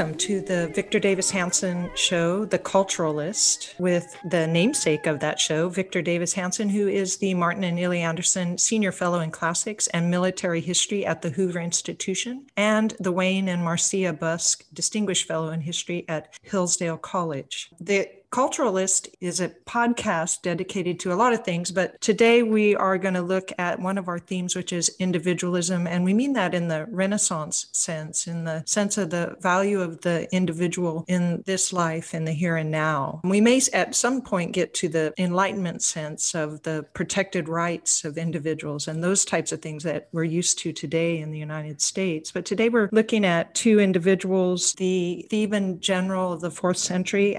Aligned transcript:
Welcome 0.00 0.16
to 0.16 0.40
the 0.40 0.68
Victor 0.68 0.98
Davis 0.98 1.30
Hanson 1.30 1.90
show, 1.94 2.46
The 2.46 2.58
Culturalist, 2.58 3.78
with 3.78 4.16
the 4.24 4.46
namesake 4.46 5.06
of 5.06 5.20
that 5.20 5.38
show, 5.38 5.68
Victor 5.68 6.00
Davis 6.00 6.32
Hanson, 6.32 6.70
who 6.70 6.88
is 6.88 7.18
the 7.18 7.34
Martin 7.34 7.64
and 7.64 7.78
Illie 7.78 8.00
Anderson 8.00 8.56
Senior 8.56 8.92
Fellow 8.92 9.20
in 9.20 9.30
Classics 9.30 9.88
and 9.88 10.10
Military 10.10 10.62
History 10.62 11.04
at 11.04 11.20
the 11.20 11.28
Hoover 11.28 11.60
Institution, 11.60 12.46
and 12.56 12.94
the 12.98 13.12
Wayne 13.12 13.46
and 13.46 13.62
Marcia 13.62 14.14
Busk 14.14 14.64
Distinguished 14.72 15.28
Fellow 15.28 15.50
in 15.50 15.60
History 15.60 16.06
at 16.08 16.32
Hillsdale 16.40 16.96
College. 16.96 17.68
The 17.78 18.08
Culturalist 18.30 19.08
is 19.20 19.40
a 19.40 19.48
podcast 19.48 20.42
dedicated 20.42 21.00
to 21.00 21.12
a 21.12 21.16
lot 21.16 21.32
of 21.32 21.44
things, 21.44 21.72
but 21.72 22.00
today 22.00 22.44
we 22.44 22.76
are 22.76 22.96
going 22.96 23.14
to 23.14 23.22
look 23.22 23.50
at 23.58 23.80
one 23.80 23.98
of 23.98 24.06
our 24.06 24.20
themes, 24.20 24.54
which 24.54 24.72
is 24.72 24.94
individualism. 25.00 25.88
And 25.88 26.04
we 26.04 26.14
mean 26.14 26.34
that 26.34 26.54
in 26.54 26.68
the 26.68 26.86
Renaissance 26.90 27.66
sense, 27.72 28.28
in 28.28 28.44
the 28.44 28.62
sense 28.66 28.96
of 28.98 29.10
the 29.10 29.36
value 29.40 29.80
of 29.80 30.02
the 30.02 30.32
individual 30.32 31.04
in 31.08 31.42
this 31.44 31.72
life, 31.72 32.14
in 32.14 32.24
the 32.24 32.30
here 32.30 32.54
and 32.54 32.70
now. 32.70 33.20
We 33.24 33.40
may 33.40 33.60
at 33.72 33.96
some 33.96 34.22
point 34.22 34.52
get 34.52 34.74
to 34.74 34.88
the 34.88 35.12
Enlightenment 35.18 35.82
sense 35.82 36.32
of 36.32 36.62
the 36.62 36.86
protected 36.94 37.48
rights 37.48 38.04
of 38.04 38.16
individuals 38.16 38.86
and 38.86 39.02
those 39.02 39.24
types 39.24 39.50
of 39.50 39.60
things 39.60 39.82
that 39.82 40.08
we're 40.12 40.22
used 40.22 40.60
to 40.60 40.72
today 40.72 41.18
in 41.18 41.32
the 41.32 41.38
United 41.38 41.80
States. 41.80 42.30
But 42.30 42.44
today 42.44 42.68
we're 42.68 42.90
looking 42.92 43.24
at 43.24 43.56
two 43.56 43.80
individuals, 43.80 44.74
the 44.74 45.26
Theban 45.30 45.80
general 45.80 46.32
of 46.32 46.42
the 46.42 46.50
fourth 46.52 46.78
century, 46.78 47.36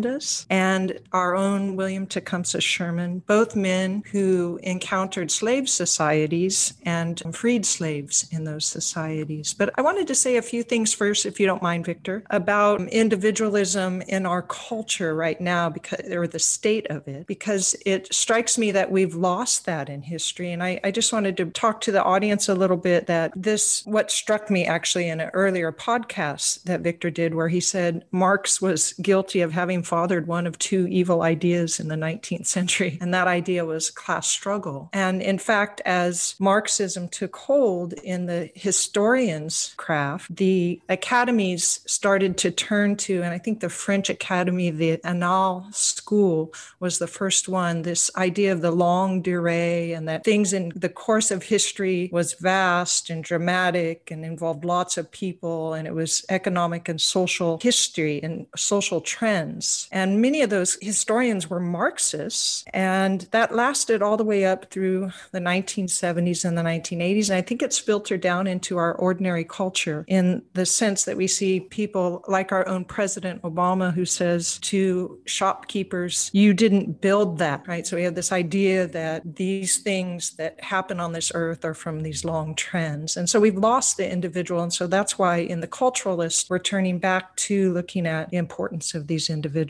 Epaminondas 0.00 0.46
and 0.50 0.98
our 1.12 1.34
own 1.34 1.76
William 1.76 2.06
Tecumseh 2.06 2.60
Sherman, 2.60 3.22
both 3.26 3.56
men 3.56 4.02
who 4.10 4.58
encountered 4.62 5.30
slave 5.30 5.68
societies 5.68 6.74
and 6.84 7.22
freed 7.32 7.66
slaves 7.66 8.28
in 8.30 8.44
those 8.44 8.66
societies. 8.66 9.54
But 9.54 9.72
I 9.76 9.82
wanted 9.82 10.06
to 10.08 10.14
say 10.14 10.36
a 10.36 10.42
few 10.42 10.62
things 10.62 10.92
first, 10.92 11.26
if 11.26 11.38
you 11.40 11.46
don't 11.46 11.62
mind, 11.62 11.86
Victor, 11.86 12.24
about 12.30 12.80
individualism 12.88 14.02
in 14.02 14.26
our 14.26 14.42
culture 14.42 15.14
right 15.14 15.40
now, 15.40 15.68
because 15.68 16.00
or 16.10 16.26
the 16.26 16.38
state 16.38 16.86
of 16.88 17.06
it, 17.08 17.26
because 17.26 17.74
it 17.86 18.12
strikes 18.12 18.58
me 18.58 18.70
that 18.72 18.90
we've 18.90 19.14
lost 19.14 19.66
that 19.66 19.88
in 19.88 20.02
history. 20.02 20.52
And 20.52 20.62
I, 20.62 20.80
I 20.84 20.90
just 20.90 21.12
wanted 21.12 21.36
to 21.38 21.46
talk 21.46 21.80
to 21.82 21.92
the 21.92 22.02
audience 22.02 22.48
a 22.48 22.54
little 22.54 22.76
bit 22.76 23.06
that 23.06 23.32
this, 23.36 23.82
what 23.84 24.10
struck 24.10 24.50
me 24.50 24.64
actually 24.64 25.08
in 25.08 25.20
an 25.20 25.30
earlier 25.32 25.72
podcast 25.72 26.62
that 26.64 26.80
Victor 26.80 27.10
did, 27.10 27.34
where 27.34 27.48
he 27.48 27.60
said 27.60 28.04
Marx 28.10 28.60
was 28.60 28.92
guilty 28.94 29.40
of 29.40 29.52
having 29.52 29.82
fathered 29.90 30.28
one 30.28 30.46
of 30.46 30.56
two 30.56 30.86
evil 30.86 31.22
ideas 31.22 31.80
in 31.80 31.88
the 31.88 31.96
19th 31.96 32.46
century, 32.46 32.96
and 33.00 33.12
that 33.12 33.26
idea 33.26 33.64
was 33.64 33.90
class 33.90 34.28
struggle. 34.28 34.88
And 34.92 35.20
in 35.20 35.36
fact, 35.36 35.82
as 35.84 36.36
Marxism 36.38 37.08
took 37.08 37.34
hold 37.34 37.94
in 37.94 38.26
the 38.26 38.52
historian's 38.54 39.74
craft, 39.76 40.36
the 40.36 40.80
academies 40.88 41.80
started 41.86 42.38
to 42.38 42.52
turn 42.52 42.94
to, 42.98 43.22
and 43.24 43.34
I 43.34 43.38
think 43.38 43.58
the 43.58 43.68
French 43.68 44.08
Academy, 44.08 44.70
the 44.70 44.98
Annales 44.98 45.74
School, 45.74 46.54
was 46.78 47.00
the 47.00 47.08
first 47.08 47.48
one, 47.48 47.82
this 47.82 48.12
idea 48.16 48.52
of 48.52 48.60
the 48.60 48.70
longue 48.70 49.24
durée 49.24 49.96
and 49.96 50.06
that 50.08 50.22
things 50.22 50.52
in 50.52 50.70
the 50.76 50.88
course 50.88 51.32
of 51.32 51.42
history 51.42 52.08
was 52.12 52.34
vast 52.34 53.10
and 53.10 53.24
dramatic 53.24 54.12
and 54.12 54.24
involved 54.24 54.64
lots 54.64 54.96
of 54.96 55.10
people, 55.10 55.74
and 55.74 55.88
it 55.88 55.94
was 55.94 56.24
economic 56.28 56.88
and 56.88 57.00
social 57.00 57.58
history 57.60 58.22
and 58.22 58.46
social 58.54 59.00
trends. 59.00 59.79
And 59.92 60.20
many 60.20 60.42
of 60.42 60.50
those 60.50 60.76
historians 60.80 61.48
were 61.48 61.60
Marxists. 61.60 62.64
And 62.72 63.22
that 63.32 63.54
lasted 63.54 64.02
all 64.02 64.16
the 64.16 64.24
way 64.24 64.44
up 64.44 64.70
through 64.70 65.10
the 65.32 65.40
1970s 65.40 66.44
and 66.44 66.56
the 66.58 66.62
1980s. 66.62 67.30
And 67.30 67.36
I 67.36 67.42
think 67.42 67.62
it's 67.62 67.78
filtered 67.78 68.20
down 68.20 68.46
into 68.46 68.76
our 68.76 68.94
ordinary 68.94 69.44
culture 69.44 70.04
in 70.08 70.42
the 70.54 70.66
sense 70.66 71.04
that 71.04 71.16
we 71.16 71.26
see 71.26 71.60
people 71.60 72.24
like 72.28 72.52
our 72.52 72.66
own 72.68 72.84
President 72.84 73.42
Obama, 73.42 73.92
who 73.92 74.04
says 74.04 74.58
to 74.58 75.18
shopkeepers, 75.24 76.30
You 76.32 76.52
didn't 76.52 77.00
build 77.00 77.38
that, 77.38 77.66
right? 77.66 77.86
So 77.86 77.96
we 77.96 78.02
have 78.02 78.14
this 78.14 78.32
idea 78.32 78.86
that 78.88 79.36
these 79.36 79.78
things 79.78 80.32
that 80.36 80.62
happen 80.62 81.00
on 81.00 81.12
this 81.12 81.32
earth 81.34 81.64
are 81.64 81.74
from 81.74 82.00
these 82.00 82.24
long 82.24 82.54
trends. 82.54 83.16
And 83.16 83.28
so 83.28 83.40
we've 83.40 83.56
lost 83.56 83.96
the 83.96 84.10
individual. 84.10 84.62
And 84.62 84.72
so 84.72 84.86
that's 84.86 85.18
why 85.18 85.38
in 85.38 85.60
the 85.60 85.68
culturalist, 85.68 86.50
we're 86.50 86.58
turning 86.58 86.98
back 86.98 87.36
to 87.36 87.72
looking 87.72 88.06
at 88.06 88.30
the 88.30 88.36
importance 88.36 88.94
of 88.94 89.06
these 89.06 89.30
individuals 89.30 89.69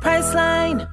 Priceline. 0.00 0.88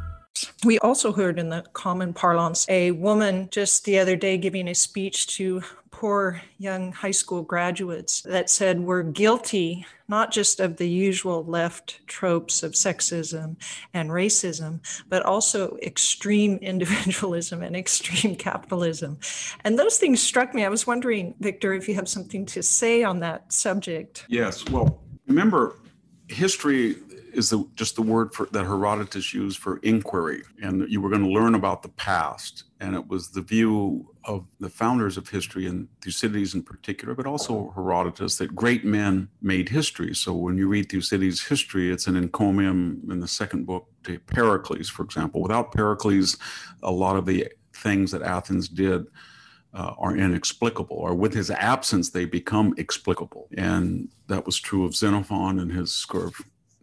We 0.66 0.80
also 0.80 1.14
heard 1.14 1.40
in 1.40 1.50
the 1.50 1.64
common 1.74 2.14
parlance 2.14 2.66
a 2.70 2.92
woman 2.92 3.50
just 3.52 3.86
the 3.86 4.00
other 4.00 4.16
day 4.16 4.38
giving 4.38 4.68
a 4.68 4.76
speech 4.76 5.28
to 5.38 5.62
poor 5.92 6.42
young 6.58 6.92
high 6.92 7.12
school 7.12 7.42
graduates 7.42 8.22
that 8.24 8.50
said 8.50 8.82
we're 8.82 9.04
guilty 9.04 9.86
not 10.08 10.32
just 10.32 10.60
of 10.60 10.78
the 10.78 10.90
usual 10.90 11.46
left 11.46 12.06
tropes 12.06 12.64
of 12.64 12.74
sexism 12.74 13.56
and 13.94 14.10
racism, 14.10 14.80
but 15.08 15.24
also 15.24 15.78
extreme 15.82 16.58
individualism 16.62 17.64
and 17.64 17.76
extreme 17.76 18.36
capitalism. 18.36 19.18
And 19.64 19.80
those 19.80 19.98
things 19.98 20.22
struck 20.22 20.54
me. 20.54 20.66
I 20.66 20.70
was 20.70 20.86
wondering, 20.86 21.34
Victor, 21.40 21.74
if 21.74 21.88
you 21.88 21.96
have 21.96 22.10
something 22.10 22.46
to 22.48 22.62
say 22.62 23.04
on 23.04 23.20
that 23.22 23.54
subject. 23.54 24.26
Yes. 24.28 24.66
Well, 24.70 25.02
remember, 25.28 25.78
history 26.28 26.98
is 27.36 27.50
the, 27.50 27.68
just 27.76 27.96
the 27.96 28.02
word 28.02 28.34
for, 28.34 28.46
that 28.48 28.64
Herodotus 28.64 29.34
used 29.34 29.60
for 29.60 29.78
inquiry. 29.78 30.44
And 30.62 30.90
you 30.90 31.02
were 31.02 31.10
going 31.10 31.24
to 31.24 31.30
learn 31.30 31.56
about 31.56 31.84
the 31.84 31.90
past. 31.90 32.64
And 32.80 32.96
it 32.96 33.08
was 33.08 33.30
the 33.30 33.42
view 33.42 34.14
of 34.24 34.46
the 34.60 34.70
founders 34.70 35.18
of 35.18 35.30
history, 35.30 35.68
and 35.68 35.88
Thucydides 36.02 36.56
in 36.56 36.64
particular, 36.64 37.14
but 37.14 37.28
also 37.28 37.72
Herodotus, 37.76 38.38
that 38.38 38.56
great 38.56 38.86
men 38.86 39.30
made 39.42 39.70
history. 39.70 40.16
So 40.16 40.34
when 40.34 40.58
you 40.58 40.68
read 40.68 40.90
Thucydides' 40.90 41.44
history, 41.44 41.92
it's 41.92 42.08
an 42.08 42.16
encomium 42.16 43.02
in 43.10 43.20
the 43.20 43.28
second 43.28 43.66
book 43.66 43.88
to 44.04 44.18
Pericles, 44.20 44.90
for 44.90 45.04
example. 45.04 45.42
Without 45.42 45.72
Pericles, 45.72 46.38
a 46.84 46.92
lot 46.92 47.18
of 47.18 47.26
the 47.26 47.48
things 47.74 48.12
that 48.12 48.22
Athens 48.22 48.68
did 48.70 49.06
uh, 49.74 49.94
are 49.98 50.16
inexplicable, 50.16 50.96
or 50.96 51.14
with 51.14 51.34
his 51.34 51.52
absence, 51.52 52.10
they 52.10 52.26
become 52.26 52.74
explicable. 52.78 53.50
And 53.58 54.10
that 54.28 54.46
was 54.46 54.58
true 54.58 54.86
of 54.86 54.96
Xenophon 54.96 55.60
and 55.60 55.72
his 55.72 55.94
sort 55.94 56.28
of 56.28 56.36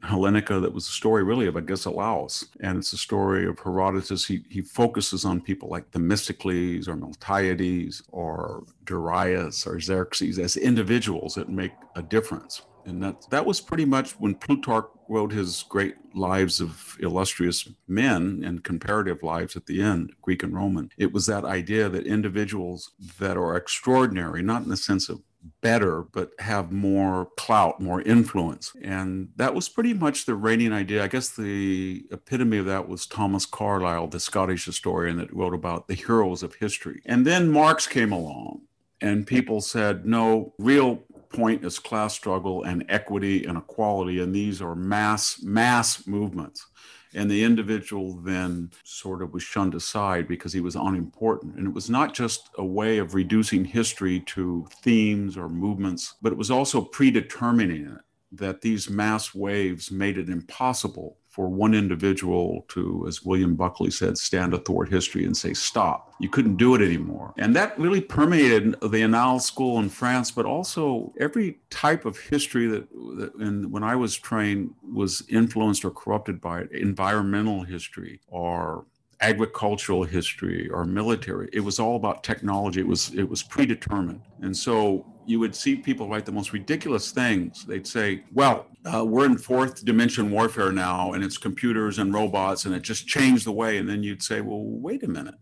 Hellenica 0.05 0.61
that 0.61 0.73
was 0.73 0.89
a 0.89 0.93
story 0.93 1.23
really 1.23 1.47
of 1.47 1.57
Agesilaus. 1.57 2.45
And 2.61 2.79
it's 2.79 2.93
a 2.93 2.99
story 2.99 3.47
of 3.47 3.59
Herodotus. 3.59 4.27
He, 4.27 4.45
he 4.51 4.61
focuses 4.61 5.25
on 5.25 5.41
people 5.41 5.69
like 5.69 5.91
Themistocles 5.91 6.89
or 6.89 6.97
Miltiades 6.97 8.03
or 8.11 8.65
Darius 8.85 9.67
or 9.67 9.81
Xerxes 9.81 10.39
as 10.39 10.57
individuals 10.57 11.35
that 11.35 11.49
make 11.49 11.73
a 11.97 12.03
difference. 12.03 12.63
And 12.85 13.03
that, 13.03 13.27
that 13.31 13.47
was 13.47 13.61
pretty 13.61 13.85
much 13.85 14.13
when 14.13 14.35
Plutarch 14.35 14.87
wrote 15.09 15.33
his 15.33 15.65
great 15.69 15.95
lives 16.15 16.61
of 16.61 16.97
illustrious 17.01 17.69
men 17.87 18.43
and 18.45 18.65
comparative 18.65 19.23
lives 19.23 19.57
at 19.57 19.67
the 19.67 19.81
end, 19.81 20.13
Greek 20.21 20.43
and 20.43 20.55
Roman, 20.55 20.91
it 20.99 21.13
was 21.13 21.27
that 21.27 21.45
idea 21.45 21.89
that 21.89 22.07
individuals 22.07 22.91
that 23.19 23.37
are 23.37 23.57
extraordinary, 23.57 24.43
not 24.43 24.63
in 24.63 24.69
the 24.69 24.77
sense 24.77 25.09
of 25.09 25.21
better, 25.61 26.03
but 26.03 26.33
have 26.39 26.73
more 26.73 27.29
clout, 27.37 27.81
more 27.81 28.03
influence. 28.03 28.73
And 28.83 29.31
that 29.37 29.55
was 29.55 29.69
pretty 29.69 29.95
much 29.95 30.25
the 30.25 30.35
reigning 30.35 30.73
idea. 30.73 31.03
I 31.03 31.09
guess 31.09 31.31
the 31.31 32.05
epitome 32.11 32.59
of 32.59 32.67
that 32.67 32.89
was 32.89 33.07
Thomas 33.07 33.47
Carlyle, 33.47 34.09
the 34.09 34.21
Scottish 34.21 34.65
historian 34.65 35.17
that 35.19 35.35
wrote 35.35 35.55
about 35.55 35.89
the 35.89 35.95
heroes 35.95 36.43
of 36.43 36.55
history. 36.57 37.03
And 37.07 37.27
then 37.27 37.51
Marx 37.51 37.87
came 37.87 38.13
along 38.13 38.63
and 39.01 39.27
people 39.27 39.61
said, 39.61 40.07
no, 40.07 40.55
real 40.59 41.03
point 41.31 41.65
is 41.65 41.79
class 41.79 42.15
struggle 42.15 42.63
and 42.63 42.85
equity 42.89 43.45
and 43.45 43.57
equality. 43.59 44.21
And 44.21 44.35
these 44.35 44.61
are 44.61 44.75
mass, 44.75 45.43
mass 45.43 46.07
movements. 46.07 46.67
And 47.15 47.31
the 47.31 47.45
individual 47.45 48.15
then 48.15 48.71
sort 48.85 49.23
of 49.23 49.33
was 49.33 49.43
shunned 49.43 49.75
aside 49.75 50.27
because 50.27 50.53
he 50.53 50.61
was 50.61 50.77
unimportant. 50.77 51.57
And 51.57 51.67
it 51.67 51.75
was 51.75 51.91
not 51.91 52.15
just 52.15 52.49
a 52.59 52.65
way 52.65 52.99
of 52.99 53.15
reducing 53.15 53.65
history 53.65 54.21
to 54.21 54.67
themes 54.83 55.37
or 55.37 55.49
movements, 55.49 56.15
but 56.23 56.33
it 56.33 56.39
was 56.39 56.51
also 56.51 56.81
predetermining 56.81 57.87
it 57.87 58.01
that 58.33 58.63
these 58.63 58.89
mass 58.89 59.35
waves 59.35 59.91
made 59.91 60.17
it 60.17 60.31
impossible 60.31 61.19
for 61.33 61.49
one 61.49 61.73
individual 61.73 62.67
to, 62.69 63.07
as 63.09 63.25
William 63.25 63.55
Buckley 63.57 63.91
said, 63.91 64.19
stand 64.19 64.53
athwart 64.53 64.91
history 64.91 65.25
and 65.25 65.35
say, 65.35 65.55
stop. 65.55 66.13
You 66.21 66.29
couldn't 66.29 66.57
do 66.57 66.75
it 66.75 66.83
anymore. 66.83 67.33
And 67.39 67.57
that 67.57 67.77
really 67.79 68.03
permeated 68.03 68.73
the 68.83 69.01
Annales 69.01 69.41
school 69.41 69.79
in 69.79 69.89
France, 69.89 70.31
but 70.31 70.45
also 70.45 71.15
every 71.19 71.59
type 71.71 72.05
of 72.05 72.19
history 72.19 72.67
that, 72.67 72.87
that 73.17 73.67
when 73.71 73.83
I 73.83 73.97
was 73.97 74.15
trained, 74.15 74.75
was 74.93 75.23
influenced 75.31 75.87
or 75.87 75.91
corrupted 75.91 76.39
by 76.39 76.61
it. 76.61 76.73
Environmental 76.73 77.63
history 77.63 78.21
or 78.29 78.85
agricultural 79.23 80.05
history 80.05 80.69
or 80.69 80.85
military. 80.85 81.49
It 81.53 81.61
was 81.61 81.81
all 81.81 81.97
about 81.97 82.23
technology. 82.25 82.81
It 82.81 82.87
was 82.87 83.15
it 83.15 83.29
was 83.29 83.43
predetermined. 83.43 84.21
And 84.43 84.55
so 84.55 85.07
you 85.27 85.39
would 85.41 85.55
see 85.55 85.77
people 85.77 86.09
write 86.09 86.27
the 86.27 86.33
most 86.33 86.53
ridiculous 86.53 87.13
things. 87.13 87.65
They'd 87.65 87.87
say, 87.87 88.25
"Well, 88.33 88.67
uh, 88.85 89.05
we're 89.05 89.27
in 89.27 89.39
fourth 89.39 89.85
dimension 89.85 90.31
warfare 90.31 90.73
now, 90.73 91.13
and 91.13 91.23
it's 91.25 91.39
computers 91.39 91.99
and 91.99 92.13
robots, 92.13 92.65
and 92.65 92.75
it 92.75 92.83
just 92.83 93.07
changed 93.07 93.47
the 93.47 93.53
way." 93.53 93.79
And 93.79 93.89
then 93.89 94.03
you'd 94.03 94.23
say, 94.23 94.41
"Well, 94.41 94.63
wait 94.65 95.03
a 95.03 95.09
minute. 95.09 95.37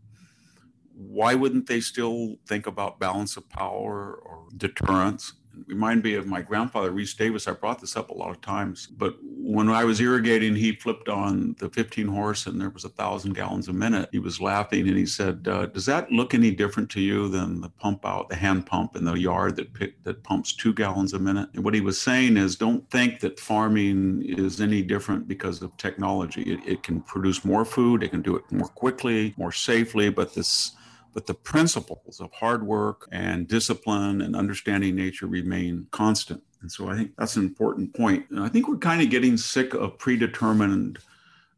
Why 0.95 1.35
wouldn't 1.35 1.67
they 1.67 1.81
still 1.81 2.37
think 2.47 2.67
about 2.67 3.01
balance 3.01 3.37
of 3.37 3.49
power 3.49 4.15
or 4.15 4.49
deterrence?" 4.57 5.33
Remind 5.67 6.03
me 6.03 6.15
of 6.15 6.27
my 6.27 6.43
grandfather, 6.43 6.91
Reese 6.91 7.15
Davis. 7.15 7.49
I 7.49 7.53
brought 7.53 7.81
this 7.81 7.97
up 7.97 8.11
a 8.11 8.15
lot 8.15 8.31
of 8.31 8.41
times, 8.41 8.87
but 8.87 9.17
when 9.23 9.69
I 9.69 9.85
was 9.85 10.01
irrigating, 10.01 10.55
he 10.55 10.73
flipped 10.73 11.09
on 11.09 11.57
the 11.59 11.69
15 11.69 12.07
horse 12.09 12.47
and 12.47 12.61
there 12.61 12.71
was 12.71 12.85
a 12.85 12.89
thousand 12.89 13.35
gallons 13.35 13.69
a 13.69 13.73
minute. 13.73 14.09
He 14.13 14.19
was 14.19 14.41
laughing 14.41 14.89
and 14.89 14.97
he 14.97 15.07
said, 15.07 15.47
uh, 15.49 15.67
"Does 15.67 15.87
that 15.87 16.11
look 16.13 16.35
any 16.35 16.51
different 16.51 16.91
to 16.91 17.01
you 17.01 17.29
than 17.29 17.61
the 17.61 17.69
pump 17.69 18.05
out, 18.05 18.29
the 18.29 18.37
hand 18.37 18.67
pump 18.67 18.97
in 18.97 19.05
the 19.05 19.15
yard 19.15 19.57
that 19.57 19.73
pick, 19.73 20.03
that 20.05 20.23
pumps 20.23 20.53
two 20.53 20.73
gallons 20.73 21.13
a 21.13 21.19
minute?" 21.19 21.51
And 21.55 21.65
what 21.65 21.75
he 21.75 21.81
was 21.81 22.01
saying 22.01 22.37
is, 22.37 22.57
don't 22.57 22.89
think 22.91 23.21
that 23.21 23.41
farming 23.41 24.23
is 24.27 24.61
any 24.61 24.83
different 24.83 25.27
because 25.29 25.63
of 25.63 25.77
technology. 25.77 26.43
It, 26.43 26.61
it 26.67 26.83
can 26.83 27.01
produce 27.01 27.45
more 27.45 27.65
food, 27.65 28.03
it 28.03 28.11
can 28.11 28.23
do 28.23 28.37
it 28.37 28.45
more 28.51 28.69
quickly, 28.69 29.35
more 29.37 29.53
safely, 29.53 30.11
but 30.11 30.35
this 30.35 30.73
but 31.13 31.27
the 31.27 31.35
principles 31.35 32.21
of 32.21 32.33
hard 32.33 32.67
work 32.67 33.09
and 33.13 33.49
discipline 33.49 34.21
and 34.21 34.37
understanding 34.37 34.95
nature 34.95 35.27
remain 35.27 35.87
constant. 35.91 36.43
And 36.63 36.71
so 36.71 36.89
I 36.89 36.97
think 36.97 37.13
that's 37.17 37.37
an 37.37 37.45
important 37.45 37.95
point. 37.95 38.27
And 38.31 38.41
I 38.41 38.49
think 38.49 38.69
we're 38.69 38.77
kind 38.77 39.03
of 39.03 39.11
getting 39.11 39.37
sick 39.37 39.75
of 39.75 39.99
predetermined 39.99 40.99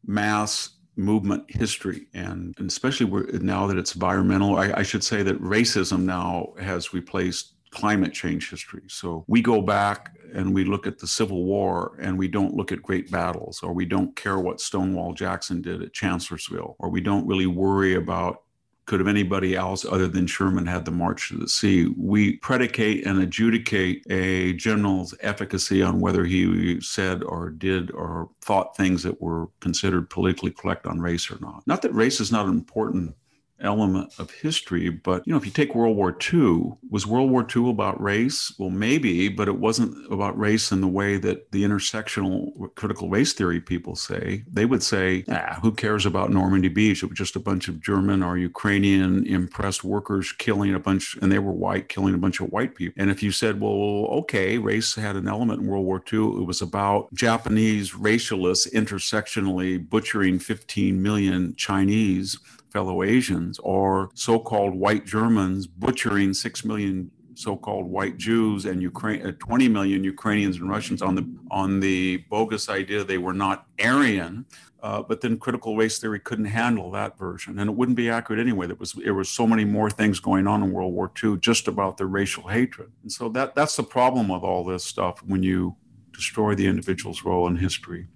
mass 0.07 0.71
movement 0.97 1.45
history 1.49 2.07
and, 2.13 2.55
and 2.59 2.69
especially 2.69 3.07
now 3.39 3.67
that 3.67 3.79
it's 3.79 3.95
environmental 3.95 4.59
I, 4.59 4.73
I 4.77 4.83
should 4.83 5.03
say 5.03 5.23
that 5.23 5.41
racism 5.41 6.03
now 6.03 6.53
has 6.61 6.93
replaced 6.93 7.55
climate 7.71 8.13
change 8.13 8.51
history 8.51 8.83
so 8.89 9.25
we 9.27 9.41
go 9.41 9.63
back 9.63 10.15
and 10.35 10.55
we 10.55 10.65
look 10.65 10.87
at 10.87 10.99
the 10.99 11.07
Civil 11.07 11.45
War 11.45 11.97
and 12.01 12.19
we 12.19 12.29
don't 12.29 12.55
look 12.55 12.73
at 12.73 12.83
great 12.83 13.11
battles, 13.11 13.63
or 13.63 13.73
we 13.73 13.85
don't 13.85 14.15
care 14.17 14.39
what 14.39 14.61
Stonewall 14.61 15.13
Jackson 15.13 15.61
did 15.61 15.83
at 15.83 15.93
Chancellorsville, 15.93 16.77
or 16.79 16.89
we 16.89 17.01
don't 17.01 17.27
really 17.27 17.47
worry 17.47 17.95
about 17.95 18.43
could 18.87 19.01
have 19.01 19.09
anybody 19.09 19.55
else 19.55 19.85
other 19.85 20.09
than 20.09 20.27
Sherman 20.27 20.67
had 20.67 20.85
the 20.85 20.91
March 20.91 21.29
to 21.29 21.37
the 21.37 21.49
Sea. 21.49 21.93
We 21.97 22.37
predicate 22.39 23.07
and 23.07 23.21
adjudicate 23.21 24.05
a 24.11 24.55
general's 24.55 25.15
efficacy 25.21 25.83
on 25.83 26.01
whether 26.01 26.25
he 26.25 26.81
said 26.81 27.23
or 27.23 27.51
did 27.51 27.91
or 27.93 28.29
thought 28.41 28.77
things 28.77 29.03
that 29.05 29.21
were 29.21 29.49
considered 29.61 30.11
politically 30.11 30.51
correct 30.51 30.87
on 30.87 31.01
race 31.01 31.31
or 31.31 31.39
not. 31.41 31.63
Not 31.67 31.83
that 31.83 31.95
race 31.95 32.21
is 32.21 32.33
not 32.33 32.47
an 32.47 32.53
important 32.53 33.15
element 33.63 34.13
of 34.19 34.31
history. 34.31 34.91
But, 34.91 35.27
you 35.27 35.33
know, 35.33 35.39
if 35.39 35.45
you 35.45 35.53
take 35.53 35.75
World 35.75 35.97
War 35.97 36.17
II, 36.33 36.73
was 36.91 37.07
World 37.07 37.31
War 37.31 37.47
II 37.55 37.71
about 37.71 38.01
race? 38.01 38.53
Well, 38.59 38.71
maybe, 38.71 39.29
but 39.29 39.49
it 39.49 39.59
wasn't 39.59 40.13
about 40.13 40.39
race 40.39 40.73
in 40.73 40.81
the 40.81 40.89
way 40.89 41.17
that 41.19 41.51
the 41.53 41.65
intersectional 41.65 42.75
critical 42.75 43.09
race 43.09 43.33
theory 43.33 43.61
people 43.61 43.97
say. 43.97 44.45
They 44.51 44.65
would 44.65 44.83
say, 44.83 45.25
ah, 45.29 45.59
who 45.63 45.73
cares 45.73 46.07
about 46.07 46.31
Normandy 46.31 46.69
Beach? 46.69 47.03
It 47.03 47.09
was 47.09 47.19
just 47.19 47.37
a 47.37 47.41
bunch 47.41 47.69
of 47.69 47.81
German 47.81 48.23
or 48.23 48.37
Ukrainian 48.37 49.27
impressed 49.27 49.85
workers 49.85 50.33
killing 50.33 50.75
a 50.75 50.79
bunch, 50.79 51.17
and 51.21 51.31
they 51.31 51.39
were 51.39 51.53
white, 51.53 51.89
killing 51.89 52.15
a 52.15 52.19
bunch 52.19 52.41
of 52.41 52.51
white 52.51 52.75
people. 52.75 53.01
And 53.01 53.11
if 53.11 53.23
you 53.23 53.33
said, 53.33 53.61
well, 53.61 53.73
okay, 54.21 54.59
race 54.59 54.95
had 54.95 55.17
an 55.17 55.29
element 55.29 55.63
in 55.63 55.69
World 55.69 55.85
War 55.85 56.03
II, 56.13 56.41
it 56.41 56.47
was 56.47 56.63
about 56.63 57.13
Japanese 57.15 57.93
racialists 57.93 58.73
intersectionally 58.73 59.89
butchering 59.89 60.39
15 60.39 61.03
million 61.03 61.55
Chinese 61.57 62.39
fellow 62.73 63.03
Asians 63.03 63.59
or 63.63 64.11
so 64.15 64.39
called 64.39 64.75
white 64.75 65.05
Germans 65.05 65.67
butchering 65.67 66.33
6 66.33 66.65
million 66.65 67.11
so-called 67.35 67.87
white 67.87 68.17
Jews 68.17 68.65
and 68.65 68.83
Ukraine, 68.83 69.27
uh, 69.27 69.33
20 69.39 69.69
million 69.69 70.05
Ukrainians 70.05 70.57
and 70.57 70.69
Russians 70.69 71.03
on 71.03 71.15
the 71.15 71.27
on 71.51 71.81
the 71.81 72.19
bogus 72.31 72.69
idea 72.69 73.05
they 73.05 73.19
were 73.19 73.33
not 73.33 73.67
Aryan. 73.83 74.47
Uh, 74.83 75.01
but 75.01 75.21
then 75.21 75.39
critical 75.39 75.77
race 75.77 76.01
theory 76.01 76.19
couldn't 76.19 76.47
handle 76.47 76.91
that 76.91 77.17
version, 77.17 77.61
and 77.61 77.71
it 77.71 77.77
wouldn't 77.77 77.97
be 77.97 78.11
accurate 78.11 78.41
anyway. 78.41 78.67
There 78.67 78.75
was 78.75 78.93
there 78.95 79.15
was 79.15 79.29
so 79.29 79.47
many 79.47 79.65
more 79.65 79.89
things 79.89 80.19
going 80.19 80.49
on 80.49 80.61
in 80.61 80.73
World 80.73 80.93
War 80.93 81.09
II 81.23 81.37
just 81.39 81.69
about 81.69 81.99
the 81.99 82.07
racial 82.07 82.49
hatred, 82.49 82.91
and 83.03 83.13
so 83.13 83.29
that 83.29 83.55
that's 83.55 83.77
the 83.77 83.85
problem 83.85 84.27
with 84.29 84.43
all 84.43 84.65
this 84.65 84.83
stuff 84.83 85.23
when 85.25 85.45
you 85.45 85.77
destroy 86.13 86.57
the 86.57 86.67
individual's 86.67 87.25
role 87.25 87.47
in 87.47 87.57
history. 87.57 88.09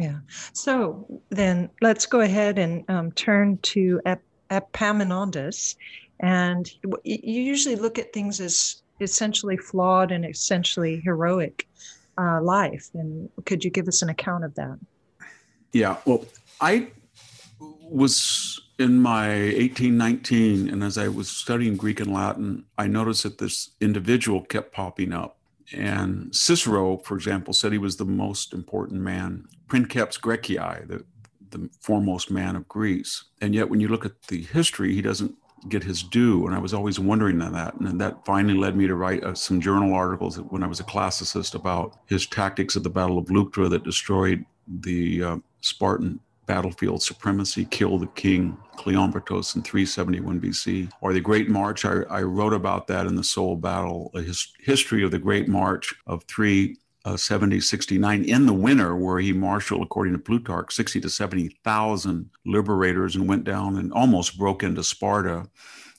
Yeah. 0.00 0.20
So 0.54 1.20
then 1.28 1.68
let's 1.82 2.06
go 2.06 2.20
ahead 2.20 2.58
and 2.58 2.88
um, 2.88 3.12
turn 3.12 3.58
to 3.58 4.00
Ep- 4.06 4.22
Epaminondas. 4.50 5.76
And 6.20 6.70
you 7.04 7.42
usually 7.42 7.76
look 7.76 7.98
at 7.98 8.12
things 8.12 8.40
as 8.40 8.82
essentially 9.00 9.58
flawed 9.58 10.10
and 10.10 10.24
essentially 10.24 11.00
heroic 11.00 11.68
uh, 12.18 12.40
life. 12.40 12.88
And 12.94 13.28
could 13.44 13.62
you 13.62 13.70
give 13.70 13.88
us 13.88 14.00
an 14.00 14.08
account 14.08 14.44
of 14.44 14.54
that? 14.54 14.78
Yeah. 15.72 15.98
Well, 16.06 16.24
I 16.62 16.88
was 17.60 18.58
in 18.78 19.00
my 19.00 19.28
1819, 19.28 20.70
and 20.70 20.82
as 20.82 20.96
I 20.96 21.08
was 21.08 21.28
studying 21.28 21.76
Greek 21.76 22.00
and 22.00 22.12
Latin, 22.12 22.64
I 22.78 22.86
noticed 22.86 23.24
that 23.24 23.36
this 23.36 23.70
individual 23.80 24.40
kept 24.42 24.72
popping 24.72 25.12
up 25.12 25.39
and 25.72 26.34
Cicero, 26.34 26.98
for 26.98 27.16
example, 27.16 27.54
said 27.54 27.72
he 27.72 27.78
was 27.78 27.96
the 27.96 28.04
most 28.04 28.52
important 28.52 29.00
man, 29.00 29.44
princeps 29.68 30.18
Graecii, 30.18 30.86
the, 30.88 31.04
the 31.50 31.68
foremost 31.80 32.30
man 32.30 32.56
of 32.56 32.68
Greece. 32.68 33.24
And 33.40 33.54
yet, 33.54 33.68
when 33.68 33.80
you 33.80 33.88
look 33.88 34.04
at 34.04 34.22
the 34.28 34.42
history, 34.42 34.94
he 34.94 35.02
doesn't 35.02 35.34
get 35.68 35.84
his 35.84 36.02
due. 36.02 36.46
And 36.46 36.54
I 36.54 36.58
was 36.58 36.74
always 36.74 36.98
wondering 36.98 37.40
on 37.42 37.52
that. 37.52 37.74
And 37.74 38.00
that 38.00 38.24
finally 38.24 38.54
led 38.54 38.76
me 38.76 38.86
to 38.86 38.94
write 38.94 39.22
uh, 39.22 39.34
some 39.34 39.60
journal 39.60 39.94
articles 39.94 40.36
when 40.36 40.62
I 40.62 40.66
was 40.66 40.80
a 40.80 40.84
classicist 40.84 41.54
about 41.54 41.98
his 42.06 42.26
tactics 42.26 42.76
at 42.76 42.82
the 42.82 42.90
Battle 42.90 43.18
of 43.18 43.26
Leuctra 43.26 43.68
that 43.70 43.84
destroyed 43.84 44.44
the 44.66 45.22
uh, 45.22 45.36
Spartan 45.60 46.20
battlefield 46.50 47.00
supremacy, 47.00 47.64
killed 47.64 48.02
the 48.02 48.08
king 48.08 48.56
Cleombrotus 48.76 49.54
in 49.54 49.62
371 49.62 50.40
BC, 50.40 50.90
or 51.00 51.12
the 51.12 51.20
Great 51.20 51.48
March. 51.48 51.84
I, 51.84 52.00
I 52.10 52.22
wrote 52.22 52.52
about 52.52 52.88
that 52.88 53.06
in 53.06 53.14
the 53.14 53.22
Soul 53.22 53.54
Battle, 53.54 54.10
a 54.16 54.20
his, 54.22 54.52
history 54.58 55.04
of 55.04 55.12
the 55.12 55.20
Great 55.20 55.46
March 55.46 55.94
of 56.08 56.24
370 56.24 57.56
uh, 57.56 57.60
69 57.60 58.24
in 58.24 58.46
the 58.46 58.52
winter, 58.52 58.96
where 58.96 59.20
he 59.20 59.32
marshaled, 59.32 59.84
according 59.84 60.14
to 60.14 60.18
Plutarch, 60.18 60.74
60 60.74 61.00
to 61.02 61.08
70,000 61.08 62.30
liberators 62.44 63.14
and 63.14 63.28
went 63.28 63.44
down 63.44 63.76
and 63.76 63.92
almost 63.92 64.36
broke 64.36 64.64
into 64.64 64.82
Sparta 64.82 65.48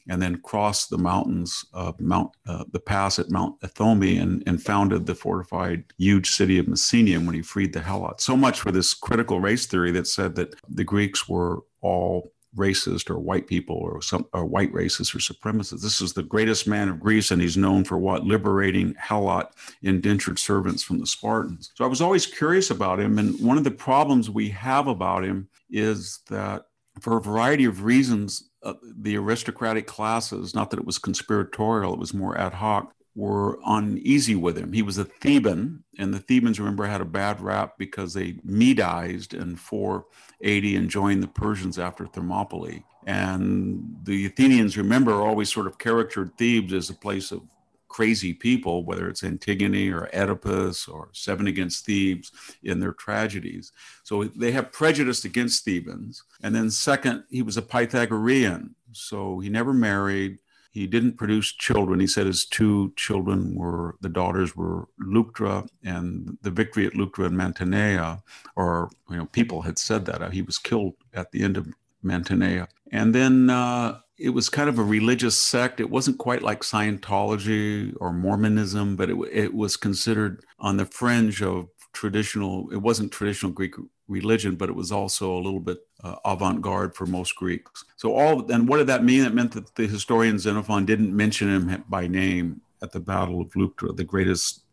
and 0.08 0.22
then 0.22 0.42
crossed 0.42 0.90
the 0.90 0.98
mountains, 0.98 1.66
uh, 1.74 1.94
Mount 2.00 2.32
uh, 2.48 2.64
the 2.72 2.80
pass 2.80 3.20
at 3.20 3.30
Mount 3.30 3.60
Ithome, 3.62 4.22
and, 4.22 4.44
and 4.46 4.62
founded 4.62 5.06
the 5.06 5.16
fortified 5.16 5.84
huge 5.98 6.30
city 6.30 6.58
of 6.58 6.66
Messenium 6.66 7.26
when 7.26 7.36
he 7.36 7.42
freed 7.42 7.74
the 7.74 7.80
Helots. 7.80 8.22
So 8.22 8.36
much 8.36 8.60
for 8.60 8.72
this 8.72 8.94
critical 8.94 9.40
race 9.40 9.66
theory 9.66 9.92
that 9.92 10.08
said 10.08 10.36
that 10.36 10.56
the 10.68 10.84
Greeks 10.84 11.30
were 11.30 11.60
all 11.82 12.32
racist 12.56 13.10
or 13.10 13.18
white 13.18 13.48
people 13.48 13.78
or 13.78 14.02
some 14.02 14.28
or 14.34 14.46
white 14.46 14.74
racists 14.74 15.16
or 15.16 15.20
supremacists. 15.20 15.82
This 15.82 16.02
is 16.02 16.14
the 16.14 16.24
greatest 16.24 16.68
man 16.68 16.90
of 16.90 17.00
Greece, 17.00 17.32
and 17.32 17.42
he's 17.42 17.58
known 17.58 17.84
for 17.84 17.98
what 17.98 18.26
liberating 18.26 18.94
Helot 18.96 19.52
indentured 19.82 20.38
servants 20.38 20.84
from 20.84 21.00
the 21.00 21.08
Spartans. 21.08 21.72
So 21.76 21.86
I 21.86 21.88
was 21.88 22.02
always 22.02 22.26
curious 22.26 22.70
about 22.70 23.00
him, 23.00 23.18
and 23.20 23.40
one 23.40 23.58
of 23.58 23.64
the 23.64 23.72
problems 23.72 24.30
we 24.30 24.50
have 24.50 24.88
about 24.88 25.24
him 25.24 25.48
is 25.70 26.20
that 26.30 26.66
for 27.00 27.18
a 27.18 27.22
variety 27.22 27.66
of 27.66 27.84
reasons, 27.84 28.51
uh, 28.64 28.74
the 28.84 29.18
aristocratic 29.18 29.88
classes, 29.88 30.54
not 30.54 30.70
that 30.70 30.80
it 30.80 30.86
was 30.86 31.00
conspiratorial, 31.00 31.94
it 31.94 32.00
was 32.00 32.14
more 32.14 32.38
ad 32.38 32.54
hoc, 32.54 32.94
were 33.16 33.60
uneasy 33.66 34.36
with 34.36 34.58
him. 34.58 34.72
He 34.72 34.82
was 34.82 34.98
a 34.98 35.04
Theban, 35.04 35.84
and 35.98 36.14
the 36.14 36.20
Thebans, 36.20 36.60
remember, 36.60 36.86
had 36.86 37.02
a 37.02 37.06
bad 37.06 37.42
rap 37.42 37.78
because 37.78 38.14
they 38.14 38.34
Medized 38.48 39.34
in 39.34 39.56
480 39.56 40.76
and 40.76 40.90
joined 40.90 41.22
the 41.22 41.28
Persians 41.28 41.78
after 41.78 42.06
Thermopylae. 42.06 42.84
And 43.06 43.98
the 44.04 44.28
Athenians, 44.28 44.78
remember, 44.78 45.14
always 45.14 45.52
sort 45.52 45.68
of 45.68 45.78
caricatured 45.78 46.38
Thebes 46.38 46.74
as 46.74 46.90
a 46.90 46.94
place 46.94 47.32
of 47.32 47.42
crazy 47.92 48.34
people, 48.34 48.86
whether 48.86 49.10
it's 49.10 49.24
Antigone 49.24 49.92
or 49.92 50.10
Oedipus 50.14 50.88
or 50.88 51.10
Seven 51.12 51.48
Against 51.48 51.86
Thebes 51.86 52.32
in 52.64 52.80
their 52.80 52.94
tragedies. 52.94 53.72
So 54.04 54.24
they 54.24 54.52
have 54.52 54.72
prejudice 54.72 55.26
against 55.26 55.66
Thebans. 55.66 56.24
And 56.42 56.56
then, 56.56 56.72
second, 56.72 57.26
he 57.30 57.42
was 57.42 57.58
a 57.58 57.62
Pythagorean. 57.62 58.76
So 58.94 59.40
he 59.40 59.50
never 59.50 59.74
married 59.74 60.40
he 60.72 60.88
didn't 60.88 61.18
produce 61.18 61.52
children. 61.52 62.00
He 62.00 62.08
said 62.08 62.26
his 62.26 62.46
two 62.46 62.94
children 62.96 63.56
were 63.56 63.98
the 64.00 64.10
daughters 64.10 64.56
were 64.56 64.88
Leuctra 65.02 65.68
and 65.84 66.38
the 66.42 66.50
victory 66.50 66.86
at 66.86 66.94
Leuctra 66.94 67.26
and 67.26 67.38
Mantinea, 67.38 68.22
or 68.56 68.90
you 69.10 69.18
know, 69.18 69.26
people 69.26 69.62
had 69.64 69.78
said 69.78 70.06
that 70.06 70.32
he 70.32 70.42
was 70.42 70.58
killed 70.58 70.94
at 71.14 71.32
the 71.32 71.44
end 71.44 71.58
of 71.58 71.68
Mantinea. 72.04 72.68
And 72.92 73.14
then 73.14 73.50
uh, 73.50 74.00
it 74.22 74.30
was 74.30 74.50
kind 74.50 74.70
of 74.70 74.78
a 74.78 74.84
religious 74.84 75.38
sect. 75.38 75.80
It 75.80 75.90
wasn't 75.90 76.20
quite 76.20 76.44
like 76.44 76.62
Scientology 76.62 77.96
or 78.00 78.14
Mormonism, 78.14 78.96
but 78.96 79.10
it, 79.10 79.18
it 79.32 79.54
was 79.54 79.76
considered 79.76 80.44
on 80.60 80.78
the 80.78 80.86
fringe 80.86 81.42
of 81.42 81.68
traditional. 81.94 82.70
It 82.72 82.78
wasn't 82.78 83.12
traditional 83.12 83.52
Greek 83.52 83.76
religion, 84.08 84.56
but 84.56 84.70
it 84.70 84.76
was 84.76 84.92
also 84.92 85.36
a 85.36 85.42
little 85.42 85.60
bit 85.60 85.80
uh, 86.04 86.16
avant-garde 86.24 86.96
for 86.96 87.06
most 87.06 87.36
Greeks. 87.36 87.84
So 87.96 88.14
all 88.14 88.52
and 88.52 88.68
what 88.68 88.78
did 88.78 88.88
that 88.88 89.04
mean? 89.04 89.26
It 89.26 89.34
meant 89.34 89.54
that 89.54 89.74
the 89.76 89.88
historian 89.88 90.38
Xenophon 90.38 90.86
didn't 90.86 91.16
mention 91.16 91.50
him 91.50 91.84
by 91.90 92.08
name 92.08 92.62
at 92.84 92.92
the 92.92 93.00
Battle 93.00 93.42
of 93.42 93.52
Leuctra, 93.54 93.96
the 93.96 94.04
greatest, 94.04 94.64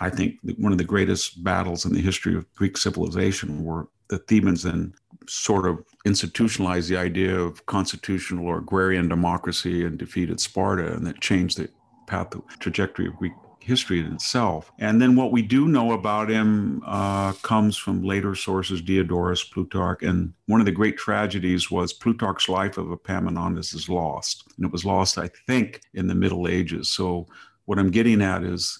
I 0.00 0.10
think, 0.10 0.36
one 0.56 0.72
of 0.72 0.78
the 0.78 0.84
greatest 0.84 1.42
battles 1.44 1.84
in 1.84 1.92
the 1.92 2.00
history 2.00 2.34
of 2.34 2.52
Greek 2.54 2.76
civilization, 2.76 3.64
where 3.64 3.86
the 4.08 4.18
Thebans 4.18 4.62
then 4.62 4.94
sort 5.28 5.66
of 5.66 5.84
institutionalized 6.04 6.88
the 6.88 6.96
idea 6.96 7.38
of 7.38 7.66
constitutional 7.66 8.46
or 8.46 8.58
agrarian 8.58 9.08
democracy 9.08 9.84
and 9.84 9.98
defeated 9.98 10.40
Sparta, 10.40 10.92
and 10.92 11.06
that 11.06 11.20
changed 11.20 11.58
the 11.58 11.68
path, 12.06 12.34
trajectory 12.58 13.06
of 13.06 13.16
Greek 13.16 13.32
history 13.68 14.00
in 14.00 14.14
itself. 14.14 14.72
And 14.78 15.00
then 15.00 15.14
what 15.14 15.30
we 15.30 15.42
do 15.42 15.68
know 15.68 15.92
about 15.92 16.30
him 16.30 16.82
uh, 16.86 17.32
comes 17.42 17.76
from 17.76 18.02
later 18.02 18.34
sources, 18.34 18.80
Diodorus, 18.80 19.44
Plutarch. 19.44 20.02
And 20.02 20.32
one 20.46 20.60
of 20.60 20.66
the 20.66 20.72
great 20.72 20.96
tragedies 20.96 21.70
was 21.70 21.92
Plutarch's 21.92 22.48
life 22.48 22.78
of 22.78 22.86
Epaminondas 22.86 23.74
is 23.74 23.88
lost. 23.88 24.44
And 24.56 24.64
it 24.64 24.72
was 24.72 24.86
lost, 24.86 25.18
I 25.18 25.28
think, 25.46 25.82
in 25.92 26.06
the 26.06 26.14
Middle 26.14 26.48
Ages. 26.48 26.90
So 26.90 27.26
what 27.66 27.78
I'm 27.78 27.90
getting 27.90 28.22
at 28.22 28.42
is, 28.42 28.78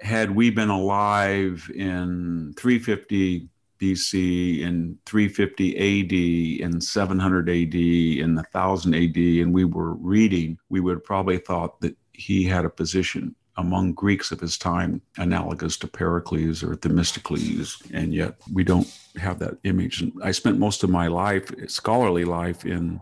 had 0.00 0.30
we 0.30 0.50
been 0.50 0.68
alive 0.68 1.70
in 1.74 2.52
350 2.58 3.48
BC, 3.78 4.60
in 4.60 4.98
350 5.06 5.76
AD, 5.76 6.64
in 6.64 6.80
700 6.80 7.48
AD, 7.48 7.74
in 7.74 8.36
1000 8.36 8.94
AD, 8.94 9.16
and 9.16 9.52
we 9.52 9.64
were 9.64 9.94
reading, 9.94 10.58
we 10.68 10.80
would 10.80 11.04
probably 11.04 11.38
thought 11.38 11.80
that 11.80 11.96
he 12.12 12.44
had 12.44 12.64
a 12.64 12.70
position 12.70 13.34
among 13.58 13.94
Greeks 13.94 14.32
of 14.32 14.40
his 14.40 14.58
time 14.58 15.00
analogous 15.16 15.76
to 15.78 15.86
Pericles 15.86 16.62
or 16.62 16.74
Themistocles, 16.74 17.82
and 17.92 18.12
yet 18.12 18.36
we 18.52 18.64
don't 18.64 18.90
have 19.16 19.38
that 19.38 19.56
image. 19.64 20.02
And 20.02 20.12
I 20.22 20.32
spent 20.32 20.58
most 20.58 20.84
of 20.84 20.90
my 20.90 21.06
life, 21.06 21.50
scholarly 21.68 22.24
life, 22.24 22.66
in 22.66 23.00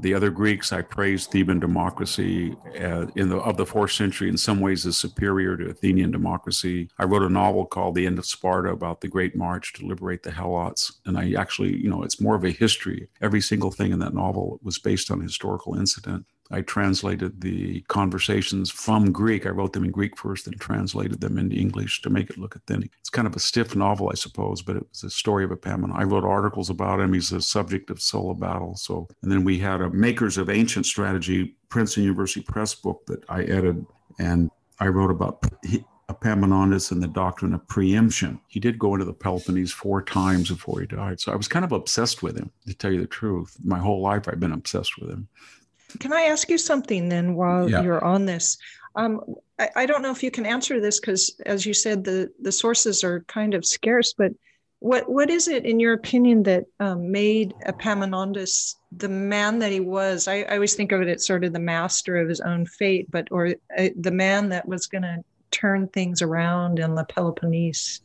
the 0.00 0.14
other 0.14 0.30
Greeks. 0.30 0.72
I 0.72 0.82
praised 0.82 1.30
Theban 1.30 1.60
democracy 1.60 2.56
uh, 2.80 3.06
in 3.16 3.28
the 3.28 3.38
of 3.38 3.56
the 3.56 3.66
fourth 3.66 3.92
century. 3.92 4.28
In 4.28 4.36
some 4.36 4.60
ways, 4.60 4.86
is 4.86 4.96
superior 4.96 5.56
to 5.56 5.70
Athenian 5.70 6.10
democracy. 6.10 6.88
I 6.98 7.04
wrote 7.04 7.22
a 7.22 7.28
novel 7.28 7.66
called 7.66 7.94
*The 7.94 8.06
End 8.06 8.18
of 8.18 8.26
Sparta* 8.26 8.70
about 8.70 9.00
the 9.00 9.08
Great 9.08 9.36
March 9.36 9.72
to 9.74 9.86
liberate 9.86 10.22
the 10.22 10.30
Helots, 10.30 10.92
and 11.06 11.18
I 11.18 11.32
actually, 11.32 11.76
you 11.76 11.90
know, 11.90 12.02
it's 12.02 12.20
more 12.20 12.34
of 12.34 12.44
a 12.44 12.50
history. 12.50 13.08
Every 13.20 13.40
single 13.40 13.70
thing 13.70 13.92
in 13.92 13.98
that 14.00 14.14
novel 14.14 14.58
was 14.62 14.78
based 14.78 15.10
on 15.10 15.20
historical 15.20 15.76
incident. 15.76 16.26
I 16.50 16.62
translated 16.62 17.40
the 17.40 17.82
conversations 17.82 18.70
from 18.70 19.12
Greek. 19.12 19.46
I 19.46 19.50
wrote 19.50 19.72
them 19.72 19.84
in 19.84 19.90
Greek 19.90 20.16
first, 20.18 20.46
then 20.46 20.54
translated 20.58 21.20
them 21.20 21.38
into 21.38 21.56
English 21.56 22.02
to 22.02 22.10
make 22.10 22.30
it 22.30 22.38
look 22.38 22.56
authentic. 22.56 22.90
It's 22.98 23.10
kind 23.10 23.28
of 23.28 23.36
a 23.36 23.40
stiff 23.40 23.76
novel, 23.76 24.10
I 24.10 24.16
suppose, 24.16 24.60
but 24.60 24.76
it 24.76 24.84
was 24.88 25.04
a 25.04 25.10
story 25.10 25.44
of 25.44 25.50
Epaminondas. 25.50 26.00
I 26.00 26.04
wrote 26.04 26.24
articles 26.24 26.68
about 26.68 27.00
him. 27.00 27.12
He's 27.12 27.30
the 27.30 27.40
subject 27.40 27.90
of 27.90 28.02
Soul 28.02 28.32
of 28.32 28.40
Battle. 28.40 28.74
So, 28.76 29.06
and 29.22 29.30
then 29.30 29.44
we 29.44 29.58
had 29.58 29.80
a 29.80 29.90
Makers 29.90 30.38
of 30.38 30.50
Ancient 30.50 30.86
Strategy, 30.86 31.56
Princeton 31.68 32.02
University 32.02 32.42
Press 32.42 32.74
book 32.74 33.06
that 33.06 33.22
I 33.28 33.42
edited, 33.42 33.86
and 34.18 34.50
I 34.80 34.88
wrote 34.88 35.10
about 35.10 35.44
Epaminondas 36.10 36.90
and 36.90 37.00
the 37.00 37.06
doctrine 37.06 37.54
of 37.54 37.66
preemption. 37.68 38.40
He 38.48 38.58
did 38.58 38.78
go 38.78 38.94
into 38.94 39.04
the 39.04 39.12
Peloponnese 39.12 39.70
four 39.70 40.02
times 40.02 40.48
before 40.50 40.80
he 40.80 40.86
died. 40.86 41.20
So 41.20 41.30
I 41.30 41.36
was 41.36 41.46
kind 41.46 41.64
of 41.64 41.70
obsessed 41.70 42.22
with 42.24 42.36
him, 42.36 42.50
to 42.66 42.74
tell 42.74 42.92
you 42.92 43.00
the 43.00 43.06
truth. 43.06 43.56
My 43.62 43.78
whole 43.78 44.00
life 44.00 44.26
I've 44.26 44.40
been 44.40 44.52
obsessed 44.52 44.98
with 44.98 45.10
him. 45.10 45.28
Can 45.98 46.12
I 46.12 46.22
ask 46.22 46.48
you 46.48 46.58
something 46.58 47.08
then 47.08 47.34
while 47.34 47.70
yeah. 47.70 47.82
you're 47.82 48.04
on 48.04 48.26
this? 48.26 48.58
Um, 48.96 49.20
I, 49.58 49.68
I, 49.76 49.86
don't 49.86 50.02
know 50.02 50.10
if 50.10 50.22
you 50.22 50.30
can 50.30 50.46
answer 50.46 50.80
this 50.80 50.98
because, 50.98 51.40
as 51.46 51.64
you 51.64 51.72
said, 51.72 52.02
the, 52.02 52.32
the 52.40 52.50
sources 52.50 53.04
are 53.04 53.20
kind 53.28 53.54
of 53.54 53.64
scarce, 53.64 54.12
but 54.12 54.32
what, 54.80 55.08
what 55.08 55.30
is 55.30 55.46
it, 55.46 55.64
in 55.64 55.78
your 55.78 55.92
opinion, 55.92 56.42
that 56.44 56.64
um, 56.80 57.12
made 57.12 57.54
Epaminondas 57.66 58.76
the 58.90 59.08
man 59.08 59.58
that 59.60 59.70
he 59.70 59.80
was? 59.80 60.26
I, 60.26 60.40
I, 60.42 60.54
always 60.54 60.74
think 60.74 60.90
of 60.90 61.02
it 61.02 61.08
as 61.08 61.26
sort 61.26 61.44
of 61.44 61.52
the 61.52 61.60
master 61.60 62.16
of 62.16 62.28
his 62.28 62.40
own 62.40 62.66
fate, 62.66 63.10
but 63.10 63.28
or 63.30 63.54
uh, 63.78 63.88
the 63.96 64.10
man 64.10 64.48
that 64.48 64.66
was 64.66 64.86
going 64.86 65.02
to 65.02 65.22
turn 65.50 65.86
things 65.88 66.22
around 66.22 66.78
in 66.78 66.94
the 66.94 67.04
Peloponnese 67.04 68.00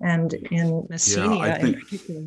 and 0.00 0.32
in 0.32 0.82
Messenia 0.84 1.38
yeah, 1.38 1.54
I 1.54 1.58
think, 1.58 1.76
in 1.76 1.80
particular. 1.80 2.22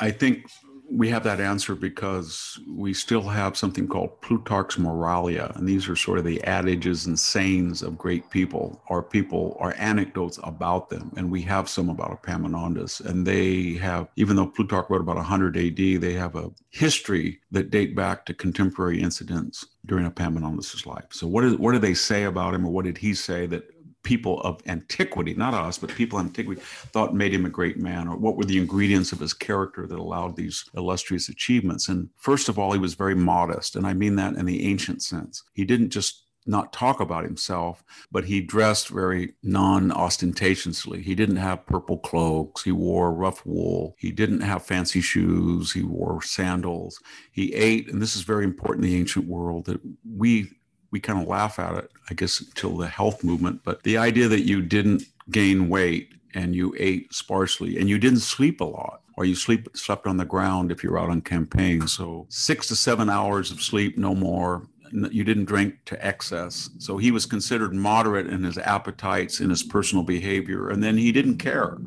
I 0.00 0.10
think 0.10 0.46
we 0.94 1.08
have 1.08 1.24
that 1.24 1.40
answer 1.40 1.74
because 1.74 2.60
we 2.68 2.92
still 2.92 3.22
have 3.22 3.56
something 3.56 3.88
called 3.88 4.20
Plutarch's 4.20 4.76
Moralia, 4.76 5.56
and 5.56 5.66
these 5.66 5.88
are 5.88 5.96
sort 5.96 6.18
of 6.18 6.24
the 6.24 6.42
adages 6.44 7.06
and 7.06 7.18
sayings 7.18 7.80
of 7.80 7.96
great 7.96 8.28
people, 8.28 8.82
or 8.88 9.02
people, 9.02 9.56
or 9.58 9.74
anecdotes 9.78 10.38
about 10.42 10.90
them. 10.90 11.10
And 11.16 11.30
we 11.30 11.40
have 11.42 11.68
some 11.68 11.88
about 11.88 12.22
Epaminondas, 12.22 13.00
and 13.00 13.26
they 13.26 13.74
have, 13.74 14.08
even 14.16 14.36
though 14.36 14.46
Plutarch 14.46 14.90
wrote 14.90 15.00
about 15.00 15.16
100 15.16 15.56
AD, 15.56 15.76
they 15.76 16.12
have 16.12 16.36
a 16.36 16.50
history 16.68 17.40
that 17.52 17.70
date 17.70 17.96
back 17.96 18.26
to 18.26 18.34
contemporary 18.34 19.00
incidents 19.00 19.66
during 19.86 20.04
Epaminondas' 20.04 20.84
life. 20.84 21.06
So, 21.10 21.26
what, 21.26 21.44
is, 21.44 21.56
what 21.56 21.72
do 21.72 21.78
they 21.78 21.94
say 21.94 22.24
about 22.24 22.52
him, 22.52 22.66
or 22.66 22.70
what 22.70 22.84
did 22.84 22.98
he 22.98 23.14
say 23.14 23.46
that 23.46 23.64
people 24.02 24.40
of 24.40 24.60
antiquity, 24.66 25.34
not 25.34 25.54
us, 25.54 25.78
but 25.78 25.90
people 25.90 26.18
of 26.18 26.26
antiquity, 26.26 26.60
thought 26.92 27.14
made 27.14 27.32
him 27.32 27.46
a 27.46 27.50
great 27.50 27.78
man, 27.78 28.08
or 28.08 28.16
what 28.16 28.36
were 28.36 28.44
the 28.44 28.58
ingredients 28.58 29.12
of 29.12 29.20
his 29.20 29.32
character 29.32 29.86
that 29.86 29.98
allowed 29.98 30.36
these 30.36 30.64
illustrious 30.76 31.28
achievements. 31.28 31.88
And 31.88 32.08
first 32.16 32.48
of 32.48 32.58
all, 32.58 32.72
he 32.72 32.78
was 32.78 32.94
very 32.94 33.14
modest, 33.14 33.76
and 33.76 33.86
I 33.86 33.94
mean 33.94 34.16
that 34.16 34.34
in 34.34 34.46
the 34.46 34.66
ancient 34.66 35.02
sense. 35.02 35.42
He 35.54 35.64
didn't 35.64 35.90
just 35.90 36.22
not 36.46 36.72
talk 36.72 37.00
about 37.00 37.24
himself, 37.24 37.84
but 38.10 38.24
he 38.24 38.40
dressed 38.40 38.88
very 38.88 39.34
non 39.42 39.92
ostentatiously. 39.92 41.02
He 41.02 41.14
didn't 41.14 41.36
have 41.36 41.66
purple 41.66 41.98
cloaks. 41.98 42.64
He 42.64 42.72
wore 42.72 43.12
rough 43.12 43.44
wool. 43.46 43.94
He 43.98 44.10
didn't 44.10 44.40
have 44.40 44.64
fancy 44.64 45.00
shoes. 45.00 45.72
He 45.72 45.82
wore 45.82 46.22
sandals. 46.22 46.98
He 47.30 47.54
ate, 47.54 47.90
and 47.90 48.02
this 48.02 48.16
is 48.16 48.22
very 48.22 48.44
important 48.44 48.84
in 48.84 48.90
the 48.90 48.98
ancient 48.98 49.26
world 49.26 49.66
that 49.66 49.80
we 50.04 50.50
we 50.92 51.00
kind 51.00 51.20
of 51.20 51.26
laugh 51.26 51.58
at 51.58 51.74
it, 51.74 51.90
I 52.08 52.14
guess, 52.14 52.40
until 52.40 52.76
the 52.76 52.86
health 52.86 53.24
movement. 53.24 53.62
But 53.64 53.82
the 53.82 53.96
idea 53.96 54.28
that 54.28 54.42
you 54.42 54.62
didn't 54.62 55.02
gain 55.30 55.68
weight 55.68 56.12
and 56.34 56.54
you 56.54 56.74
ate 56.78 57.12
sparsely 57.12 57.78
and 57.78 57.88
you 57.88 57.98
didn't 57.98 58.20
sleep 58.20 58.60
a 58.60 58.64
lot 58.64 59.00
or 59.16 59.24
you 59.24 59.34
sleep 59.34 59.68
slept 59.74 60.06
on 60.06 60.18
the 60.18 60.24
ground 60.24 60.70
if 60.70 60.84
you're 60.84 60.98
out 60.98 61.10
on 61.10 61.22
campaign. 61.22 61.88
So 61.88 62.26
six 62.28 62.68
to 62.68 62.76
seven 62.76 63.10
hours 63.10 63.50
of 63.50 63.62
sleep, 63.62 63.98
no 63.98 64.14
more. 64.14 64.68
You 64.92 65.24
didn't 65.24 65.46
drink 65.46 65.76
to 65.86 66.06
excess. 66.06 66.68
So 66.78 66.98
he 66.98 67.10
was 67.10 67.24
considered 67.24 67.74
moderate 67.74 68.26
in 68.26 68.44
his 68.44 68.58
appetites, 68.58 69.40
in 69.40 69.48
his 69.48 69.62
personal 69.62 70.04
behavior, 70.04 70.68
and 70.68 70.82
then 70.82 70.98
he 70.98 71.12
didn't 71.12 71.38
care. 71.38 71.78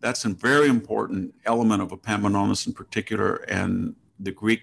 That's 0.00 0.26
a 0.26 0.28
very 0.28 0.68
important 0.68 1.34
element 1.46 1.80
of 1.80 1.90
Epaminondas 1.90 2.66
in 2.66 2.74
particular, 2.74 3.36
and 3.48 3.94
the 4.20 4.30
Greek 4.30 4.62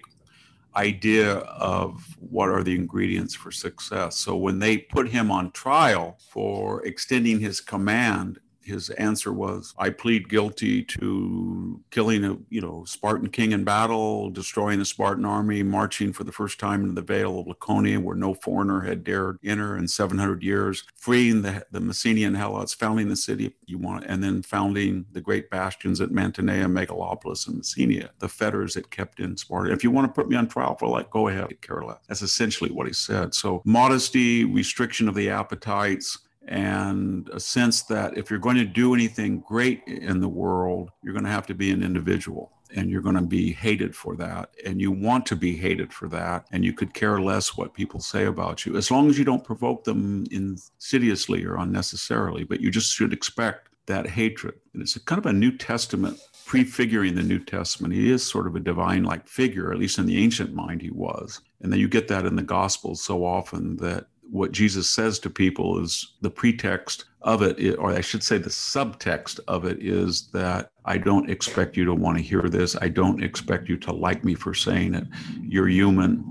idea 0.76 1.36
of 1.38 2.04
what 2.18 2.48
are 2.48 2.62
the 2.62 2.74
ingredients 2.74 3.34
for 3.34 3.50
success. 3.50 4.16
So 4.16 4.36
when 4.36 4.58
they 4.58 4.78
put 4.78 5.08
him 5.08 5.30
on 5.30 5.50
trial 5.52 6.18
for 6.28 6.84
extending 6.84 7.40
his 7.40 7.60
command 7.60 8.38
his 8.66 8.90
answer 8.90 9.32
was, 9.32 9.74
I 9.78 9.90
plead 9.90 10.28
guilty 10.28 10.82
to 10.82 11.80
killing 11.90 12.24
a 12.24 12.36
you 12.50 12.60
know 12.60 12.84
Spartan 12.84 13.30
king 13.30 13.52
in 13.52 13.64
battle, 13.64 14.30
destroying 14.30 14.78
the 14.78 14.84
Spartan 14.84 15.24
army, 15.24 15.62
marching 15.62 16.12
for 16.12 16.24
the 16.24 16.32
first 16.32 16.58
time 16.58 16.82
into 16.82 16.94
the 16.94 17.02
Vale 17.02 17.38
of 17.38 17.46
Laconia, 17.46 18.00
where 18.00 18.16
no 18.16 18.34
foreigner 18.34 18.80
had 18.80 19.04
dared 19.04 19.38
enter 19.44 19.76
in 19.76 19.86
700 19.86 20.42
years, 20.42 20.84
freeing 20.96 21.42
the, 21.42 21.64
the 21.70 21.80
Messenian 21.80 22.36
Helots, 22.36 22.74
founding 22.74 23.08
the 23.08 23.16
city 23.16 23.54
you 23.66 23.78
want, 23.78 24.04
and 24.06 24.22
then 24.22 24.42
founding 24.42 25.06
the 25.12 25.20
great 25.20 25.48
bastions 25.50 26.00
at 26.00 26.10
Mantinea, 26.10 26.66
Megalopolis, 26.66 27.46
and 27.46 27.62
Messenia, 27.62 28.10
the 28.18 28.28
fetters 28.28 28.74
that 28.74 28.90
kept 28.90 29.20
in 29.20 29.36
Sparta. 29.36 29.72
If 29.72 29.84
you 29.84 29.90
want 29.90 30.08
to 30.08 30.12
put 30.12 30.28
me 30.28 30.36
on 30.36 30.48
trial 30.48 30.76
for 30.76 30.88
like, 30.88 31.10
go 31.10 31.28
ahead, 31.28 31.60
care 31.60 31.82
less. 31.82 31.98
That's 32.08 32.22
essentially 32.22 32.70
what 32.70 32.86
he 32.86 32.92
said. 32.92 33.34
So 33.34 33.62
modesty, 33.64 34.44
restriction 34.44 35.08
of 35.08 35.14
the 35.14 35.30
appetites, 35.30 36.18
and 36.46 37.28
a 37.32 37.40
sense 37.40 37.82
that 37.82 38.16
if 38.16 38.30
you're 38.30 38.38
going 38.38 38.56
to 38.56 38.64
do 38.64 38.94
anything 38.94 39.40
great 39.40 39.82
in 39.86 40.20
the 40.20 40.28
world, 40.28 40.90
you're 41.02 41.12
going 41.12 41.24
to 41.24 41.30
have 41.30 41.46
to 41.46 41.54
be 41.54 41.70
an 41.70 41.82
individual 41.82 42.52
and 42.74 42.90
you're 42.90 43.02
going 43.02 43.16
to 43.16 43.22
be 43.22 43.52
hated 43.52 43.94
for 43.94 44.16
that 44.16 44.50
and 44.64 44.80
you 44.80 44.90
want 44.90 45.24
to 45.26 45.36
be 45.36 45.56
hated 45.56 45.92
for 45.92 46.08
that 46.08 46.46
and 46.52 46.64
you 46.64 46.72
could 46.72 46.94
care 46.94 47.20
less 47.20 47.56
what 47.56 47.74
people 47.74 48.00
say 48.00 48.24
about 48.24 48.66
you 48.66 48.76
as 48.76 48.90
long 48.90 49.08
as 49.08 49.16
you 49.16 49.24
don't 49.24 49.44
provoke 49.44 49.84
them 49.84 50.24
insidiously 50.32 51.44
or 51.44 51.56
unnecessarily 51.58 52.42
but 52.42 52.60
you 52.60 52.68
just 52.70 52.92
should 52.92 53.12
expect 53.12 53.68
that 53.86 54.08
hatred. 54.08 54.54
And 54.72 54.82
it's 54.82 54.98
kind 54.98 55.18
of 55.18 55.26
a 55.26 55.32
new 55.32 55.56
testament 55.56 56.18
prefiguring 56.44 57.14
the 57.14 57.22
new 57.22 57.38
testament. 57.38 57.94
He 57.94 58.10
is 58.10 58.24
sort 58.24 58.46
of 58.46 58.56
a 58.56 58.60
divine 58.60 59.04
like 59.04 59.26
figure 59.26 59.72
at 59.72 59.78
least 59.78 59.98
in 59.98 60.06
the 60.06 60.22
ancient 60.22 60.54
mind 60.54 60.82
he 60.82 60.90
was 60.90 61.40
and 61.60 61.72
then 61.72 61.80
you 61.80 61.88
get 61.88 62.08
that 62.08 62.26
in 62.26 62.36
the 62.36 62.42
gospels 62.42 63.02
so 63.02 63.24
often 63.24 63.76
that 63.76 64.06
what 64.30 64.52
Jesus 64.52 64.88
says 64.88 65.18
to 65.20 65.30
people 65.30 65.82
is 65.82 66.14
the 66.20 66.30
pretext 66.30 67.06
of 67.22 67.42
it, 67.42 67.76
or 67.78 67.92
I 67.92 68.00
should 68.00 68.22
say 68.22 68.38
the 68.38 68.50
subtext 68.50 69.40
of 69.48 69.64
it 69.64 69.82
is 69.82 70.28
that 70.32 70.70
I 70.84 70.98
don't 70.98 71.28
expect 71.30 71.76
you 71.76 71.84
to 71.84 71.94
want 71.94 72.18
to 72.18 72.22
hear 72.22 72.42
this. 72.42 72.76
I 72.80 72.88
don't 72.88 73.22
expect 73.22 73.68
you 73.68 73.76
to 73.78 73.92
like 73.92 74.24
me 74.24 74.34
for 74.34 74.54
saying 74.54 74.94
it. 74.94 75.04
You're 75.40 75.68
human, 75.68 76.24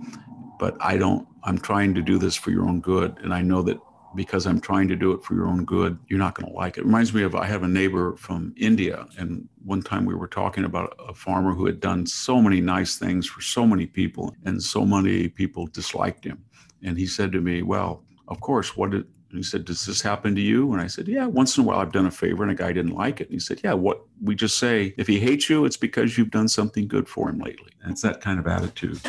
but 0.59 0.77
I 0.79 0.97
don't, 0.97 1.27
I'm 1.43 1.57
trying 1.57 1.93
to 1.95 2.01
do 2.01 2.17
this 2.17 2.35
for 2.35 2.51
your 2.51 2.65
own 2.65 2.79
good. 2.79 3.17
And 3.21 3.33
I 3.33 3.41
know 3.41 3.61
that 3.63 3.77
because 4.15 4.47
I'm 4.47 4.61
trying 4.61 4.87
to 4.87 4.95
do 4.95 5.11
it 5.11 5.23
for 5.23 5.35
your 5.35 5.47
own 5.47 5.65
good, 5.65 5.99
you're 6.07 6.19
not 6.19 6.35
going 6.35 6.49
to 6.49 6.55
like 6.55 6.77
it. 6.77 6.81
it. 6.81 6.85
Reminds 6.85 7.13
me 7.13 7.23
of 7.23 7.35
I 7.35 7.45
have 7.45 7.63
a 7.63 7.67
neighbor 7.67 8.15
from 8.15 8.53
India, 8.57 9.05
and 9.17 9.47
one 9.63 9.81
time 9.81 10.05
we 10.05 10.15
were 10.15 10.27
talking 10.27 10.63
about 10.63 10.95
a 11.07 11.13
farmer 11.13 11.53
who 11.53 11.65
had 11.65 11.81
done 11.81 12.05
so 12.05 12.41
many 12.41 12.61
nice 12.61 12.97
things 12.97 13.27
for 13.27 13.41
so 13.41 13.67
many 13.67 13.85
people, 13.85 14.33
and 14.45 14.61
so 14.63 14.85
many 14.85 15.27
people 15.27 15.67
disliked 15.67 16.23
him. 16.23 16.43
And 16.84 16.98
he 16.98 17.08
said 17.08 17.32
to 17.32 17.41
me, 17.41 17.62
Well, 17.62 18.03
of 18.27 18.39
course, 18.41 18.75
what 18.75 18.91
did 18.91 19.05
he 19.32 19.44
said, 19.44 19.65
Does 19.65 19.86
this 19.86 20.01
happen 20.01 20.36
to 20.36 20.41
you? 20.41 20.72
And 20.74 20.82
I 20.82 20.88
said, 20.88 21.08
Yeah, 21.08 21.25
once 21.25 21.58
in 21.58 21.63
a 21.63 21.67
while 21.67 21.79
I've 21.79 21.91
done 21.91 22.05
a 22.05 22.12
favor 22.12 22.44
and 22.44 22.51
a 22.51 22.55
guy 22.55 22.72
didn't 22.72 22.96
like 22.96 23.22
it. 23.22 23.27
And 23.27 23.34
he 23.34 23.39
said, 23.39 23.62
Yeah, 23.63 23.74
what 23.74 24.01
we 24.22 24.36
just 24.36 24.58
say, 24.58 24.94
if 24.98 25.08
he 25.08 25.20
hates 25.20 25.50
you, 25.50 25.65
it's 25.65 25.77
because 25.77 26.17
you've 26.17 26.32
done 26.32 26.48
something 26.48 26.88
good 26.88 27.08
for 27.08 27.29
him 27.29 27.39
lately. 27.39 27.72
And 27.82 27.91
it's 27.91 28.01
that 28.01 28.22
kind 28.22 28.39
of 28.39 28.48
attitude. 28.48 29.00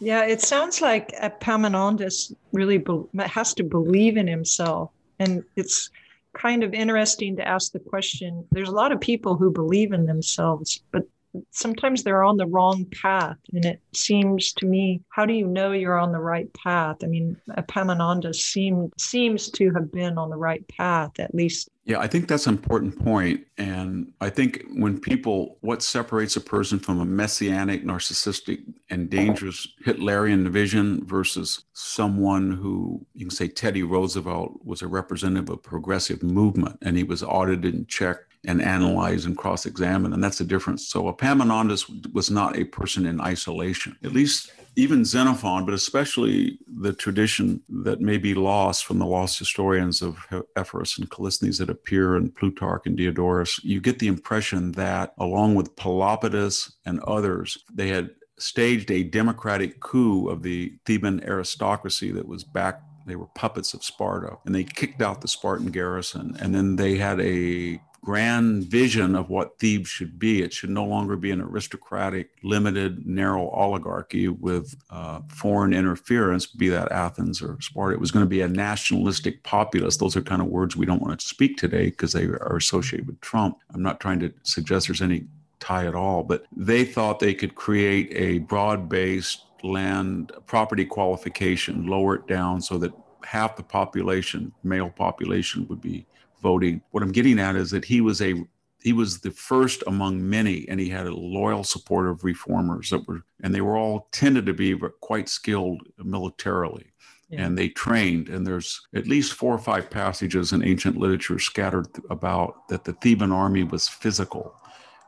Yeah, 0.00 0.24
it 0.24 0.40
sounds 0.40 0.80
like 0.80 1.12
Epaminondas 1.20 2.32
really 2.52 2.78
be- 2.78 3.04
has 3.18 3.52
to 3.54 3.62
believe 3.62 4.16
in 4.16 4.26
himself. 4.26 4.90
And 5.18 5.44
it's 5.56 5.90
kind 6.32 6.62
of 6.62 6.72
interesting 6.72 7.36
to 7.36 7.46
ask 7.46 7.72
the 7.72 7.80
question 7.80 8.46
there's 8.52 8.68
a 8.68 8.74
lot 8.74 8.92
of 8.92 9.00
people 9.00 9.36
who 9.36 9.50
believe 9.50 9.92
in 9.92 10.06
themselves, 10.06 10.82
but 10.92 11.02
sometimes 11.50 12.02
they're 12.02 12.24
on 12.24 12.36
the 12.36 12.46
wrong 12.46 12.86
path. 13.02 13.36
And 13.52 13.64
it 13.64 13.80
seems 13.94 14.52
to 14.54 14.66
me, 14.66 15.02
how 15.10 15.26
do 15.26 15.32
you 15.32 15.46
know 15.46 15.72
you're 15.72 15.98
on 15.98 16.12
the 16.12 16.20
right 16.20 16.52
path? 16.54 16.98
I 17.02 17.06
mean, 17.06 17.36
Epaminondas 17.56 18.36
seemed, 18.36 18.92
seems 18.98 19.50
to 19.50 19.70
have 19.72 19.92
been 19.92 20.18
on 20.18 20.30
the 20.30 20.36
right 20.36 20.66
path, 20.68 21.18
at 21.18 21.34
least. 21.34 21.68
Yeah, 21.84 21.98
I 21.98 22.06
think 22.06 22.28
that's 22.28 22.46
an 22.46 22.54
important 22.54 23.02
point. 23.02 23.44
And 23.58 24.12
I 24.20 24.30
think 24.30 24.64
when 24.74 25.00
people, 25.00 25.58
what 25.60 25.82
separates 25.82 26.36
a 26.36 26.40
person 26.40 26.78
from 26.78 27.00
a 27.00 27.04
messianic, 27.04 27.84
narcissistic, 27.84 28.62
and 28.90 29.10
dangerous 29.10 29.66
Hitlerian 29.84 30.48
vision 30.48 31.04
versus 31.06 31.64
someone 31.72 32.52
who, 32.52 33.04
you 33.14 33.26
can 33.26 33.34
say 33.34 33.48
Teddy 33.48 33.82
Roosevelt 33.82 34.60
was 34.64 34.82
a 34.82 34.88
representative 34.88 35.50
of 35.50 35.62
progressive 35.62 36.22
movement 36.22 36.78
and 36.82 36.96
he 36.96 37.02
was 37.02 37.22
audited 37.22 37.74
and 37.74 37.88
checked 37.88 38.29
and 38.46 38.62
analyze 38.62 39.26
and 39.26 39.36
cross 39.36 39.66
examine. 39.66 40.12
And 40.12 40.22
that's 40.22 40.38
the 40.38 40.44
difference. 40.44 40.86
So 40.86 41.12
Epaminondas 41.12 42.12
was 42.12 42.30
not 42.30 42.56
a 42.56 42.64
person 42.64 43.06
in 43.06 43.20
isolation. 43.20 43.96
At 44.02 44.12
least 44.12 44.52
even 44.76 45.04
Xenophon, 45.04 45.64
but 45.64 45.74
especially 45.74 46.58
the 46.66 46.92
tradition 46.92 47.60
that 47.68 48.00
may 48.00 48.16
be 48.18 48.34
lost 48.34 48.86
from 48.86 48.98
the 48.98 49.06
lost 49.06 49.38
historians 49.38 50.00
of 50.00 50.18
Ephorus 50.56 50.96
and 50.98 51.10
Callisthenes 51.10 51.58
that 51.58 51.68
appear 51.68 52.16
in 52.16 52.30
Plutarch 52.30 52.86
and 52.86 52.96
Diodorus, 52.96 53.62
you 53.64 53.80
get 53.80 53.98
the 53.98 54.06
impression 54.06 54.72
that 54.72 55.12
along 55.18 55.54
with 55.56 55.76
Pelopidas 55.76 56.72
and 56.86 57.00
others, 57.00 57.58
they 57.72 57.88
had 57.88 58.10
staged 58.38 58.90
a 58.90 59.02
democratic 59.02 59.80
coup 59.80 60.28
of 60.28 60.42
the 60.42 60.72
Theban 60.86 61.22
aristocracy 61.24 62.10
that 62.12 62.26
was 62.26 62.44
back 62.44 62.82
they 63.06 63.16
were 63.16 63.26
puppets 63.34 63.74
of 63.74 63.82
Sparta 63.82 64.36
and 64.44 64.54
they 64.54 64.62
kicked 64.62 65.02
out 65.02 65.20
the 65.20 65.26
Spartan 65.26 65.70
garrison 65.72 66.36
and 66.38 66.54
then 66.54 66.76
they 66.76 66.96
had 66.96 67.20
a 67.20 67.80
grand 68.02 68.64
vision 68.64 69.14
of 69.14 69.28
what 69.28 69.58
Thebes 69.58 69.88
should 69.88 70.18
be. 70.18 70.42
It 70.42 70.52
should 70.52 70.70
no 70.70 70.84
longer 70.84 71.16
be 71.16 71.30
an 71.30 71.40
aristocratic, 71.40 72.30
limited, 72.42 73.06
narrow 73.06 73.48
oligarchy 73.50 74.28
with 74.28 74.74
uh, 74.90 75.20
foreign 75.28 75.72
interference, 75.72 76.46
be 76.46 76.68
that 76.68 76.90
Athens 76.92 77.42
or 77.42 77.60
Sparta. 77.60 77.94
It 77.94 78.00
was 78.00 78.10
going 78.10 78.24
to 78.24 78.30
be 78.30 78.40
a 78.40 78.48
nationalistic 78.48 79.42
populace. 79.42 79.96
Those 79.96 80.16
are 80.16 80.22
kind 80.22 80.42
of 80.42 80.48
words 80.48 80.76
we 80.76 80.86
don't 80.86 81.02
want 81.02 81.20
to 81.20 81.26
speak 81.26 81.56
today 81.56 81.86
because 81.86 82.12
they 82.12 82.24
are 82.24 82.56
associated 82.56 83.06
with 83.06 83.20
Trump. 83.20 83.58
I'm 83.74 83.82
not 83.82 84.00
trying 84.00 84.20
to 84.20 84.32
suggest 84.42 84.88
there's 84.88 85.02
any 85.02 85.24
tie 85.58 85.86
at 85.86 85.94
all, 85.94 86.22
but 86.22 86.44
they 86.56 86.84
thought 86.84 87.18
they 87.18 87.34
could 87.34 87.54
create 87.54 88.10
a 88.14 88.38
broad 88.40 88.88
based 88.88 89.44
land 89.62 90.32
property 90.46 90.86
qualification, 90.86 91.86
lower 91.86 92.14
it 92.14 92.26
down 92.26 92.62
so 92.62 92.78
that 92.78 92.92
half 93.24 93.56
the 93.56 93.62
population, 93.62 94.52
male 94.64 94.88
population, 94.88 95.66
would 95.68 95.80
be 95.80 96.06
voting. 96.40 96.82
What 96.90 97.02
I'm 97.02 97.12
getting 97.12 97.38
at 97.38 97.56
is 97.56 97.70
that 97.70 97.84
he 97.84 98.00
was 98.00 98.20
a 98.22 98.34
he 98.82 98.92
was 98.94 99.20
the 99.20 99.30
first 99.30 99.82
among 99.86 100.28
many, 100.28 100.66
and 100.68 100.80
he 100.80 100.88
had 100.88 101.06
a 101.06 101.14
loyal 101.14 101.64
support 101.64 102.08
of 102.08 102.24
reformers 102.24 102.90
that 102.90 103.06
were, 103.06 103.22
and 103.42 103.54
they 103.54 103.60
were 103.60 103.76
all 103.76 104.08
tended 104.10 104.46
to 104.46 104.54
be 104.54 104.74
quite 105.00 105.28
skilled 105.28 105.82
militarily. 105.98 106.86
Yeah. 107.28 107.42
And 107.42 107.58
they 107.58 107.68
trained, 107.68 108.28
and 108.28 108.44
there's 108.44 108.80
at 108.94 109.06
least 109.06 109.34
four 109.34 109.54
or 109.54 109.58
five 109.58 109.90
passages 109.90 110.52
in 110.52 110.64
ancient 110.64 110.96
literature 110.96 111.38
scattered 111.38 111.86
about 112.08 112.66
that 112.68 112.84
the 112.84 112.94
Theban 112.94 113.32
army 113.32 113.62
was 113.62 113.86
physical 113.86 114.56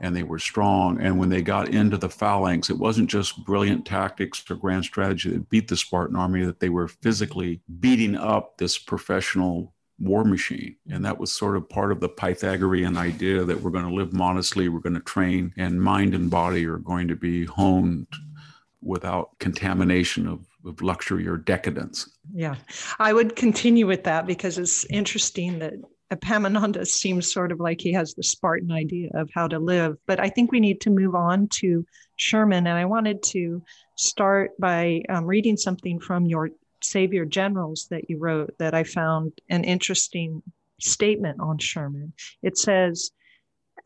and 0.02 0.14
they 0.14 0.24
were 0.24 0.38
strong. 0.38 1.00
And 1.00 1.18
when 1.18 1.28
they 1.28 1.42
got 1.42 1.68
into 1.68 1.96
the 1.96 2.08
phalanx, 2.08 2.68
it 2.68 2.78
wasn't 2.78 3.08
just 3.08 3.44
brilliant 3.44 3.86
tactics 3.86 4.44
or 4.50 4.56
grand 4.56 4.84
strategy 4.84 5.30
that 5.30 5.48
beat 5.48 5.68
the 5.68 5.76
Spartan 5.76 6.16
army, 6.16 6.44
that 6.44 6.60
they 6.60 6.68
were 6.68 6.88
physically 6.88 7.60
beating 7.80 8.16
up 8.16 8.58
this 8.58 8.76
professional 8.76 9.71
war 10.02 10.24
machine. 10.24 10.76
And 10.90 11.04
that 11.04 11.18
was 11.18 11.32
sort 11.32 11.56
of 11.56 11.68
part 11.68 11.92
of 11.92 12.00
the 12.00 12.08
Pythagorean 12.08 12.96
idea 12.96 13.44
that 13.44 13.60
we're 13.60 13.70
going 13.70 13.88
to 13.88 13.94
live 13.94 14.12
modestly, 14.12 14.68
we're 14.68 14.80
going 14.80 14.94
to 14.94 15.00
train, 15.00 15.54
and 15.56 15.80
mind 15.80 16.14
and 16.14 16.28
body 16.28 16.66
are 16.66 16.78
going 16.78 17.08
to 17.08 17.16
be 17.16 17.44
honed 17.44 18.08
without 18.82 19.38
contamination 19.38 20.26
of, 20.26 20.40
of 20.66 20.82
luxury 20.82 21.28
or 21.28 21.36
decadence. 21.36 22.18
Yeah, 22.34 22.56
I 22.98 23.12
would 23.12 23.36
continue 23.36 23.86
with 23.86 24.02
that 24.04 24.26
because 24.26 24.58
it's 24.58 24.84
interesting 24.86 25.60
that 25.60 25.74
Epaminondas 26.12 26.88
seems 26.88 27.32
sort 27.32 27.52
of 27.52 27.60
like 27.60 27.80
he 27.80 27.92
has 27.92 28.12
the 28.14 28.24
Spartan 28.24 28.72
idea 28.72 29.08
of 29.14 29.30
how 29.32 29.46
to 29.46 29.58
live. 29.58 29.96
But 30.06 30.20
I 30.20 30.28
think 30.28 30.50
we 30.50 30.60
need 30.60 30.80
to 30.82 30.90
move 30.90 31.14
on 31.14 31.48
to 31.60 31.86
Sherman. 32.16 32.66
And 32.66 32.76
I 32.76 32.84
wanted 32.84 33.22
to 33.24 33.62
start 33.96 34.50
by 34.58 35.02
um, 35.08 35.24
reading 35.24 35.56
something 35.56 36.00
from 36.00 36.26
your 36.26 36.50
Savior 36.84 37.24
Generals 37.24 37.86
that 37.90 38.10
you 38.10 38.18
wrote 38.18 38.56
that 38.58 38.74
I 38.74 38.84
found 38.84 39.32
an 39.48 39.64
interesting 39.64 40.42
statement 40.80 41.40
on 41.40 41.58
Sherman. 41.58 42.12
It 42.42 42.58
says, 42.58 43.10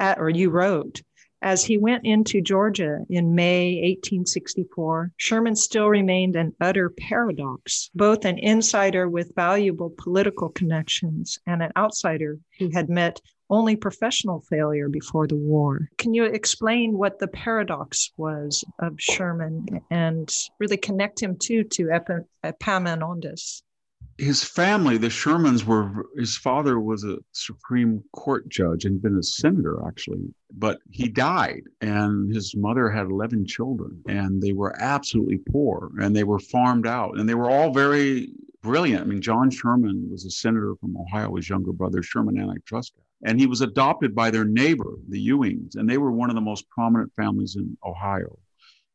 or 0.01 0.31
you 0.31 0.51
wrote, 0.51 1.03
as 1.43 1.65
he 1.65 1.79
went 1.79 2.05
into 2.05 2.41
Georgia 2.41 3.01
in 3.09 3.35
May 3.35 3.75
1864, 3.77 5.13
Sherman 5.17 5.57
still 5.57 5.89
remained 5.89 6.37
an 6.37 6.55
utter 6.61 6.91
paradox, 6.91 7.91
both 7.95 8.25
an 8.25 8.39
insider 8.39 9.09
with 9.09 9.35
valuable 9.35 9.95
political 9.97 10.49
connections 10.49 11.39
and 11.47 11.63
an 11.63 11.73
outsider 11.77 12.39
who 12.59 12.71
had 12.71 12.89
met 12.89 13.21
only 13.49 13.77
professional 13.77 14.41
failure 14.41 14.89
before 14.89 15.27
the 15.27 15.37
war. 15.37 15.89
Can 15.99 16.15
you 16.15 16.25
explain 16.25 16.99
what 16.99 17.19
the 17.19 17.29
paradox 17.29 18.13
was 18.17 18.65
of 18.81 19.01
Sherman 19.01 19.81
and 19.91 20.33
really 20.59 20.77
connect 20.77 21.23
him 21.23 21.37
too 21.37 21.63
to 21.65 21.91
Ep- 21.91 22.27
Epaminondas? 22.45 23.63
His 24.19 24.43
family, 24.43 24.97
the 24.97 25.11
Shermans, 25.11 25.65
were 25.67 26.07
his 26.17 26.37
father 26.39 26.81
was 26.81 27.05
a 27.05 27.19
Supreme 27.33 28.03
Court 28.13 28.49
judge 28.49 28.87
and 28.87 29.03
been 29.03 29.19
a 29.19 29.23
senator 29.23 29.87
actually, 29.87 30.33
but 30.57 30.79
he 30.91 31.07
died, 31.09 31.65
and 31.83 32.35
his 32.35 32.57
mother 32.57 32.89
had 32.89 33.07
11 33.07 33.47
children, 33.47 34.03
and 34.09 34.41
they 34.41 34.53
were 34.53 34.75
absolutely 34.81 35.39
poor, 35.39 35.91
and 36.01 36.17
they 36.17 36.25
were 36.25 36.39
farmed 36.39 36.87
out, 36.87 37.19
and 37.19 37.29
they 37.29 37.35
were 37.35 37.51
all 37.51 37.75
very 37.75 38.33
brilliant. 38.63 39.03
I 39.03 39.07
mean, 39.07 39.21
John 39.21 39.51
Sherman 39.51 40.09
was 40.11 40.25
a 40.25 40.31
senator 40.31 40.75
from 40.81 40.97
Ohio, 40.97 41.37
his 41.37 41.49
younger 41.49 41.73
brother, 41.73 42.03
Sherman 42.03 42.39
Antitrust 42.39 42.95
And 43.23 43.39
he 43.39 43.47
was 43.47 43.61
adopted 43.61 44.15
by 44.15 44.31
their 44.31 44.45
neighbor, 44.45 44.95
the 45.09 45.25
Ewings, 45.29 45.77
and 45.77 45.89
they 45.89 45.99
were 45.99 46.11
one 46.11 46.31
of 46.31 46.37
the 46.37 46.41
most 46.41 46.69
prominent 46.71 47.13
families 47.15 47.57
in 47.57 47.77
Ohio. 47.85 48.39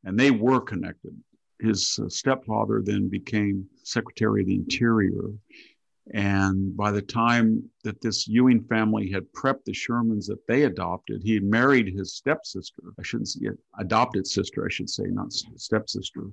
And 0.03 0.19
they 0.19 0.31
were 0.31 0.60
connected. 0.60 1.15
His 1.62 2.00
stepfather 2.10 2.82
then 2.84 3.08
became 3.08 3.67
Secretary 3.84 4.41
of 4.41 4.47
the 4.47 4.56
Interior. 4.56 5.30
And 6.13 6.76
by 6.76 6.91
the 6.91 7.02
time 7.02 7.69
that 7.84 8.02
this 8.02 8.28
Ewing 8.28 8.63
family 8.63 9.10
had 9.10 9.32
prepped 9.34 9.65
the 9.65 9.71
Shermans 9.71 10.26
that 10.28 10.45
they 10.47 10.63
adopted, 10.63 11.21
he 11.24 11.36
had 11.36 11.43
married 11.43 11.88
his 11.93 12.15
stepsister. 12.15 12.82
I 13.00 13.04
shouldn't 13.04 13.30
say 13.30 13.47
adopted 13.78 14.26
sister, 14.26 14.65
I 14.65 14.69
should 14.69 14.89
say, 14.89 15.04
not 15.06 15.32
stepsister. 15.32 16.24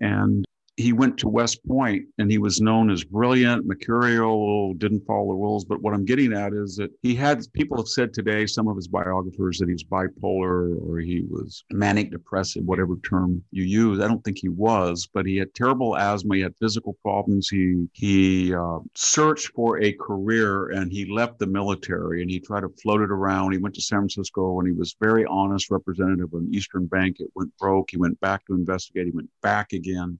And 0.00 0.44
he 0.80 0.92
went 0.92 1.18
to 1.18 1.28
West 1.28 1.64
Point 1.66 2.06
and 2.18 2.30
he 2.30 2.38
was 2.38 2.60
known 2.60 2.90
as 2.90 3.04
brilliant, 3.04 3.66
mercurial, 3.66 4.74
didn't 4.74 5.06
follow 5.06 5.28
the 5.28 5.34
rules. 5.34 5.64
But 5.64 5.82
what 5.82 5.94
I'm 5.94 6.04
getting 6.04 6.32
at 6.32 6.52
is 6.52 6.76
that 6.76 6.90
he 7.02 7.14
had 7.14 7.44
people 7.52 7.76
have 7.76 7.88
said 7.88 8.12
today, 8.12 8.46
some 8.46 8.68
of 8.68 8.76
his 8.76 8.88
biographers, 8.88 9.58
that 9.58 9.68
he's 9.68 9.84
bipolar 9.84 10.76
or 10.82 10.98
he 10.98 11.24
was 11.28 11.64
manic 11.70 12.10
depressive, 12.10 12.64
whatever 12.64 12.96
term 13.08 13.42
you 13.50 13.64
use. 13.64 14.00
I 14.00 14.08
don't 14.08 14.24
think 14.24 14.38
he 14.38 14.48
was, 14.48 15.08
but 15.12 15.26
he 15.26 15.36
had 15.36 15.54
terrible 15.54 15.96
asthma. 15.96 16.36
He 16.36 16.42
had 16.42 16.56
physical 16.56 16.96
problems. 17.02 17.48
He 17.48 17.88
he 17.92 18.54
uh, 18.54 18.78
searched 18.94 19.48
for 19.48 19.80
a 19.82 19.92
career 19.92 20.70
and 20.70 20.90
he 20.90 21.10
left 21.10 21.38
the 21.38 21.46
military 21.46 22.22
and 22.22 22.30
he 22.30 22.40
tried 22.40 22.62
to 22.62 22.70
float 22.82 23.00
it 23.00 23.10
around. 23.10 23.52
He 23.52 23.58
went 23.58 23.74
to 23.74 23.82
San 23.82 24.00
Francisco 24.00 24.58
and 24.58 24.68
he 24.68 24.74
was 24.74 24.96
very 25.00 25.24
honest 25.26 25.70
representative 25.70 26.32
of 26.32 26.40
an 26.40 26.48
Eastern 26.52 26.86
bank. 26.86 27.20
It 27.20 27.30
went 27.34 27.56
broke. 27.58 27.90
He 27.90 27.96
went 27.96 28.18
back 28.20 28.46
to 28.46 28.54
investigate. 28.54 29.06
He 29.06 29.12
went 29.12 29.30
back 29.42 29.72
again. 29.72 30.18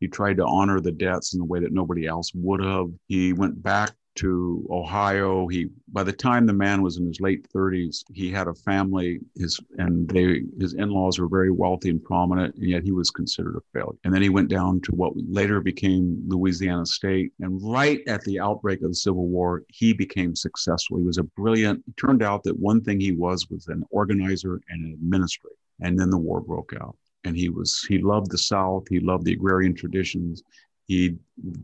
He 0.00 0.08
tried 0.08 0.38
to 0.38 0.46
honor 0.46 0.80
the 0.80 0.92
debts 0.92 1.34
in 1.34 1.40
a 1.40 1.44
way 1.44 1.60
that 1.60 1.72
nobody 1.72 2.06
else 2.06 2.32
would 2.34 2.64
have. 2.64 2.88
He 3.06 3.32
went 3.34 3.62
back 3.62 3.92
to 4.16 4.66
Ohio. 4.70 5.46
He 5.46 5.68
by 5.92 6.02
the 6.02 6.12
time 6.12 6.46
the 6.46 6.52
man 6.52 6.82
was 6.82 6.96
in 6.96 7.06
his 7.06 7.20
late 7.20 7.46
30s, 7.54 8.02
he 8.12 8.30
had 8.30 8.48
a 8.48 8.54
family. 8.54 9.20
His 9.36 9.60
and 9.78 10.08
they 10.08 10.42
his 10.58 10.74
in-laws 10.74 11.18
were 11.18 11.28
very 11.28 11.50
wealthy 11.50 11.90
and 11.90 12.02
prominent, 12.02 12.54
and 12.56 12.68
yet 12.68 12.82
he 12.82 12.92
was 12.92 13.10
considered 13.10 13.56
a 13.56 13.78
failure. 13.78 13.98
And 14.04 14.12
then 14.12 14.22
he 14.22 14.28
went 14.28 14.48
down 14.48 14.80
to 14.82 14.92
what 14.92 15.12
later 15.16 15.60
became 15.60 16.22
Louisiana 16.26 16.86
State. 16.86 17.32
And 17.40 17.60
right 17.62 18.00
at 18.08 18.22
the 18.22 18.40
outbreak 18.40 18.82
of 18.82 18.88
the 18.88 18.94
Civil 18.94 19.28
War, 19.28 19.64
he 19.68 19.92
became 19.92 20.34
successful. 20.34 20.98
He 20.98 21.04
was 21.04 21.18
a 21.18 21.24
brilliant. 21.24 21.84
It 21.86 21.96
turned 21.96 22.22
out 22.22 22.42
that 22.44 22.58
one 22.58 22.82
thing 22.82 23.00
he 23.00 23.12
was 23.12 23.48
was 23.48 23.68
an 23.68 23.84
organizer 23.90 24.60
and 24.70 24.86
an 24.86 24.92
administrator. 24.94 25.56
And 25.80 25.98
then 25.98 26.10
the 26.10 26.18
war 26.18 26.40
broke 26.40 26.72
out 26.80 26.96
and 27.24 27.36
he 27.36 27.48
was 27.48 27.84
he 27.88 27.98
loved 27.98 28.30
the 28.30 28.38
South. 28.38 28.84
He 28.88 29.00
loved 29.00 29.24
the 29.24 29.32
agrarian 29.32 29.74
traditions. 29.74 30.42
He 30.86 31.16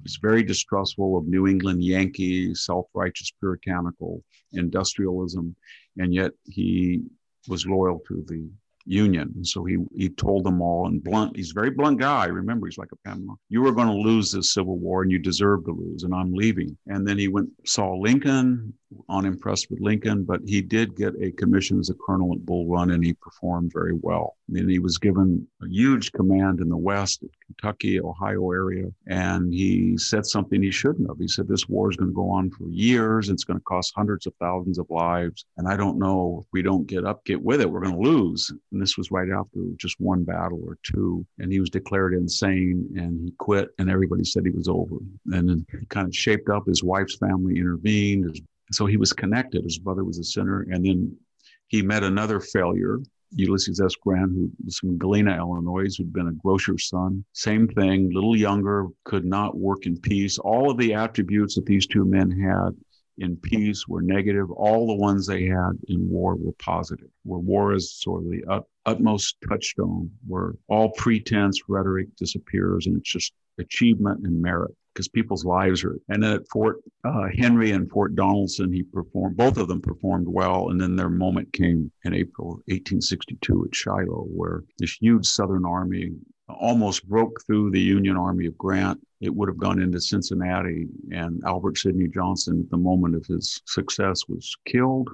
was 0.05 0.19
very 0.23 0.43
distrustful 0.43 1.17
of 1.17 1.27
New 1.27 1.49
England 1.49 1.83
Yankee, 1.83 2.55
self-righteous, 2.55 3.33
puritanical 3.41 4.23
industrialism, 4.53 5.57
and 5.99 6.15
yet 6.15 6.33
he 6.45 7.03
was 7.49 7.67
loyal 7.67 8.01
to 8.07 8.25
the 8.29 8.49
union. 8.87 9.33
And 9.37 9.47
so 9.47 9.65
he 9.65 9.79
he 9.95 10.09
told 10.09 10.45
them 10.45 10.63
all 10.63 10.87
and 10.87 11.03
blunt. 11.03 11.37
He's 11.37 11.51
a 11.51 11.55
very 11.55 11.71
blunt 11.71 11.99
guy. 11.99 12.27
Remember, 12.27 12.67
he's 12.67 12.79
like 12.79 12.93
a 12.93 13.09
Pamela. 13.09 13.35
You 13.49 13.63
were 13.63 13.73
going 13.73 13.89
to 13.89 13.93
lose 13.95 14.33
this 14.33 14.53
civil 14.53 14.79
war, 14.79 15.03
and 15.03 15.11
you 15.11 15.19
deserve 15.19 15.65
to 15.65 15.73
lose. 15.73 16.05
And 16.05 16.15
I'm 16.15 16.33
leaving. 16.33 16.77
And 16.87 17.07
then 17.07 17.19
he 17.19 17.29
went 17.29 17.51
saw 17.65 17.95
Lincoln, 17.95 18.73
unimpressed 19.09 19.69
with 19.71 19.81
Lincoln, 19.81 20.25
but 20.25 20.41
he 20.47 20.63
did 20.63 20.97
get 20.97 21.15
a 21.21 21.33
commission 21.33 21.79
as 21.79 21.91
a 21.91 21.95
colonel 21.95 22.33
at 22.33 22.47
Bull 22.47 22.67
Run, 22.67 22.93
and 22.93 23.05
he 23.05 23.13
performed 23.15 23.73
very 23.73 23.95
well. 23.95 24.37
And 24.49 24.71
he 24.71 24.79
was 24.79 24.99
given 24.99 25.47
a 25.63 25.69
huge 25.69 26.13
command 26.13 26.61
in 26.61 26.69
the 26.69 26.77
West, 26.77 27.25
Kentucky, 27.47 28.01
Ohio 28.01 28.51
area, 28.53 28.87
and 29.09 29.53
he 29.53 29.99
said 29.99 30.25
something 30.25 30.63
he 30.63 30.71
shouldn't 30.71 31.09
have. 31.09 31.19
He 31.19 31.29
said, 31.29 31.49
"This 31.49 31.69
war 31.69 31.91
is 31.91 31.97
going 31.97 32.11
to 32.11 32.15
go 32.15 32.31
on 32.31 32.51
for 32.51 32.69
years. 32.69 33.29
It's 33.29 33.45
going 33.45 33.59
to 33.59 33.65
cost 33.65 33.93
hundreds 33.97 34.27
of 34.27 34.35
thousands 34.41 34.79
of 34.79 34.87
lives, 34.89 35.47
and 35.57 35.67
I 35.69 35.77
don't 35.77 35.99
know 35.99 36.41
if 36.43 36.49
we 36.53 36.63
don't 36.63 36.87
get 36.87 37.05
up, 37.05 37.25
get 37.25 37.43
with 37.43 37.61
it, 37.61 37.71
we're 37.71 37.81
going 37.81 37.97
to 37.97 38.11
lose." 38.11 38.53
And 38.77 38.83
this 38.83 38.99
was 38.99 39.11
right 39.11 39.31
after 39.31 39.59
just 39.79 39.99
one 40.01 40.23
battle 40.23 40.61
or 40.63 40.77
two, 40.83 41.25
and 41.39 41.51
he 41.51 41.61
was 41.61 41.71
declared 41.71 42.13
insane, 42.13 42.87
and 42.95 43.23
he 43.25 43.33
quit, 43.39 43.71
and 43.79 43.89
everybody 43.89 44.23
said 44.23 44.45
he 44.45 44.51
was 44.51 44.69
over. 44.69 44.97
And 45.33 45.49
then 45.49 45.67
he 45.73 45.87
kind 45.87 46.07
of 46.07 46.15
shaped 46.15 46.51
up. 46.51 46.67
His 46.67 46.85
wife's 46.85 47.17
family 47.17 47.57
intervened. 47.57 48.39
So 48.73 48.85
he 48.85 48.99
was 48.99 49.15
connected. 49.15 49.65
His 49.65 49.79
brother 49.79 50.05
was 50.05 50.19
a 50.19 50.25
sinner. 50.25 50.67
And 50.71 50.85
then 50.85 51.17
he 51.69 51.81
met 51.81 52.05
another 52.05 52.39
failure, 52.39 52.99
Ulysses 53.31 53.81
S. 53.81 53.95
Grant, 53.95 54.33
who 54.33 54.51
was 54.63 54.77
from 54.77 54.99
Galena, 54.99 55.39
Illinois, 55.39 55.97
who'd 55.97 56.13
been 56.13 56.29
a 56.29 56.33
grocer's 56.33 56.87
son. 56.87 57.25
Same 57.33 57.69
thing, 57.69 58.13
little 58.13 58.37
younger, 58.37 58.89
could 59.05 59.25
not 59.25 59.57
work 59.57 59.87
in 59.87 59.99
peace. 59.99 60.39
All 60.39 60.71
of 60.71 60.77
the 60.77 60.93
attributes 60.93 61.55
that 61.55 61.65
these 61.65 61.87
two 61.87 62.05
men 62.05 62.31
had 62.31 62.77
in 63.19 63.37
peace 63.37 63.87
were 63.89 64.03
negative. 64.03 64.51
All 64.51 64.87
the 64.87 64.95
ones 64.95 65.27
they 65.27 65.45
had 65.47 65.73
in 65.89 66.09
war 66.09 66.37
were 66.37 66.53
positive, 66.59 67.09
where 67.25 67.41
war 67.41 67.75
is 67.75 67.95
sort 67.95 68.25
of 68.25 68.31
the 68.31 68.45
ut- 68.49 68.69
utmost 68.85 69.37
touchstone, 69.49 70.11
where 70.27 70.55
all 70.69 70.91
pretense, 70.91 71.61
rhetoric 71.69 72.15
disappears, 72.17 72.87
and 72.87 72.97
it's 72.97 73.11
just 73.11 73.33
achievement 73.59 74.27
and 74.27 74.41
merit 74.41 74.75
because 74.93 75.09
people's 75.09 75.45
lives 75.45 75.85
are. 75.85 75.99
And 76.09 76.23
then 76.23 76.33
at 76.33 76.49
Fort 76.49 76.79
uh, 77.05 77.29
Henry 77.39 77.71
and 77.73 77.91
Fort 77.91 78.15
Donelson, 78.15 78.73
he 78.73 78.83
performed. 78.83 79.37
Both 79.37 79.59
of 79.59 79.69
them 79.69 79.83
performed 79.83 80.27
well, 80.27 80.71
and 80.71 80.81
then 80.81 80.97
their 80.97 81.11
moment 81.11 81.53
came 81.53 81.91
in 82.05 82.15
April 82.15 82.63
1862 82.67 83.67
at 83.67 83.75
Shiloh, 83.75 84.27
where 84.29 84.65
this 84.79 84.97
huge 85.01 85.27
Southern 85.27 85.67
army 85.67 86.13
almost 86.49 87.09
broke 87.09 87.43
through 87.47 87.71
the 87.71 87.81
Union 87.81 88.17
Army 88.17 88.47
of 88.47 88.57
Grant. 88.59 89.01
It 89.21 89.35
would 89.35 89.49
have 89.49 89.59
gone 89.59 89.81
into 89.81 90.01
Cincinnati, 90.01 90.87
and 91.11 91.43
Albert 91.45 91.79
Sidney 91.79 92.09
Johnston, 92.09 92.61
at 92.61 92.71
the 92.71 92.77
moment 92.77 93.15
of 93.15 93.27
his 93.27 93.61
success, 93.67 94.29
was 94.29 94.57
killed. 94.65 95.09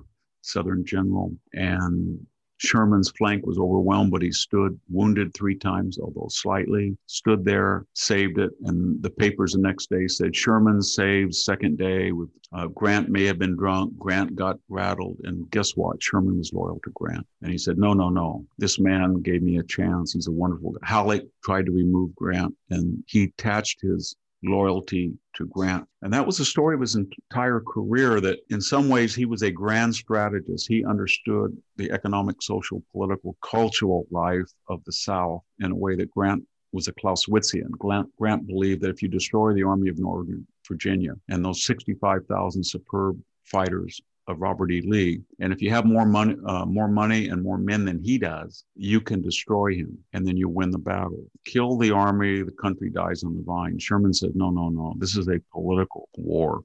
Southern 0.44 0.84
general, 0.84 1.32
and 1.52 2.26
Sherman's 2.62 3.10
flank 3.18 3.44
was 3.44 3.58
overwhelmed, 3.58 4.12
but 4.12 4.22
he 4.22 4.30
stood 4.30 4.78
wounded 4.88 5.34
three 5.34 5.56
times, 5.56 5.98
although 5.98 6.28
slightly, 6.30 6.96
stood 7.06 7.44
there, 7.44 7.86
saved 7.94 8.38
it. 8.38 8.52
And 8.62 9.02
the 9.02 9.10
papers 9.10 9.52
the 9.52 9.60
next 9.60 9.90
day 9.90 10.06
said 10.06 10.36
Sherman 10.36 10.80
saved 10.80 11.34
second 11.34 11.76
day 11.76 12.12
with 12.12 12.30
uh, 12.52 12.68
Grant 12.68 13.08
may 13.08 13.24
have 13.24 13.38
been 13.38 13.56
drunk. 13.56 13.98
Grant 13.98 14.36
got 14.36 14.58
rattled. 14.68 15.16
And 15.24 15.50
guess 15.50 15.76
what? 15.76 16.02
Sherman 16.02 16.38
was 16.38 16.52
loyal 16.52 16.80
to 16.84 16.90
Grant. 16.90 17.26
And 17.42 17.50
he 17.50 17.58
said, 17.58 17.78
no, 17.78 17.94
no, 17.94 18.10
no. 18.10 18.46
This 18.58 18.78
man 18.78 19.22
gave 19.22 19.42
me 19.42 19.58
a 19.58 19.64
chance. 19.64 20.12
He's 20.12 20.28
a 20.28 20.32
wonderful 20.32 20.72
guy. 20.72 20.86
Halleck 20.86 21.22
tried 21.42 21.66
to 21.66 21.72
remove 21.72 22.14
Grant 22.14 22.54
and 22.70 23.02
he 23.08 23.24
attached 23.24 23.80
his 23.80 24.14
loyalty 24.44 25.12
to 25.34 25.46
Grant. 25.46 25.86
And 26.02 26.12
that 26.12 26.26
was 26.26 26.38
the 26.38 26.44
story 26.44 26.74
of 26.74 26.80
his 26.80 26.96
entire 26.96 27.60
career 27.60 28.20
that 28.20 28.40
in 28.50 28.60
some 28.60 28.88
ways 28.88 29.14
he 29.14 29.24
was 29.24 29.42
a 29.42 29.50
grand 29.50 29.94
strategist. 29.94 30.68
He 30.68 30.84
understood 30.84 31.56
the 31.76 31.90
economic, 31.90 32.42
social, 32.42 32.82
political, 32.92 33.36
cultural 33.42 34.06
life 34.10 34.50
of 34.68 34.82
the 34.84 34.92
South 34.92 35.42
in 35.60 35.70
a 35.70 35.76
way 35.76 35.94
that 35.96 36.10
Grant 36.10 36.44
was 36.72 36.88
a 36.88 36.92
Clausewitzian. 36.92 37.70
Grant, 37.72 38.08
Grant 38.16 38.46
believed 38.46 38.80
that 38.82 38.90
if 38.90 39.02
you 39.02 39.08
destroy 39.08 39.52
the 39.52 39.62
Army 39.62 39.88
of 39.88 39.98
Northern 39.98 40.46
Virginia 40.66 41.14
and 41.28 41.44
those 41.44 41.64
65,000 41.64 42.64
superb 42.64 43.20
fighters 43.44 44.00
of 44.28 44.40
Robert 44.40 44.70
E. 44.70 44.82
Lee. 44.82 45.20
And 45.40 45.52
if 45.52 45.60
you 45.60 45.70
have 45.70 45.84
more 45.84 46.06
money, 46.06 46.36
uh, 46.46 46.64
more 46.64 46.88
money 46.88 47.28
and 47.28 47.42
more 47.42 47.58
men 47.58 47.84
than 47.84 48.02
he 48.02 48.18
does, 48.18 48.64
you 48.76 49.00
can 49.00 49.20
destroy 49.20 49.74
him, 49.74 49.98
and 50.12 50.26
then 50.26 50.36
you 50.36 50.48
win 50.48 50.70
the 50.70 50.78
battle. 50.78 51.24
Kill 51.44 51.76
the 51.76 51.90
army, 51.90 52.42
the 52.42 52.52
country 52.52 52.90
dies 52.90 53.24
on 53.24 53.36
the 53.36 53.42
vine. 53.42 53.78
Sherman 53.78 54.14
said, 54.14 54.34
"No, 54.34 54.50
no, 54.50 54.68
no. 54.68 54.94
This 54.98 55.16
is 55.16 55.28
a 55.28 55.40
political 55.52 56.08
war. 56.16 56.64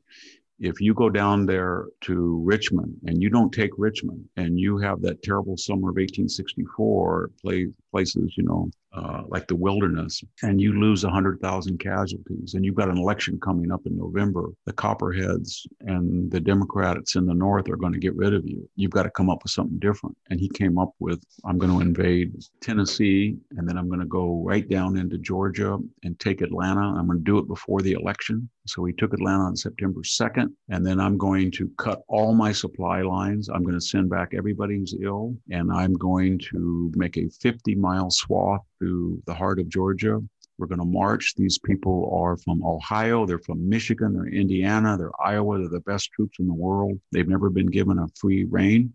If 0.60 0.82
you 0.82 0.93
go 0.96 1.10
down 1.10 1.46
there 1.46 1.86
to 2.02 2.41
Richmond 2.43 2.98
and 3.06 3.22
you 3.22 3.30
don't 3.30 3.54
take 3.54 3.72
Richmond, 3.78 4.28
and 4.38 4.60
you 4.60 4.78
have 4.80 5.02
that 5.02 5.22
terrible 5.22 5.56
summer 5.56 5.89
of 5.89 5.98
1864, 5.98 7.32
play, 7.43 7.67
places, 7.91 8.34
you 8.38 8.43
know, 8.43 8.72
uh, 8.97 9.21
like 9.27 9.47
the 9.47 9.55
wilderness, 9.55 10.23
and 10.41 10.60
you 10.60 10.79
lose 10.79 11.03
100,000 11.03 11.77
casualties, 11.77 12.53
and 12.53 12.65
you've 12.65 12.75
got 12.75 12.89
an 12.89 12.97
election 12.97 13.39
coming 13.39 13.71
up 13.71 13.86
in 13.86 13.95
November, 13.95 14.49
the 14.65 14.73
Copperheads 14.73 15.67
and 15.81 16.31
the 16.31 16.39
Democrats 16.39 17.15
in 17.15 17.25
the 17.25 17.33
North 17.33 17.69
are 17.69 17.77
going 17.77 17.93
to 17.93 17.99
get 17.99 18.15
rid 18.15 18.33
of 18.33 18.47
you. 18.47 18.67
You've 18.75 18.91
got 18.91 19.03
to 19.03 19.12
come 19.12 19.29
up 19.29 19.43
with 19.43 19.51
something 19.51 19.77
different. 19.79 20.17
And 20.29 20.39
he 20.39 20.49
came 20.49 20.77
up 20.77 20.93
with, 20.99 21.23
I'm 21.45 21.57
going 21.57 21.71
to 21.71 21.81
invade 21.81 22.33
Tennessee, 22.62 23.36
and 23.57 23.67
then 23.67 23.77
I'm 23.77 23.88
going 23.88 23.99
to 23.99 24.07
go 24.07 24.41
right 24.43 24.67
down 24.67 24.97
into 24.97 25.17
Georgia 25.17 25.77
and 26.03 26.19
take 26.19 26.41
Atlanta. 26.41 26.81
I'm 26.81 27.07
going 27.07 27.19
to 27.19 27.23
do 27.23 27.38
it 27.38 27.47
before 27.47 27.81
the 27.81 27.93
election. 27.93 28.49
So 28.65 28.83
he 28.83 28.93
took 28.93 29.13
Atlanta 29.13 29.43
on 29.43 29.55
September 29.55 30.01
2nd, 30.01 30.47
and 30.69 30.86
then 30.86 30.99
I'm 30.99 31.17
going 31.17 31.51
to 31.51 31.69
cut 31.77 32.01
all 32.07 32.33
my 32.33 32.51
supply 32.51 33.01
lines. 33.01 33.47
I'm 33.47 33.63
going 33.63 33.79
to 33.79 33.86
send 33.86 34.10
back 34.10 34.33
everybody 34.33 34.77
who's 34.77 34.95
ill, 35.01 35.36
and 35.51 35.71
I'm 35.71 35.93
going 35.93 36.39
to 36.51 36.91
make 36.95 37.17
a 37.17 37.29
50 37.29 37.75
mile 37.75 38.10
swath 38.10 38.62
through 38.79 39.21
the 39.25 39.33
heart 39.33 39.59
of 39.59 39.69
Georgia. 39.69 40.21
We're 40.57 40.67
going 40.67 40.79
to 40.79 40.85
march. 40.85 41.35
These 41.35 41.59
people 41.59 42.11
are 42.19 42.35
from 42.37 42.63
Ohio, 42.63 43.25
they're 43.25 43.39
from 43.39 43.69
Michigan, 43.69 44.13
they're 44.13 44.25
Indiana, 44.25 44.97
they're 44.97 45.21
Iowa, 45.21 45.59
they're 45.59 45.69
the 45.69 45.81
best 45.81 46.11
troops 46.11 46.39
in 46.39 46.47
the 46.47 46.53
world. 46.53 46.99
They've 47.11 47.27
never 47.27 47.49
been 47.49 47.67
given 47.67 47.99
a 47.99 48.07
free 48.19 48.45
rein. 48.45 48.93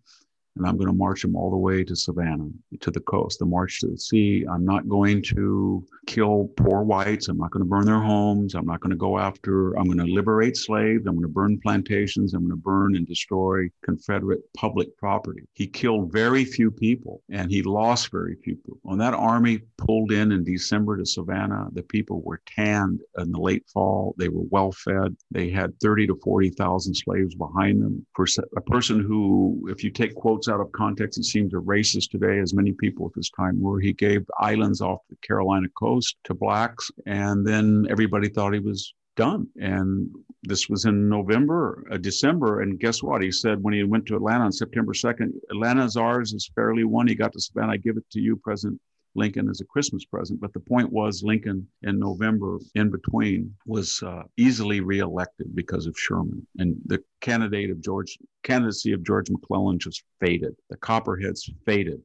And 0.57 0.67
I'm 0.67 0.77
going 0.77 0.89
to 0.89 0.97
march 0.97 1.23
them 1.23 1.35
all 1.35 1.51
the 1.51 1.57
way 1.57 1.83
to 1.85 1.97
Savannah, 1.97 2.51
to 2.81 2.91
the 2.91 3.01
coast, 3.01 3.39
the 3.39 3.47
march 3.47 3.81
to 3.81 3.89
the 3.89 3.99
sea. 3.99 4.45
I'm 4.51 4.65
not 4.65 4.89
going 4.89 5.23
to 5.35 5.85
kill 6.07 6.51
poor 6.57 6.83
whites. 6.83 7.29
I'm 7.29 7.39
not 7.39 7.51
going 7.51 7.65
to 7.65 7.69
burn 7.69 7.87
their 7.87 8.01
homes. 8.01 8.55
I'm 8.55 8.67
not 8.67 8.81
going 8.81 8.91
to 8.91 8.97
go 8.97 9.19
after, 9.19 9.73
I'm 9.79 9.87
going 9.87 9.99
to 9.99 10.13
liberate 10.13 10.57
slaves. 10.57 11.07
I'm 11.07 11.15
going 11.15 11.23
to 11.23 11.29
burn 11.29 11.59
plantations. 11.61 12.35
I'm 12.35 12.43
going 12.43 12.51
to 12.51 12.57
burn 12.57 12.97
and 12.97 13.07
destroy 13.07 13.71
Confederate 13.83 14.41
public 14.55 14.97
property. 14.99 15.43
He 15.55 15.67
killed 15.67 16.13
very 16.13 16.45
few 16.45 16.71
people 16.71 17.23
and 17.31 17.51
he 17.51 17.63
lost 17.63 18.11
very 18.11 18.37
few 18.45 18.57
people. 18.57 18.79
When 18.83 18.99
that 18.99 19.15
army 19.15 19.61
pulled 19.79 20.13
in 20.13 20.33
in 20.33 20.45
December 20.45 20.99
to 20.99 21.07
Savannah, 21.07 21.69
the 21.73 21.83
people 21.83 22.21
were 22.23 22.41
tanned 22.47 23.01
in 23.19 23.33
the 23.33 23.41
late 23.41 23.65
fall. 23.73 24.15
They 24.19 24.29
were 24.29 24.45
well 24.51 24.73
fed. 24.73 25.17
They 25.31 25.51
had 25.51 25.79
30 25.81 26.09
to 26.09 26.21
40,000 26.23 26.95
slaves 26.95 27.35
behind 27.35 27.83
them. 27.83 28.05
For 28.15 28.27
a 28.57 28.61
person 28.61 29.01
who, 29.01 29.67
if 29.71 29.83
you 29.83 29.91
take 29.91 30.15
quotes 30.15 30.42
out 30.49 30.61
of 30.61 30.73
context, 30.73 31.19
it 31.19 31.25
seems 31.25 31.53
a 31.55 31.57
racist 31.57 32.11
today, 32.11 32.39
as 32.39 32.55
many 32.55 32.73
people 32.73 33.07
at 33.07 33.13
this 33.15 33.31
time 33.31 33.61
were. 33.61 33.81
He 33.81 33.93
gave 33.93 34.25
islands 34.39 34.81
off 34.81 35.01
the 35.09 35.17
Carolina 35.27 35.69
coast 35.79 36.17
to 36.25 36.35
blacks, 36.35 36.91
and 37.07 37.47
then 37.47 37.87
everybody 37.91 38.29
thought 38.29 38.55
he 38.55 38.61
was 38.61 38.95
done. 39.17 39.47
And 39.61 40.09
this 40.43 40.69
was 40.69 40.85
in 40.85 41.09
November, 41.09 41.85
uh, 41.91 41.99
December. 41.99 42.63
And 42.63 42.81
guess 42.81 43.03
what? 43.03 43.23
He 43.23 43.31
said 43.31 43.63
when 43.63 43.75
he 43.75 43.85
went 43.85 44.07
to 44.07 44.17
Atlanta 44.17 44.45
on 44.45 44.53
September 44.53 44.93
2nd, 44.93 45.33
Atlanta's 45.51 45.97
ours 45.97 46.33
is 46.33 46.51
fairly 46.55 46.85
won. 46.85 47.07
He 47.07 47.15
got 47.15 47.33
to 47.33 47.41
Savannah. 47.41 47.73
I 47.73 47.77
give 47.77 47.97
it 47.97 48.09
to 48.11 48.21
you, 48.21 48.37
President 48.37 48.81
Lincoln, 49.15 49.49
as 49.49 49.61
a 49.61 49.67
Christmas 49.67 50.05
present. 50.05 50.41
But 50.41 50.53
the 50.53 50.61
point 50.61 50.91
was, 50.91 51.23
Lincoln 51.23 51.67
in 51.83 51.99
November, 51.99 52.59
in 52.75 52.91
between, 52.91 53.55
was 53.67 54.03
uh, 54.03 54.23
easily 54.37 54.81
reelected 54.81 55.55
because 55.55 55.87
of 55.87 55.99
Sherman. 55.99 56.47
And 56.59 56.77
the 56.87 57.03
candidate 57.21 57.71
of 57.71 57.83
George, 57.83 58.19
candidacy 58.43 58.93
of 58.93 59.05
George 59.05 59.31
McClellan 59.31 59.79
just 59.79 60.05
faded. 60.21 60.55
The 60.71 60.77
Copperheads 60.77 61.51
faded 61.67 62.01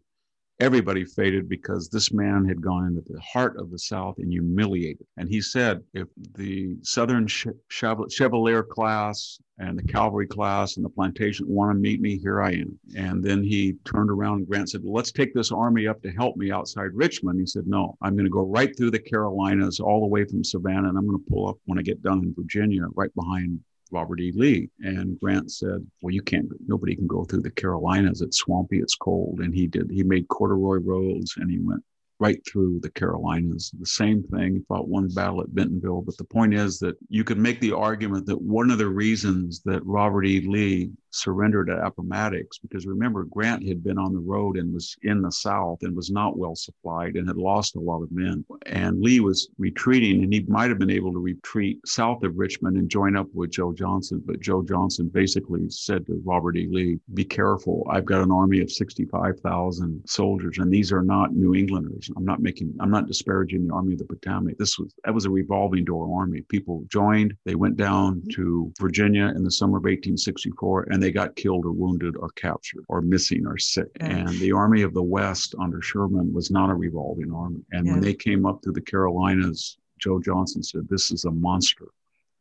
everybody 0.59 1.05
faded 1.05 1.47
because 1.47 1.89
this 1.89 2.11
man 2.11 2.45
had 2.45 2.61
gone 2.61 2.87
into 2.87 3.01
the 3.07 3.19
heart 3.21 3.57
of 3.57 3.69
the 3.69 3.77
South 3.77 4.17
and 4.17 4.31
humiliated. 4.31 5.05
And 5.17 5.29
he 5.29 5.41
said, 5.41 5.83
if 5.93 6.07
the 6.35 6.77
Southern 6.81 7.27
Chevalier 7.27 8.63
class 8.63 9.39
and 9.59 9.77
the 9.77 9.83
cavalry 9.83 10.27
class 10.27 10.77
and 10.77 10.85
the 10.85 10.89
plantation 10.89 11.47
want 11.47 11.71
to 11.71 11.75
meet 11.75 12.01
me, 12.01 12.17
here 12.17 12.41
I 12.41 12.53
am. 12.53 12.79
And 12.95 13.23
then 13.23 13.43
he 13.43 13.75
turned 13.85 14.09
around 14.09 14.37
and 14.37 14.47
Grant 14.47 14.69
said, 14.69 14.81
well, 14.83 14.93
let's 14.93 15.11
take 15.11 15.33
this 15.33 15.51
army 15.51 15.87
up 15.87 16.01
to 16.03 16.11
help 16.11 16.37
me 16.37 16.51
outside 16.51 16.89
Richmond. 16.93 17.39
He 17.39 17.45
said, 17.45 17.67
no, 17.67 17.95
I'm 18.01 18.13
going 18.13 18.25
to 18.25 18.31
go 18.31 18.45
right 18.45 18.75
through 18.75 18.91
the 18.91 18.99
Carolinas 18.99 19.79
all 19.79 20.01
the 20.01 20.07
way 20.07 20.25
from 20.25 20.43
Savannah 20.43 20.89
and 20.89 20.97
I'm 20.97 21.07
going 21.07 21.23
to 21.23 21.29
pull 21.29 21.49
up 21.49 21.57
when 21.65 21.79
I 21.79 21.83
get 21.83 22.01
done 22.01 22.19
in 22.19 22.33
Virginia, 22.35 22.83
right 22.95 23.13
behind 23.15 23.59
Robert 23.91 24.19
E. 24.19 24.31
Lee. 24.35 24.69
And 24.79 25.19
Grant 25.19 25.51
said, 25.51 25.85
Well, 26.01 26.13
you 26.13 26.21
can't, 26.21 26.47
nobody 26.67 26.95
can 26.95 27.07
go 27.07 27.23
through 27.25 27.41
the 27.41 27.51
Carolinas. 27.51 28.21
It's 28.21 28.37
swampy, 28.37 28.79
it's 28.79 28.95
cold. 28.95 29.39
And 29.39 29.53
he 29.53 29.67
did, 29.67 29.89
he 29.91 30.03
made 30.03 30.27
corduroy 30.27 30.77
roads 30.77 31.35
and 31.37 31.49
he 31.49 31.59
went 31.59 31.83
right 32.19 32.41
through 32.47 32.79
the 32.81 32.89
Carolinas. 32.91 33.71
The 33.79 33.85
same 33.85 34.23
thing, 34.23 34.65
fought 34.67 34.87
one 34.87 35.07
battle 35.09 35.41
at 35.41 35.53
Bentonville. 35.53 36.01
But 36.01 36.17
the 36.17 36.23
point 36.23 36.53
is 36.53 36.79
that 36.79 36.97
you 37.09 37.23
could 37.23 37.37
make 37.37 37.59
the 37.59 37.73
argument 37.73 38.25
that 38.25 38.41
one 38.41 38.71
of 38.71 38.77
the 38.77 38.89
reasons 38.89 39.61
that 39.65 39.85
Robert 39.85 40.25
E. 40.25 40.41
Lee 40.41 40.91
surrendered 41.17 41.69
at 41.69 41.83
Appomattox 41.83 42.57
because 42.59 42.85
remember, 42.85 43.25
Grant 43.25 43.67
had 43.67 43.83
been 43.83 43.97
on 43.97 44.13
the 44.13 44.19
road 44.19 44.57
and 44.57 44.73
was 44.73 44.95
in 45.03 45.21
the 45.21 45.31
South 45.31 45.79
and 45.81 45.95
was 45.95 46.11
not 46.11 46.37
well 46.37 46.55
supplied 46.55 47.15
and 47.15 47.27
had 47.27 47.37
lost 47.37 47.75
a 47.75 47.79
lot 47.79 48.03
of 48.03 48.11
men. 48.11 48.45
And 48.65 49.01
Lee 49.01 49.19
was 49.19 49.49
retreating, 49.57 50.23
and 50.23 50.33
he 50.33 50.45
might 50.47 50.69
have 50.69 50.79
been 50.79 50.89
able 50.89 51.11
to 51.13 51.19
retreat 51.19 51.79
south 51.85 52.23
of 52.23 52.37
Richmond 52.37 52.77
and 52.77 52.89
join 52.89 53.15
up 53.15 53.27
with 53.33 53.51
Joe 53.51 53.73
Johnston. 53.73 54.21
But 54.25 54.39
Joe 54.39 54.63
Johnston 54.63 55.09
basically 55.09 55.69
said 55.69 56.05
to 56.05 56.21
Robert 56.25 56.57
E. 56.57 56.67
Lee, 56.69 56.99
Be 57.13 57.25
careful. 57.25 57.85
I've 57.89 58.05
got 58.05 58.21
an 58.21 58.31
army 58.31 58.61
of 58.61 58.71
65,000 58.71 60.01
soldiers, 60.05 60.57
and 60.57 60.71
these 60.71 60.91
are 60.91 61.03
not 61.03 61.33
New 61.33 61.55
Englanders. 61.55 62.09
I'm 62.15 62.25
not 62.25 62.41
making, 62.41 62.73
I'm 62.79 62.91
not 62.91 63.07
disparaging 63.07 63.67
the 63.67 63.73
Army 63.73 63.93
of 63.93 63.99
the 63.99 64.05
Potomac. 64.05 64.57
This 64.57 64.77
was, 64.77 64.93
that 65.03 65.13
was 65.13 65.25
a 65.25 65.29
revolving 65.29 65.85
door 65.85 66.19
army. 66.19 66.41
People 66.41 66.83
joined, 66.87 67.35
they 67.45 67.55
went 67.55 67.77
down 67.77 68.23
to 68.33 68.71
Virginia 68.79 69.27
in 69.35 69.43
the 69.43 69.51
summer 69.51 69.77
of 69.77 69.83
1864, 69.83 70.87
and 70.89 71.01
they 71.01 71.06
got 71.11 71.35
killed 71.35 71.65
or 71.65 71.71
wounded 71.71 72.15
or 72.17 72.29
captured 72.31 72.85
or 72.87 73.01
missing 73.01 73.45
or 73.45 73.57
sick. 73.57 73.89
And 73.99 74.29
the 74.39 74.51
Army 74.51 74.81
of 74.81 74.93
the 74.93 75.03
West 75.03 75.55
under 75.59 75.81
Sherman 75.81 76.33
was 76.33 76.51
not 76.51 76.69
a 76.69 76.75
revolving 76.75 77.31
army. 77.33 77.61
And 77.71 77.85
yeah. 77.85 77.93
when 77.93 78.01
they 78.01 78.13
came 78.13 78.45
up 78.45 78.63
through 78.63 78.73
the 78.73 78.81
Carolinas, 78.81 79.77
Joe 79.99 80.19
Johnston 80.19 80.63
said, 80.63 80.87
This 80.89 81.11
is 81.11 81.25
a 81.25 81.31
monster 81.31 81.87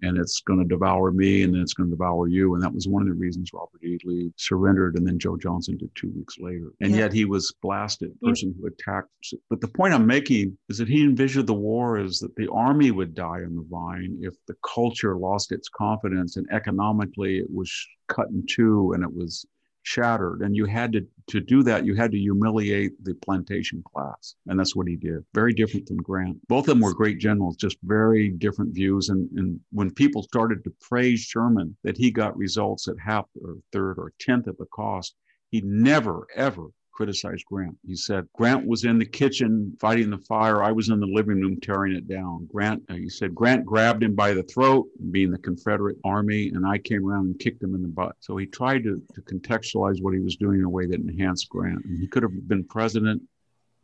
and 0.02 0.18
it's 0.18 0.40
going 0.40 0.58
to 0.58 0.66
devour 0.66 1.10
me 1.10 1.42
and 1.42 1.54
then 1.54 1.62
it's 1.62 1.74
going 1.74 1.88
to 1.88 1.96
devour 1.96 2.28
you. 2.28 2.54
And 2.54 2.62
that 2.62 2.74
was 2.74 2.86
one 2.86 3.02
of 3.02 3.08
the 3.08 3.14
reasons 3.14 3.50
Robert 3.52 3.82
E. 3.82 3.98
Lee 4.04 4.32
surrendered 4.36 4.96
and 4.96 5.06
then 5.06 5.18
Joe 5.18 5.36
Johnston 5.36 5.78
did 5.78 5.90
two 5.94 6.10
weeks 6.10 6.36
later. 6.38 6.72
And 6.80 6.92
yeah. 6.92 6.98
yet 6.98 7.12
he 7.12 7.24
was 7.24 7.54
blasted, 7.62 8.12
person 8.20 8.54
who 8.58 8.66
attacked. 8.66 9.08
But 9.48 9.60
the 9.60 9.68
point 9.68 9.94
I'm 9.94 10.06
making 10.06 10.56
is 10.68 10.78
that 10.78 10.88
he 10.88 11.02
envisioned 11.02 11.46
the 11.46 11.54
war 11.54 11.98
is 11.98 12.18
that 12.20 12.36
the 12.36 12.50
army 12.52 12.90
would 12.90 13.14
die 13.14 13.42
on 13.44 13.56
the 13.56 13.66
vine 13.70 14.18
if 14.20 14.34
the 14.46 14.56
culture 14.74 15.16
lost 15.16 15.52
its 15.52 15.68
confidence 15.68 16.36
and 16.36 16.46
economically 16.52 17.38
it 17.38 17.46
was 17.50 17.72
cut 18.08 18.28
in 18.28 18.44
two 18.48 18.92
and 18.92 19.02
it 19.02 19.12
was 19.12 19.46
shattered. 19.86 20.40
And 20.40 20.56
you 20.56 20.64
had 20.64 20.92
to, 20.92 21.06
to 21.28 21.40
do 21.40 21.62
that, 21.62 21.86
you 21.86 21.94
had 21.94 22.10
to 22.10 22.18
humiliate 22.18 22.92
the 23.04 23.14
plantation 23.14 23.82
class. 23.82 24.34
And 24.46 24.58
that's 24.58 24.74
what 24.74 24.88
he 24.88 24.96
did. 24.96 25.24
Very 25.32 25.52
different 25.52 25.86
than 25.86 25.98
Grant. 25.98 26.38
Both 26.48 26.64
of 26.64 26.66
them 26.66 26.80
were 26.80 26.92
great 26.92 27.18
generals, 27.18 27.56
just 27.56 27.78
very 27.84 28.30
different 28.30 28.74
views. 28.74 29.08
And, 29.10 29.30
and 29.36 29.60
when 29.70 29.92
people 29.92 30.22
started 30.24 30.64
to 30.64 30.74
praise 30.80 31.20
Sherman 31.20 31.76
that 31.84 31.96
he 31.96 32.10
got 32.10 32.36
results 32.36 32.88
at 32.88 32.96
half 33.04 33.26
or 33.40 33.58
third 33.72 33.98
or 33.98 34.12
tenth 34.18 34.48
of 34.48 34.56
the 34.56 34.66
cost, 34.66 35.14
he 35.50 35.60
never, 35.64 36.26
ever 36.34 36.66
criticized 36.96 37.44
Grant. 37.44 37.76
He 37.86 37.94
said 37.94 38.26
Grant 38.32 38.66
was 38.66 38.84
in 38.84 38.98
the 38.98 39.04
kitchen 39.04 39.76
fighting 39.78 40.08
the 40.08 40.18
fire. 40.18 40.62
I 40.62 40.72
was 40.72 40.88
in 40.88 40.98
the 40.98 41.06
living 41.06 41.40
room 41.40 41.60
tearing 41.60 41.94
it 41.94 42.08
down. 42.08 42.48
Grant, 42.50 42.82
uh, 42.88 42.94
he 42.94 43.10
said 43.10 43.34
Grant 43.34 43.66
grabbed 43.66 44.02
him 44.02 44.14
by 44.14 44.32
the 44.32 44.42
throat, 44.44 44.86
being 45.10 45.30
the 45.30 45.38
Confederate 45.38 45.98
Army, 46.04 46.48
and 46.48 46.66
I 46.66 46.78
came 46.78 47.06
around 47.06 47.26
and 47.26 47.38
kicked 47.38 47.62
him 47.62 47.74
in 47.74 47.82
the 47.82 47.88
butt. 47.88 48.16
So 48.20 48.38
he 48.38 48.46
tried 48.46 48.84
to, 48.84 49.02
to 49.14 49.20
contextualize 49.22 50.00
what 50.00 50.14
he 50.14 50.20
was 50.20 50.36
doing 50.36 50.60
in 50.60 50.64
a 50.64 50.70
way 50.70 50.86
that 50.86 51.00
enhanced 51.00 51.50
Grant. 51.50 51.84
And 51.84 52.00
he 52.00 52.08
could 52.08 52.22
have 52.22 52.48
been 52.48 52.64
president 52.64 53.22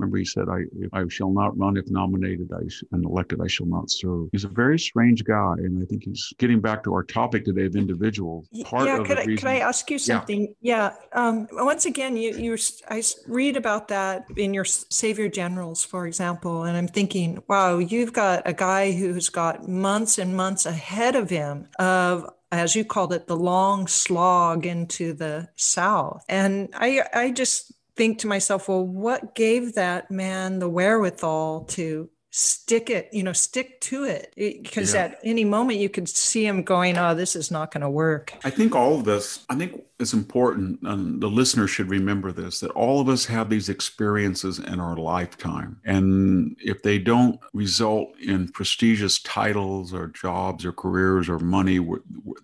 Remember, 0.03 0.19
he 0.19 0.25
said, 0.25 0.49
I, 0.49 0.63
I 0.93 1.05
shall 1.09 1.31
not 1.31 1.57
run 1.57 1.77
if 1.77 1.89
nominated 1.89 2.51
I 2.53 2.63
and 2.91 3.05
elected, 3.05 3.41
I 3.41 3.47
shall 3.47 3.67
not 3.67 3.89
serve. 3.89 4.29
He's 4.33 4.43
a 4.43 4.49
very 4.49 4.79
strange 4.79 5.23
guy. 5.23 5.55
And 5.59 5.81
I 5.81 5.87
think 5.87 6.03
he's 6.03 6.33
getting 6.39 6.61
back 6.61 6.83
to 6.85 6.93
our 6.93 7.05
topic 7.05 7.45
today 7.45 7.67
of 7.67 7.77
individuals. 7.77 8.49
Part 8.65 8.87
yeah, 8.87 8.99
of 8.99 9.07
could, 9.07 9.19
I, 9.19 9.25
reason- 9.25 9.37
could 9.37 9.49
I 9.49 9.59
ask 9.59 9.89
you 9.91 9.99
something? 9.99 10.55
Yeah. 10.61 10.93
yeah 11.13 11.29
um, 11.29 11.47
once 11.53 11.85
again, 11.87 12.17
you, 12.17 12.37
you 12.37 12.59
I 12.89 13.03
read 13.29 13.57
about 13.57 13.89
that 13.89 14.27
in 14.37 14.53
your 14.53 14.65
Savior 14.65 15.29
Generals, 15.29 15.85
for 15.85 16.07
example, 16.07 16.65
and 16.65 16.77
I'm 16.77 16.89
thinking, 16.89 17.43
wow, 17.49 17.79
you've 17.79 18.13
got 18.13 18.43
a 18.45 18.53
guy 18.53 18.91
who's 18.91 19.29
got 19.29 19.69
months 19.69 20.19
and 20.19 20.37
months 20.37 20.67
ahead 20.67 21.15
of 21.15 21.31
him 21.31 21.69
of 21.79 22.29
as 22.51 22.77
you 22.77 22.85
called 22.85 23.15
it, 23.15 23.27
the 23.27 23.37
long 23.37 23.87
slog 23.87 24.67
into 24.67 25.15
the 25.15 25.49
South. 25.57 26.23
And 26.29 26.69
I, 26.75 27.03
I 27.15 27.31
just 27.31 27.73
think 27.97 28.19
to 28.19 28.27
myself, 28.27 28.69
well, 28.69 28.87
what 28.87 29.35
gave 29.35 29.75
that 29.75 30.11
man 30.11 30.59
the 30.59 30.69
wherewithal 30.69 31.65
to 31.65 32.09
stick 32.35 32.89
it, 32.89 33.11
you 33.13 33.23
know, 33.23 33.35
stick 33.35 33.79
to 33.83 34.05
it? 34.05 34.33
Because 34.37 34.95
yeah. 34.95 35.03
at 35.03 35.19
any 35.23 35.45
moment 35.45 35.79
you 35.79 35.91
could 35.91 36.09
see 36.09 36.47
him 36.47 36.63
going, 36.63 36.97
oh, 36.97 37.15
this 37.15 37.37
is 37.37 37.51
not 37.51 37.71
going 37.71 37.83
to 37.83 37.91
work. 37.91 38.33
I 38.43 38.51
think 38.51 38.75
all 38.75 38.95
of 38.99 39.05
this, 39.05 39.45
I 39.51 39.55
think 39.55 39.85
it's 40.01 40.15
important, 40.15 40.81
and 40.83 41.21
the 41.21 41.29
listener 41.29 41.67
should 41.67 41.89
remember 41.89 42.33
this 42.33 42.61
that 42.61 42.71
all 42.73 43.01
of 43.01 43.09
us 43.09 43.27
have 43.27 43.51
these 43.51 43.69
experiences 43.69 44.59
in 44.59 44.81
our 44.81 44.97
lifetime. 44.97 45.79
And 45.85 46.57
if 46.59 46.83
they 46.83 46.99
don't 46.99 47.39
result 47.53 48.19
in 48.19 48.49
prestigious 48.49 49.21
titles 49.21 49.93
or 49.93 50.09
jobs 50.09 50.65
or 50.65 50.73
careers 50.73 51.29
or 51.29 51.39
money, 51.39 51.87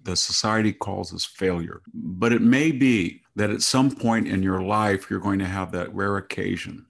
the 0.04 0.16
society 0.16 0.72
calls 0.72 1.12
us 1.12 1.24
failure. 1.24 1.80
But 1.92 2.32
it 2.32 2.42
may 2.42 2.70
be 2.70 3.22
that 3.38 3.50
at 3.50 3.62
some 3.62 3.90
point 3.90 4.26
in 4.26 4.42
your 4.42 4.60
life, 4.60 5.08
you're 5.08 5.20
going 5.20 5.38
to 5.38 5.46
have 5.46 5.70
that 5.70 5.94
rare 5.94 6.16
occasion. 6.16 6.84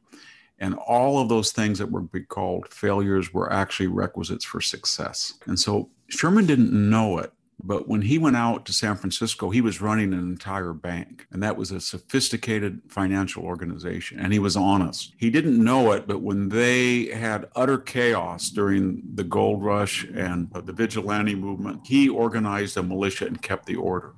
And 0.58 0.74
all 0.74 1.20
of 1.20 1.28
those 1.28 1.52
things 1.52 1.78
that 1.78 1.90
would 1.90 2.10
be 2.10 2.22
called 2.22 2.72
failures 2.72 3.32
were 3.32 3.52
actually 3.52 3.86
requisites 3.88 4.46
for 4.46 4.60
success. 4.60 5.34
And 5.46 5.60
so 5.60 5.90
Sherman 6.08 6.46
didn't 6.46 6.72
know 6.72 7.18
it, 7.18 7.32
but 7.62 7.86
when 7.86 8.00
he 8.00 8.18
went 8.18 8.36
out 8.36 8.64
to 8.64 8.72
San 8.72 8.96
Francisco, 8.96 9.50
he 9.50 9.60
was 9.60 9.82
running 9.82 10.14
an 10.14 10.20
entire 10.20 10.72
bank, 10.72 11.26
and 11.30 11.42
that 11.42 11.56
was 11.56 11.70
a 11.70 11.80
sophisticated 11.80 12.80
financial 12.88 13.44
organization, 13.44 14.18
and 14.18 14.32
he 14.32 14.38
was 14.38 14.56
honest. 14.56 15.12
He 15.18 15.28
didn't 15.28 15.62
know 15.62 15.92
it, 15.92 16.06
but 16.06 16.22
when 16.22 16.48
they 16.48 17.06
had 17.06 17.48
utter 17.56 17.78
chaos 17.78 18.48
during 18.48 19.02
the 19.14 19.24
gold 19.24 19.62
rush 19.62 20.04
and 20.14 20.50
the 20.52 20.72
vigilante 20.72 21.34
movement, 21.34 21.86
he 21.86 22.08
organized 22.08 22.76
a 22.76 22.82
militia 22.82 23.26
and 23.26 23.42
kept 23.42 23.66
the 23.66 23.76
order 23.76 24.14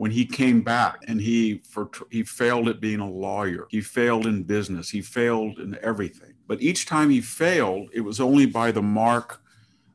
when 0.00 0.10
he 0.10 0.24
came 0.24 0.62
back 0.62 1.04
and 1.08 1.20
he 1.20 1.58
for 1.58 1.90
he 2.10 2.22
failed 2.22 2.68
at 2.70 2.80
being 2.80 3.00
a 3.00 3.10
lawyer. 3.10 3.66
He 3.68 3.82
failed 3.82 4.24
in 4.24 4.44
business. 4.44 4.88
He 4.88 5.02
failed 5.02 5.58
in 5.58 5.78
everything. 5.82 6.32
But 6.46 6.62
each 6.62 6.86
time 6.86 7.10
he 7.10 7.20
failed 7.20 7.90
it 7.92 8.00
was 8.00 8.18
only 8.18 8.46
by 8.46 8.72
the 8.72 8.80
mark 8.80 9.42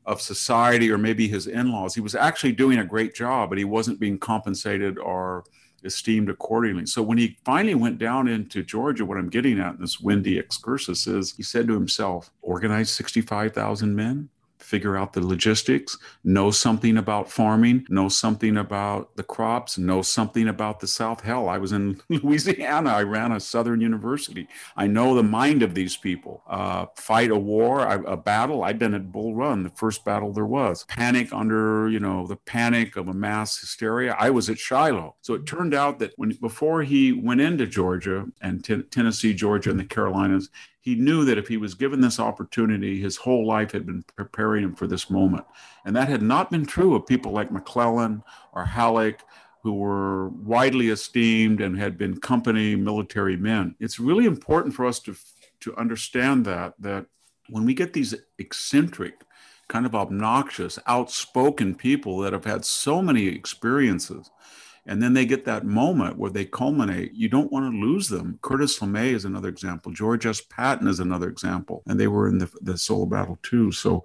of 0.04 0.20
society 0.22 0.92
or 0.92 0.96
maybe 0.96 1.26
his 1.26 1.48
in-laws. 1.48 1.96
He 1.96 2.00
was 2.00 2.14
actually 2.14 2.52
doing 2.52 2.78
a 2.78 2.84
great 2.84 3.16
job 3.16 3.48
but 3.48 3.58
he 3.58 3.64
wasn't 3.64 3.98
being 3.98 4.16
compensated 4.16 4.96
or 4.96 5.42
esteemed 5.82 6.30
accordingly. 6.30 6.86
So 6.86 7.02
when 7.02 7.18
he 7.18 7.36
finally 7.44 7.74
went 7.74 7.98
down 7.98 8.28
into 8.28 8.62
Georgia, 8.62 9.04
what 9.04 9.18
I'm 9.18 9.28
getting 9.28 9.58
at 9.58 9.74
in 9.74 9.80
this 9.80 9.98
windy 9.98 10.38
excursus 10.38 11.08
is 11.08 11.34
he 11.34 11.42
said 11.42 11.66
to 11.66 11.74
himself, 11.74 12.30
organize 12.42 12.90
65,000 12.90 13.92
men, 13.92 14.28
figure 14.66 14.96
out 14.96 15.12
the 15.12 15.24
logistics, 15.24 15.96
know 16.24 16.50
something 16.50 16.96
about 16.98 17.30
farming, 17.30 17.86
know 17.88 18.08
something 18.08 18.56
about 18.56 19.16
the 19.16 19.22
crops, 19.22 19.78
know 19.78 20.02
something 20.02 20.48
about 20.48 20.80
the 20.80 20.88
South. 20.88 21.20
Hell, 21.20 21.48
I 21.48 21.58
was 21.58 21.72
in 21.72 22.00
Louisiana. 22.08 22.90
I 22.90 23.04
ran 23.04 23.30
a 23.30 23.38
Southern 23.38 23.80
university. 23.80 24.48
I 24.76 24.88
know 24.88 25.14
the 25.14 25.22
mind 25.22 25.62
of 25.62 25.74
these 25.74 25.96
people. 25.96 26.42
Uh, 26.48 26.86
fight 26.96 27.30
a 27.30 27.36
war, 27.36 27.86
a 27.86 28.16
battle. 28.16 28.64
I've 28.64 28.78
been 28.78 28.94
at 28.94 29.12
Bull 29.12 29.34
Run, 29.34 29.62
the 29.62 29.70
first 29.70 30.04
battle 30.04 30.32
there 30.32 30.46
was. 30.46 30.84
Panic 30.88 31.32
under, 31.32 31.88
you 31.88 32.00
know, 32.00 32.26
the 32.26 32.36
panic 32.36 32.96
of 32.96 33.08
a 33.08 33.14
mass 33.14 33.58
hysteria. 33.58 34.16
I 34.18 34.30
was 34.30 34.50
at 34.50 34.58
Shiloh. 34.58 35.14
So 35.20 35.34
it 35.34 35.46
turned 35.46 35.74
out 35.74 36.00
that 36.00 36.12
when 36.16 36.30
before 36.40 36.82
he 36.82 37.12
went 37.12 37.40
into 37.40 37.66
Georgia 37.66 38.26
and 38.40 38.64
t- 38.64 38.82
Tennessee, 38.82 39.32
Georgia, 39.32 39.70
and 39.70 39.78
the 39.78 39.84
Carolinas, 39.84 40.50
he 40.86 40.94
knew 40.94 41.24
that 41.24 41.36
if 41.36 41.48
he 41.48 41.56
was 41.56 41.74
given 41.74 42.00
this 42.00 42.20
opportunity, 42.20 43.00
his 43.00 43.16
whole 43.16 43.44
life 43.44 43.72
had 43.72 43.84
been 43.84 44.04
preparing 44.14 44.62
him 44.62 44.76
for 44.76 44.86
this 44.86 45.10
moment. 45.10 45.44
And 45.84 45.96
that 45.96 46.08
had 46.08 46.22
not 46.22 46.48
been 46.48 46.64
true 46.64 46.94
of 46.94 47.08
people 47.08 47.32
like 47.32 47.50
McClellan 47.50 48.22
or 48.52 48.64
Halleck, 48.64 49.24
who 49.64 49.72
were 49.72 50.28
widely 50.28 50.90
esteemed 50.90 51.60
and 51.60 51.76
had 51.76 51.98
been 51.98 52.20
company 52.20 52.76
military 52.76 53.36
men. 53.36 53.74
It's 53.80 53.98
really 53.98 54.26
important 54.26 54.76
for 54.76 54.86
us 54.86 55.00
to, 55.00 55.16
to 55.62 55.76
understand 55.76 56.44
that, 56.44 56.74
that 56.78 57.06
when 57.48 57.64
we 57.64 57.74
get 57.74 57.92
these 57.92 58.14
eccentric, 58.38 59.22
kind 59.66 59.86
of 59.86 59.96
obnoxious, 59.96 60.78
outspoken 60.86 61.74
people 61.74 62.18
that 62.18 62.32
have 62.32 62.44
had 62.44 62.64
so 62.64 63.02
many 63.02 63.26
experiences, 63.26 64.30
and 64.86 65.02
then 65.02 65.14
they 65.14 65.26
get 65.26 65.44
that 65.44 65.66
moment 65.66 66.16
where 66.16 66.30
they 66.30 66.44
culminate. 66.44 67.12
You 67.12 67.28
don't 67.28 67.50
want 67.50 67.72
to 67.72 67.78
lose 67.78 68.08
them. 68.08 68.38
Curtis 68.40 68.78
LeMay 68.78 69.12
is 69.12 69.24
another 69.24 69.48
example. 69.48 69.92
George 69.92 70.26
S. 70.26 70.40
Patton 70.40 70.86
is 70.86 71.00
another 71.00 71.28
example. 71.28 71.82
And 71.86 71.98
they 71.98 72.06
were 72.06 72.28
in 72.28 72.38
the, 72.38 72.50
the 72.60 72.78
Soul 72.78 73.02
of 73.02 73.10
Battle 73.10 73.38
too. 73.42 73.72
So 73.72 74.04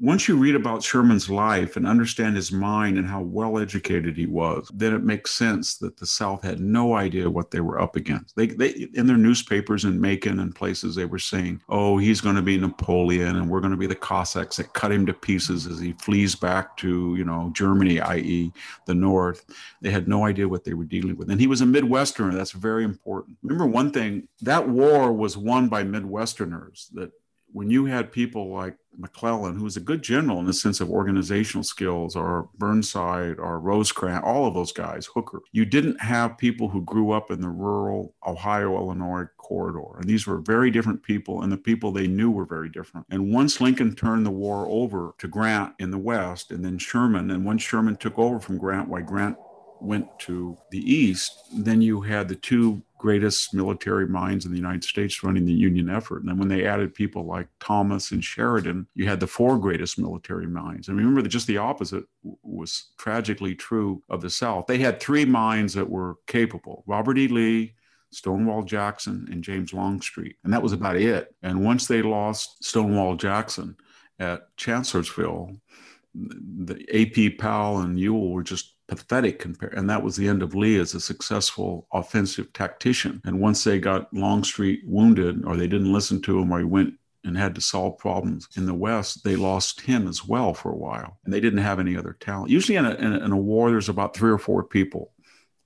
once 0.00 0.28
you 0.28 0.36
read 0.36 0.54
about 0.54 0.82
Sherman's 0.82 1.28
life 1.28 1.76
and 1.76 1.84
understand 1.84 2.36
his 2.36 2.52
mind 2.52 2.98
and 2.98 3.08
how 3.08 3.20
well 3.20 3.58
educated 3.58 4.16
he 4.16 4.26
was, 4.26 4.70
then 4.72 4.94
it 4.94 5.02
makes 5.02 5.32
sense 5.32 5.76
that 5.78 5.96
the 5.96 6.06
South 6.06 6.44
had 6.44 6.60
no 6.60 6.94
idea 6.94 7.28
what 7.28 7.50
they 7.50 7.60
were 7.60 7.80
up 7.80 7.96
against. 7.96 8.36
They, 8.36 8.46
they 8.46 8.88
in 8.94 9.08
their 9.08 9.16
newspapers 9.16 9.84
in 9.84 10.00
Macon 10.00 10.38
and 10.38 10.54
places, 10.54 10.94
they 10.94 11.04
were 11.04 11.18
saying, 11.18 11.62
"Oh, 11.68 11.98
he's 11.98 12.20
going 12.20 12.36
to 12.36 12.42
be 12.42 12.56
Napoleon, 12.56 13.36
and 13.36 13.50
we're 13.50 13.60
going 13.60 13.72
to 13.72 13.76
be 13.76 13.88
the 13.88 13.96
Cossacks 13.96 14.58
that 14.58 14.72
cut 14.72 14.92
him 14.92 15.04
to 15.06 15.12
pieces 15.14 15.66
as 15.66 15.80
he 15.80 15.94
flees 15.94 16.36
back 16.36 16.76
to, 16.78 17.16
you 17.16 17.24
know, 17.24 17.50
Germany, 17.52 18.00
i.e., 18.00 18.52
the 18.86 18.94
North." 18.94 19.44
They 19.80 19.90
had 19.90 20.06
no 20.06 20.24
idea 20.24 20.48
what 20.48 20.62
they 20.62 20.74
were 20.74 20.84
dealing 20.84 21.16
with, 21.16 21.28
and 21.28 21.40
he 21.40 21.48
was 21.48 21.60
a 21.60 21.66
Midwesterner. 21.66 22.34
That's 22.34 22.52
very 22.52 22.84
important. 22.84 23.36
Remember 23.42 23.66
one 23.66 23.90
thing: 23.90 24.28
that 24.42 24.68
war 24.68 25.12
was 25.12 25.36
won 25.36 25.68
by 25.68 25.82
Midwesterners. 25.82 26.88
That 26.92 27.10
when 27.52 27.70
you 27.70 27.86
had 27.86 28.12
people 28.12 28.52
like 28.52 28.76
McClellan, 28.98 29.56
who 29.56 29.64
was 29.64 29.76
a 29.76 29.80
good 29.80 30.02
general 30.02 30.40
in 30.40 30.46
the 30.46 30.52
sense 30.52 30.80
of 30.80 30.90
organizational 30.90 31.64
skills, 31.64 32.16
or 32.16 32.48
Burnside, 32.58 33.38
or 33.38 33.60
Rosecrans, 33.60 34.22
all 34.24 34.46
of 34.46 34.54
those 34.54 34.72
guys, 34.72 35.06
Hooker, 35.06 35.40
you 35.52 35.64
didn't 35.64 36.00
have 36.00 36.36
people 36.36 36.68
who 36.68 36.82
grew 36.82 37.12
up 37.12 37.30
in 37.30 37.40
the 37.40 37.48
rural 37.48 38.14
Ohio, 38.26 38.76
Illinois 38.76 39.26
corridor. 39.36 39.96
And 39.96 40.04
these 40.04 40.26
were 40.26 40.38
very 40.38 40.70
different 40.70 41.02
people, 41.02 41.42
and 41.42 41.50
the 41.50 41.56
people 41.56 41.92
they 41.92 42.06
knew 42.06 42.30
were 42.30 42.44
very 42.44 42.68
different. 42.68 43.06
And 43.10 43.32
once 43.32 43.60
Lincoln 43.60 43.94
turned 43.94 44.26
the 44.26 44.30
war 44.30 44.66
over 44.68 45.14
to 45.18 45.28
Grant 45.28 45.74
in 45.78 45.90
the 45.90 45.98
West, 45.98 46.50
and 46.50 46.64
then 46.64 46.78
Sherman, 46.78 47.30
and 47.30 47.44
once 47.44 47.62
Sherman 47.62 47.96
took 47.96 48.18
over 48.18 48.40
from 48.40 48.58
Grant, 48.58 48.88
why 48.88 49.00
Grant 49.00 49.36
went 49.80 50.06
to 50.18 50.58
the 50.70 50.92
East, 50.92 51.44
then 51.56 51.80
you 51.80 52.00
had 52.00 52.28
the 52.28 52.34
two 52.34 52.82
greatest 52.98 53.54
military 53.54 54.06
minds 54.08 54.44
in 54.44 54.50
the 54.50 54.58
United 54.58 54.84
States 54.84 55.22
running 55.22 55.46
the 55.46 55.52
Union 55.52 55.88
effort. 55.88 56.20
And 56.20 56.28
then 56.28 56.38
when 56.38 56.48
they 56.48 56.66
added 56.66 56.94
people 56.94 57.24
like 57.24 57.48
Thomas 57.60 58.10
and 58.10 58.22
Sheridan, 58.22 58.86
you 58.94 59.08
had 59.08 59.20
the 59.20 59.26
four 59.26 59.58
greatest 59.58 59.98
military 59.98 60.48
minds. 60.48 60.88
And 60.88 60.98
remember 60.98 61.22
that 61.22 61.28
just 61.28 61.46
the 61.46 61.58
opposite 61.58 62.04
was 62.42 62.90
tragically 62.98 63.54
true 63.54 64.02
of 64.10 64.20
the 64.20 64.30
South. 64.30 64.66
They 64.66 64.78
had 64.78 65.00
three 65.00 65.24
minds 65.24 65.74
that 65.74 65.88
were 65.88 66.16
capable 66.26 66.82
Robert 66.86 67.18
E. 67.18 67.28
Lee, 67.28 67.74
Stonewall 68.10 68.62
Jackson, 68.62 69.28
and 69.30 69.44
James 69.44 69.72
Longstreet. 69.72 70.36
And 70.44 70.52
that 70.52 70.62
was 70.62 70.72
about 70.72 70.96
it. 70.96 71.34
And 71.42 71.64
once 71.64 71.86
they 71.86 72.02
lost 72.02 72.64
Stonewall 72.64 73.14
Jackson 73.14 73.76
at 74.18 74.48
Chancellorsville, 74.56 75.56
the 76.14 76.84
AP 76.92 77.38
Powell 77.38 77.80
and 77.80 77.98
Ewell 77.98 78.32
were 78.32 78.42
just 78.42 78.74
pathetic 78.88 79.38
compare 79.38 79.68
and 79.68 79.88
that 79.88 80.02
was 80.02 80.16
the 80.16 80.26
end 80.26 80.42
of 80.42 80.54
lee 80.54 80.78
as 80.78 80.94
a 80.94 81.00
successful 81.00 81.86
offensive 81.92 82.52
tactician. 82.52 83.20
And 83.24 83.40
once 83.40 83.62
they 83.62 83.78
got 83.78 84.12
longstreet 84.12 84.80
wounded 84.84 85.44
or 85.44 85.56
they 85.56 85.68
didn't 85.68 85.92
listen 85.92 86.20
to 86.22 86.38
him 86.38 86.50
or 86.50 86.58
he 86.58 86.64
went 86.64 86.94
and 87.24 87.36
had 87.36 87.54
to 87.54 87.60
solve 87.60 87.98
problems 87.98 88.48
in 88.56 88.64
the 88.64 88.74
west 88.74 89.22
they 89.22 89.36
lost 89.36 89.82
him 89.82 90.08
as 90.08 90.24
well 90.24 90.54
for 90.54 90.72
a 90.72 90.76
while. 90.76 91.18
And 91.24 91.34
they 91.34 91.40
didn't 91.40 91.58
have 91.58 91.78
any 91.78 91.96
other 91.96 92.16
talent. 92.18 92.50
Usually 92.50 92.76
in 92.76 92.86
a, 92.86 92.94
in 92.94 93.12
a, 93.12 93.24
in 93.26 93.32
a 93.32 93.36
war 93.36 93.70
there's 93.70 93.90
about 93.90 94.16
three 94.16 94.30
or 94.30 94.38
four 94.38 94.64
people 94.64 95.12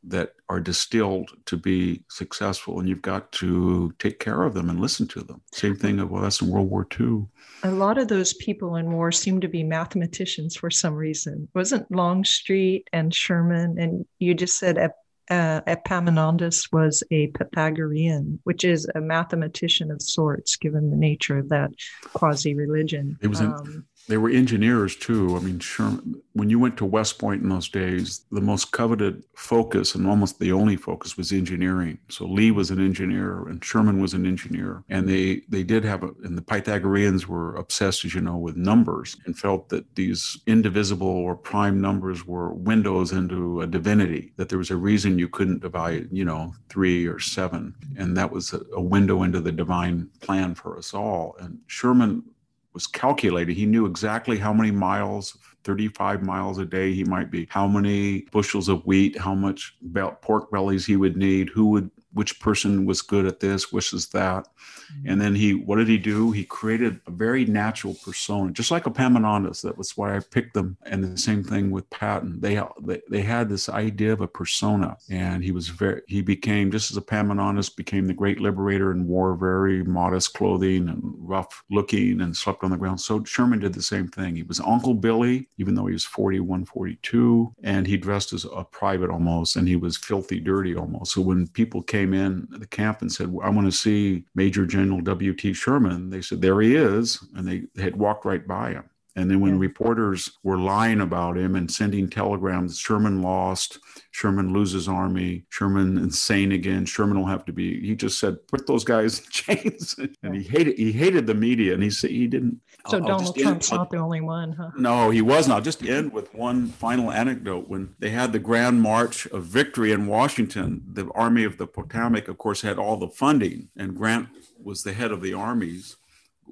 that 0.05 0.35
are 0.49 0.61
distilled 0.61 1.31
to 1.47 1.57
be 1.57 2.05
successful 2.09 2.81
and 2.81 2.89
you've 2.89 3.03
got 3.03 3.31
to 3.33 3.93
take 3.99 4.19
care 4.19 4.43
of 4.43 4.55
them 4.55 4.69
and 4.69 4.81
listen 4.81 5.07
to 5.09 5.21
them. 5.21 5.41
Same 5.53 5.77
thing 5.77 6.01
of 6.01 6.11
well 6.11 6.23
that's 6.23 6.43
in 6.43 6.49
world 6.49 6.71
war 6.71 6.87
ii 7.01 7.25
a 7.65 7.71
lot 7.71 7.99
of 7.99 8.09
those 8.09 8.35
people 8.35 8.77
in 8.77 8.91
war 8.93 9.13
seem 9.13 9.41
to 9.41 9.49
be 9.49 9.63
mathematicians 9.63 10.57
for 10.57 10.71
some 10.71 10.95
reason. 10.95 11.49
Wasn't 11.55 11.91
longstreet 11.91 12.89
and 12.93 13.15
sherman 13.15 13.79
and 13.79 14.05
you 14.19 14.35
just 14.35 14.59
said 14.59 14.93
uh, 15.31 15.61
epaminondas 15.67 16.71
was 16.73 17.03
a 17.11 17.29
pythagorean 17.29 18.41
which 18.43 18.65
is 18.65 18.89
a 18.95 19.01
mathematician 19.01 19.91
of 19.91 20.03
sorts 20.03 20.57
given 20.57 20.91
the 20.91 20.97
nature 20.97 21.39
of 21.39 21.49
that 21.49 21.71
quasi 22.13 22.55
religion 22.55 23.17
it 23.23 23.29
was 23.29 23.41
um, 23.41 23.87
they 24.09 24.17
were 24.17 24.31
engineers 24.31 24.97
too. 24.97 25.37
I 25.37 25.41
mean, 25.41 25.59
Sherman, 25.59 26.21
when 26.33 26.51
you 26.51 26.59
went 26.59 26.77
to 26.79 26.85
West 26.85 27.19
Point 27.19 27.43
in 27.43 27.49
those 27.49 27.69
days, 27.69 28.25
the 28.31 28.41
most 28.41 28.73
coveted 28.73 29.23
focus 29.37 29.95
and 29.95 30.07
almost 30.07 30.39
the 30.39 30.53
only 30.53 30.77
focus 30.77 31.17
was 31.17 31.33
engineering. 31.33 31.99
So 32.09 32.27
Lee 32.27 32.51
was 32.51 32.71
an 32.71 32.85
engineer 32.85 33.47
and 33.49 33.65
Sherman 33.65 34.01
was 34.01 34.15
an 34.15 34.27
engineer. 34.27 34.83
And 34.89 35.09
they, 35.09 35.43
they 35.49 35.63
did 35.63 35.85
have, 35.85 36.03
a, 36.03 36.11
and 36.25 36.37
the 36.37 36.43
Pythagoreans 36.43 37.29
were 37.29 37.55
obsessed, 37.57 38.05
as 38.05 38.15
you 38.15 38.21
know, 38.21 38.37
with 38.37 38.57
numbers 38.57 39.17
and 39.27 39.39
felt 39.39 39.69
that 39.69 39.95
these 39.95 40.39
indivisible 40.47 41.07
or 41.07 41.37
prime 41.37 41.81
numbers 41.81 42.27
were 42.27 42.53
windows 42.53 43.13
into 43.13 43.63
a 43.63 43.67
divinity, 43.67 44.33
that 44.37 44.49
there 44.49 44.59
was 44.59 44.71
a 44.71 44.77
reason 44.77 45.19
you 45.19 45.29
couldn't 45.29 45.63
divide, 45.63 46.09
you 46.11 46.25
know, 46.25 46.53
three 46.69 47.07
or 47.07 47.19
seven. 47.19 47.75
And 47.97 48.17
that 48.17 48.31
was 48.31 48.53
a, 48.53 48.61
a 48.75 48.81
window 48.81 49.23
into 49.23 49.41
the 49.41 49.53
divine 49.53 50.09
plan 50.21 50.55
for 50.55 50.77
us 50.77 50.93
all. 50.93 51.37
And 51.39 51.59
Sherman 51.67 52.25
was 52.75 52.87
calculated. 52.87 53.55
He 53.55 53.67
knew 53.67 53.87
exactly 53.87 54.39
how 54.39 54.53
many 54.53 54.71
miles, 54.71 55.37
35 55.65 56.23
miles 56.23 56.59
a 56.59 56.65
day 56.65 56.93
he 56.93 57.05
might 57.05 57.31
be, 57.31 57.47
how 57.51 57.67
many 57.67 58.23
bushels 58.33 58.69
of 58.69 58.85
wheat, 58.87 59.19
how 59.19 59.35
much 59.35 59.77
pork 60.23 60.51
bellies 60.51 60.87
he 60.87 60.97
would 60.97 61.17
need, 61.17 61.49
who 61.51 61.67
would 61.67 61.91
which 62.13 62.41
person 62.41 62.85
was 62.87 63.03
good 63.03 63.27
at 63.27 63.41
this, 63.41 63.73
which 63.73 63.93
is 63.93 64.09
that. 64.09 64.47
Mm-hmm. 64.47 65.11
And 65.11 65.21
then 65.21 65.35
he, 65.35 65.55
what 65.55 65.77
did 65.77 65.89
he 65.89 65.99
do? 65.99 66.31
He 66.31 66.45
created 66.45 67.01
a 67.07 67.11
very 67.11 67.45
natural 67.45 67.95
persona, 68.05 68.53
just 68.53 68.71
like 68.71 68.87
a 68.87 68.91
Epaminondas. 68.91 69.63
That 69.63 69.79
was 69.79 69.97
why 69.97 70.17
I 70.17 70.21
picked 70.21 70.55
them. 70.55 70.77
And 70.85 71.03
the 71.03 71.17
same 71.17 71.43
thing 71.43 71.71
with 71.71 71.89
Patton. 71.91 72.41
They, 72.41 72.61
they, 72.83 73.01
they 73.11 73.23
had 73.23 73.49
this 73.49 73.69
idea 73.69 74.13
of 74.13 74.21
a 74.21 74.29
persona. 74.29 74.97
And 75.11 75.43
he 75.43 75.53
was 75.53 75.69
very, 75.69 76.03
he 76.07 76.23
became, 76.23 76.71
just 76.71 76.91
as 76.91 76.97
a 76.97 77.01
Epaminondas 77.01 77.75
became 77.75 78.07
the 78.07 78.15
great 78.15 78.41
liberator 78.41 78.91
and 78.91 79.07
wore 79.07 79.35
very 79.35 79.83
modest 79.85 80.35
clothing 80.35 80.89
and 80.89 81.01
rough 81.19 81.65
looking 81.71 82.21
and 82.21 82.37
slept 82.37 82.65
on 82.65 82.71
the 82.71 82.77
ground. 82.77 83.01
So 83.01 83.25
Sherman 83.25 83.61
did 83.61 83.75
the 83.75 83.83
same 83.83 84.09
thing. 84.09 84.37
He 84.37 84.43
was 84.43 84.61
Uncle 84.61 84.95
Billy, 84.95 85.49
even 85.59 85.75
though 85.75 85.87
he 85.87 85.93
was 85.93 86.05
41, 86.05 86.67
42. 86.67 87.55
And 87.63 87.87
he 87.87 87.97
dressed 87.97 88.33
as 88.33 88.45
a 88.45 88.65
private 88.65 89.11
almost. 89.11 89.57
And 89.57 89.67
he 89.67 89.77
was 89.77 89.97
filthy 89.97 90.41
dirty 90.41 90.77
almost. 90.77 91.13
So 91.13 91.21
when 91.21 91.49
people 91.49 91.83
came 91.83 92.02
came 92.03 92.15
in 92.15 92.49
the 92.51 92.67
camp 92.67 93.01
and 93.01 93.13
said, 93.13 93.27
I 93.43 93.49
want 93.51 93.67
to 93.67 93.73
see 93.73 94.25
Major 94.35 94.67
General 94.67 95.01
W.T. 95.01 95.53
Sherman. 95.53 96.11
They 96.11 96.21
said, 96.21 96.41
There 96.41 96.61
he 96.61 96.75
is. 96.75 97.25
And 97.35 97.47
they, 97.47 97.63
they 97.75 97.83
had 97.83 97.97
walked 97.97 98.25
right 98.25 98.47
by 98.47 98.73
him. 98.73 98.85
And 99.15 99.31
then 99.31 99.41
when 99.41 99.55
yeah. 99.55 99.61
reporters 99.61 100.39
were 100.43 100.57
lying 100.57 101.03
about 101.03 101.37
him 101.37 101.55
and 101.55 101.71
sending 101.71 102.09
telegrams, 102.09 102.79
Sherman 102.79 103.21
lost, 103.21 103.79
Sherman 104.11 104.55
loses 104.55 104.89
army, 104.89 105.45
Sherman 105.51 105.99
insane 105.99 106.53
again, 106.53 106.87
Sherman 106.87 107.19
will 107.19 107.27
have 107.27 107.45
to 107.45 107.53
be. 107.53 107.87
He 107.87 107.95
just 107.95 108.19
said, 108.19 108.39
put 108.49 108.67
those 108.67 108.85
guys 108.85 109.19
in 109.19 109.27
chains. 109.31 109.97
and 110.23 110.35
he 110.35 110.43
hated 110.43 110.79
he 110.79 110.93
hated 110.93 111.27
the 111.27 111.35
media, 111.35 111.75
and 111.75 111.83
he 111.83 111.91
said 111.91 112.11
he 112.11 112.27
didn't. 112.27 112.59
So 112.89 112.99
I'll, 112.99 113.05
Donald 113.05 113.27
I'll 113.27 113.43
Trump's 113.43 113.71
not 113.71 113.91
the 113.91 113.99
only 113.99 114.21
one, 114.21 114.53
huh? 114.53 114.71
No, 114.77 115.11
he 115.11 115.23
wasn't. 115.23 115.55
I'll 115.55 115.61
just 115.61 115.83
end 115.85 116.13
with 116.13 116.35
one 116.35 116.67
final 116.67 117.11
anecdote. 117.11 117.69
When 117.69 117.95
they 117.99 118.11
had 118.11 118.33
the 118.33 118.39
Grand 118.39 118.83
March 118.83 119.27
of 119.27 119.45
Victory 119.45 119.93
in 119.93 120.07
Washington, 120.07 120.83
the 120.93 121.09
Army 121.15 121.45
of 121.45 121.59
the 121.59 121.67
Potomac, 121.67 122.29
of 122.29 122.39
course, 122.39 122.63
had 122.63 122.79
all 122.79 122.97
the 122.97 123.09
funding, 123.09 123.69
and 123.77 123.97
Grant 123.97 124.29
was 124.63 124.83
the 124.83 124.93
head 124.93 125.13
of 125.13 125.23
the 125.23 125.33
armies 125.33 125.97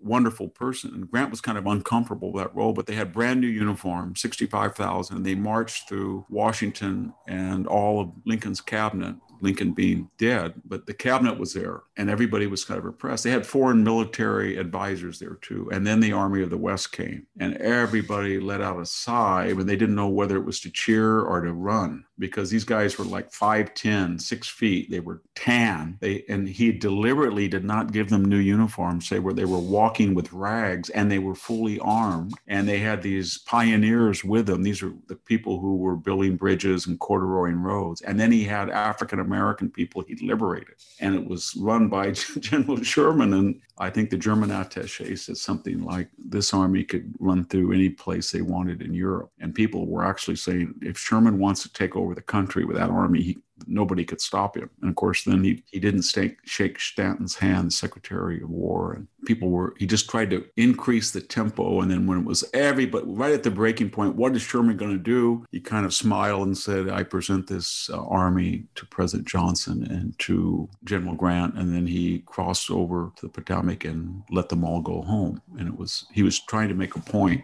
wonderful 0.03 0.49
person. 0.49 0.95
And 0.95 1.11
Grant 1.11 1.31
was 1.31 1.41
kind 1.41 1.59
of 1.59 1.67
uncomfortable 1.67 2.33
with 2.33 2.45
that 2.45 2.55
role, 2.55 2.73
but 2.73 2.87
they 2.87 2.95
had 2.95 3.13
brand 3.13 3.41
new 3.41 3.47
uniforms, 3.47 4.21
65,000. 4.21 5.23
They 5.23 5.35
marched 5.35 5.89
through 5.89 6.27
Washington 6.29 7.13
and 7.27 7.67
all 7.67 8.01
of 8.01 8.13
Lincoln's 8.25 8.61
cabinet 8.61 9.17
Lincoln 9.41 9.73
being 9.73 10.11
dead, 10.19 10.55
but 10.65 10.87
the 10.87 10.95
cabinet 10.95 11.39
was 11.39 11.53
there 11.53 11.83
and 11.97 12.11
everybody 12.11 12.47
was 12.47 12.65
kind 12.65 12.79
of 12.79 12.87
impressed. 12.87 13.25
They 13.25 13.31
had 13.31 13.47
foreign 13.47 13.83
military 13.83 14.57
advisors 14.57 15.19
there 15.19 15.35
too. 15.35 15.69
And 15.73 15.87
then 15.87 16.01
the 16.01 16.13
Army 16.13 16.43
of 16.43 16.51
the 16.51 16.59
West 16.59 16.93
came 16.93 17.27
and 17.39 17.57
everybody 17.57 18.39
let 18.39 18.61
out 18.61 18.81
a 18.81 18.87
sigh 18.87 19.53
when 19.53 19.67
they 19.67 19.77
didn't 19.77 19.95
know 19.95 20.09
whether 20.09 20.37
it 20.37 20.45
was 20.45 20.61
to 20.61 20.71
cheer 20.71 21.21
or 21.21 21.41
to 21.41 21.53
run 21.53 22.05
because 22.21 22.51
these 22.51 22.65
guys 22.65 22.99
were 22.99 23.05
like 23.05 23.33
5'10, 23.33 24.21
six 24.21 24.47
feet. 24.47 24.91
They 24.91 25.01
were 25.01 25.23
tan. 25.35 25.97
They 26.01 26.25
and 26.29 26.49
he 26.49 26.71
deliberately 26.71 27.49
did 27.49 27.65
not 27.65 27.93
give 27.93 28.11
them 28.11 28.25
new 28.25 28.39
uniforms, 28.39 29.09
say 29.09 29.19
where 29.19 29.35
they 29.35 29.47
were 29.47 29.59
walking 29.59 30.15
with 30.15 30.33
rags 30.33 30.91
and 30.91 31.11
they 31.11 31.19
were 31.19 31.35
fully 31.35 31.81
armed. 31.81 32.35
And 32.47 32.69
they 32.69 32.79
had 32.79 33.03
these 33.03 33.39
pioneers 33.39 34.23
with 34.23 34.47
them. 34.47 34.63
These 34.63 34.83
are 34.83 34.93
the 35.09 35.17
people 35.17 35.59
who 35.59 35.77
were 35.77 35.97
building 35.97 36.37
bridges 36.37 36.87
and 36.87 37.01
corduroying 37.01 37.63
roads. 37.63 38.03
And 38.03 38.21
then 38.21 38.31
he 38.31 38.45
had 38.45 38.71
African 38.71 39.19
American 39.19 39.71
people 39.71 40.05
he 40.07 40.15
liberated. 40.27 40.75
And 41.01 41.15
it 41.15 41.27
was 41.27 41.57
run 41.57 41.89
by 41.89 42.11
General 42.41 42.83
Sherman. 42.83 43.33
And 43.33 43.61
I 43.79 43.89
think 43.89 44.11
the 44.11 44.19
German 44.19 44.51
attache 44.51 45.17
said 45.17 45.39
something 45.39 45.83
like 45.83 46.11
this 46.19 46.53
army 46.53 46.85
could 46.85 47.15
run 47.19 47.47
through 47.47 47.73
any 47.73 47.89
place 47.89 48.31
they 48.31 48.43
wanted 48.43 48.83
in 48.83 48.93
Europe. 48.93 49.33
And 49.41 49.55
people 49.55 49.87
were 49.87 50.05
actually 50.05 50.37
saying, 50.37 50.75
if 50.83 50.99
Sherman 50.99 51.39
wants 51.39 51.63
to 51.63 51.73
take 51.73 51.97
over 51.97 52.10
the 52.15 52.23
country 52.23 52.65
with 52.65 52.77
that 52.77 52.91
army, 52.91 53.23
he, 53.23 53.39
nobody 53.67 54.05
could 54.05 54.21
stop 54.21 54.57
him. 54.57 54.71
And 54.81 54.91
of 54.91 54.97
course, 54.97 55.25
then 55.25 55.43
he, 55.45 55.63
he 55.71 55.81
didn't 55.81 56.03
stake, 56.03 56.39
shake 56.45 56.79
Stanton's 56.81 57.37
hand, 57.37 57.73
Secretary 57.73 58.43
of 58.43 58.51
War. 58.51 58.93
And 58.93 59.09
people 59.25 59.51
were, 59.51 59.75
he 59.79 59.87
just 59.87 60.09
tried 60.09 60.31
to 60.31 60.45
increase 60.57 61.11
the 61.11 61.21
tempo. 61.21 61.81
And 61.81 61.91
then 61.91 62.07
when 62.07 62.19
it 62.19 62.25
was 62.25 62.45
everybody, 62.55 63.05
right 63.07 63.33
at 63.33 63.43
the 63.43 63.51
breaking 63.51 63.91
point, 63.91 64.17
what 64.17 64.35
is 64.35 64.43
Sherman 64.43 64.77
going 64.77 64.93
to 64.93 64.99
do? 64.99 65.45
He 65.51 65.61
kind 65.61 65.87
of 65.87 65.95
smiled 65.95 66.47
and 66.47 66.57
said, 66.57 66.89
I 66.89 67.03
present 67.03 67.47
this 67.47 67.91
uh, 67.93 68.05
army 68.07 68.65
to 68.77 68.87
President 68.87 69.29
Johnson 69.29 69.85
and 69.91 70.19
to 70.21 70.69
General 70.85 71.15
Grant. 71.15 71.55
And 71.55 71.75
then 71.75 71.87
he 71.87 72.21
crossed 72.21 72.71
over 72.71 73.13
to 73.17 73.27
the 73.27 73.33
Potomac 73.33 73.85
and 73.85 74.23
let 74.31 74.49
them 74.49 74.65
all 74.65 74.81
go 74.81 75.03
home. 75.03 75.41
And 75.59 75.69
it 75.69 75.77
was, 75.77 76.07
he 76.13 76.23
was 76.23 76.39
trying 76.41 76.69
to 76.69 76.75
make 76.75 76.97
a 76.97 77.01
point 77.01 77.43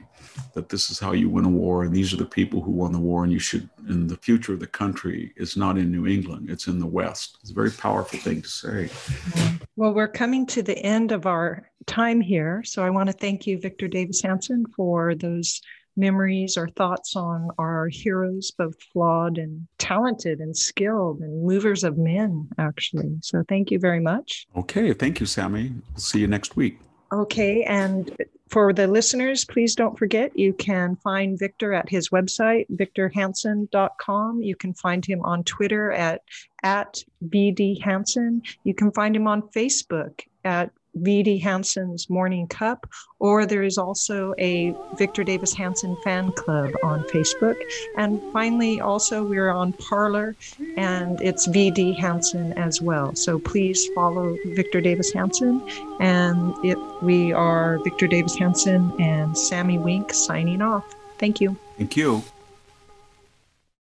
that 0.55 0.69
this 0.69 0.91
is 0.91 0.99
how 0.99 1.13
you 1.13 1.29
win 1.29 1.45
a 1.45 1.49
war 1.49 1.85
and 1.85 1.95
these 1.95 2.13
are 2.13 2.19
the 2.19 2.25
people 2.25 2.61
who 2.61 2.71
won 2.71 2.93
the 2.93 2.99
war 2.99 3.25
and 3.25 3.33
you 3.33 3.39
should 3.39 3.69
and 3.89 4.09
the 4.09 4.17
future 4.17 4.53
of 4.53 4.61
the 4.61 4.67
country 4.67 5.33
is 5.37 5.57
not 5.57 5.79
in 5.79 5.91
new 5.91 6.06
england. 6.09 6.51
It's 6.51 6.67
in 6.67 6.79
the 6.79 6.87
west. 6.87 7.39
It's 7.41 7.51
a 7.51 7.55
very 7.55 7.71
powerful 7.71 8.19
thing 8.19 8.43
to 8.43 8.49
say. 8.49 8.91
Well 9.77 9.93
we're 9.93 10.09
coming 10.09 10.47
to 10.47 10.63
the 10.63 10.79
end 10.79 11.13
of 11.13 11.27
our 11.27 11.71
time 11.87 12.21
here 12.21 12.63
so 12.65 12.83
i 12.83 12.91
want 12.91 13.09
to 13.09 13.13
thank 13.13 13.47
you 13.47 13.59
victor 13.59 13.87
davis 13.87 14.21
hanson 14.21 14.65
for 14.75 15.15
those 15.15 15.61
memories 15.97 16.57
or 16.57 16.69
thoughts 16.69 17.17
on 17.17 17.49
our 17.59 17.89
heroes 17.89 18.53
both 18.59 18.75
flawed 18.93 19.39
and 19.39 19.67
talented 19.79 20.41
and 20.41 20.57
skilled 20.57 21.21
and 21.21 21.47
movers 21.47 21.85
of 21.85 21.97
men 21.97 22.47
actually. 22.59 23.17
So 23.23 23.43
thank 23.49 23.71
you 23.71 23.79
very 23.79 24.01
much. 24.01 24.47
Okay 24.57 24.93
thank 24.93 25.21
you 25.21 25.27
Sami. 25.27 25.73
We'll 25.93 26.01
see 26.01 26.21
you 26.21 26.27
next 26.27 26.57
week 26.57 26.79
Okay, 27.13 27.63
and 27.65 28.17
for 28.49 28.73
the 28.73 28.87
listeners, 28.87 29.45
please 29.45 29.75
don't 29.75 29.99
forget 29.99 30.39
you 30.39 30.53
can 30.53 30.97
find 30.97 31.39
Victor 31.39 31.73
at 31.73 31.89
his 31.89 32.11
website, 32.11 32.67
victorhanson.com. 32.71 34.43
You 34.43 34.57
can 34.57 34.75
find 34.75 35.05
him 35.05 35.23
on 35.23 35.45
Twitter 35.45 35.93
at, 35.93 36.23
at 36.63 37.03
VD 37.29 37.81
Hanson. 37.83 38.43
You 38.65 38.75
can 38.75 38.93
find 38.93 39.15
him 39.17 39.27
on 39.27 39.43
Facebook 39.43 40.21
at 40.45 40.71
V.D. 40.97 41.39
Hanson's 41.39 42.11
Morning 42.11 42.47
Cup, 42.47 42.87
or 43.19 43.47
there 43.47 43.63
is 43.63 43.79
also 43.79 44.35
a 44.39 44.75
Victor 44.97 45.25
Davis 45.25 45.53
Hanson 45.55 45.97
fan 46.03 46.33
club 46.33 46.73
on 46.83 47.03
Facebook. 47.05 47.57
And 47.97 48.21
finally, 48.33 48.81
also, 48.81 49.25
we're 49.25 49.51
on 49.51 49.73
Parler, 49.75 50.37
and 50.77 51.21
it's 51.21 51.47
V.D. 51.47 51.95
Hanson 51.95 52.53
as 52.55 52.81
well. 52.83 53.15
So 53.15 53.39
please 53.39 53.87
follow 53.95 54.37
Victor 54.47 54.81
Davis 54.81 55.13
Hanson. 55.13 55.63
And 56.01 56.55
it, 56.65 56.79
we 57.03 57.33
are 57.33 57.79
Victor 57.85 58.07
Davis 58.07 58.37
Hanson 58.37 58.93
and 59.01 59.37
Sami 59.37 59.79
Winc 59.79 60.13
signing 60.13 60.63
off. 60.63 60.95
Thank 61.19 61.41
you. 61.41 61.57
Thank 61.79 61.97
you. 61.97 62.23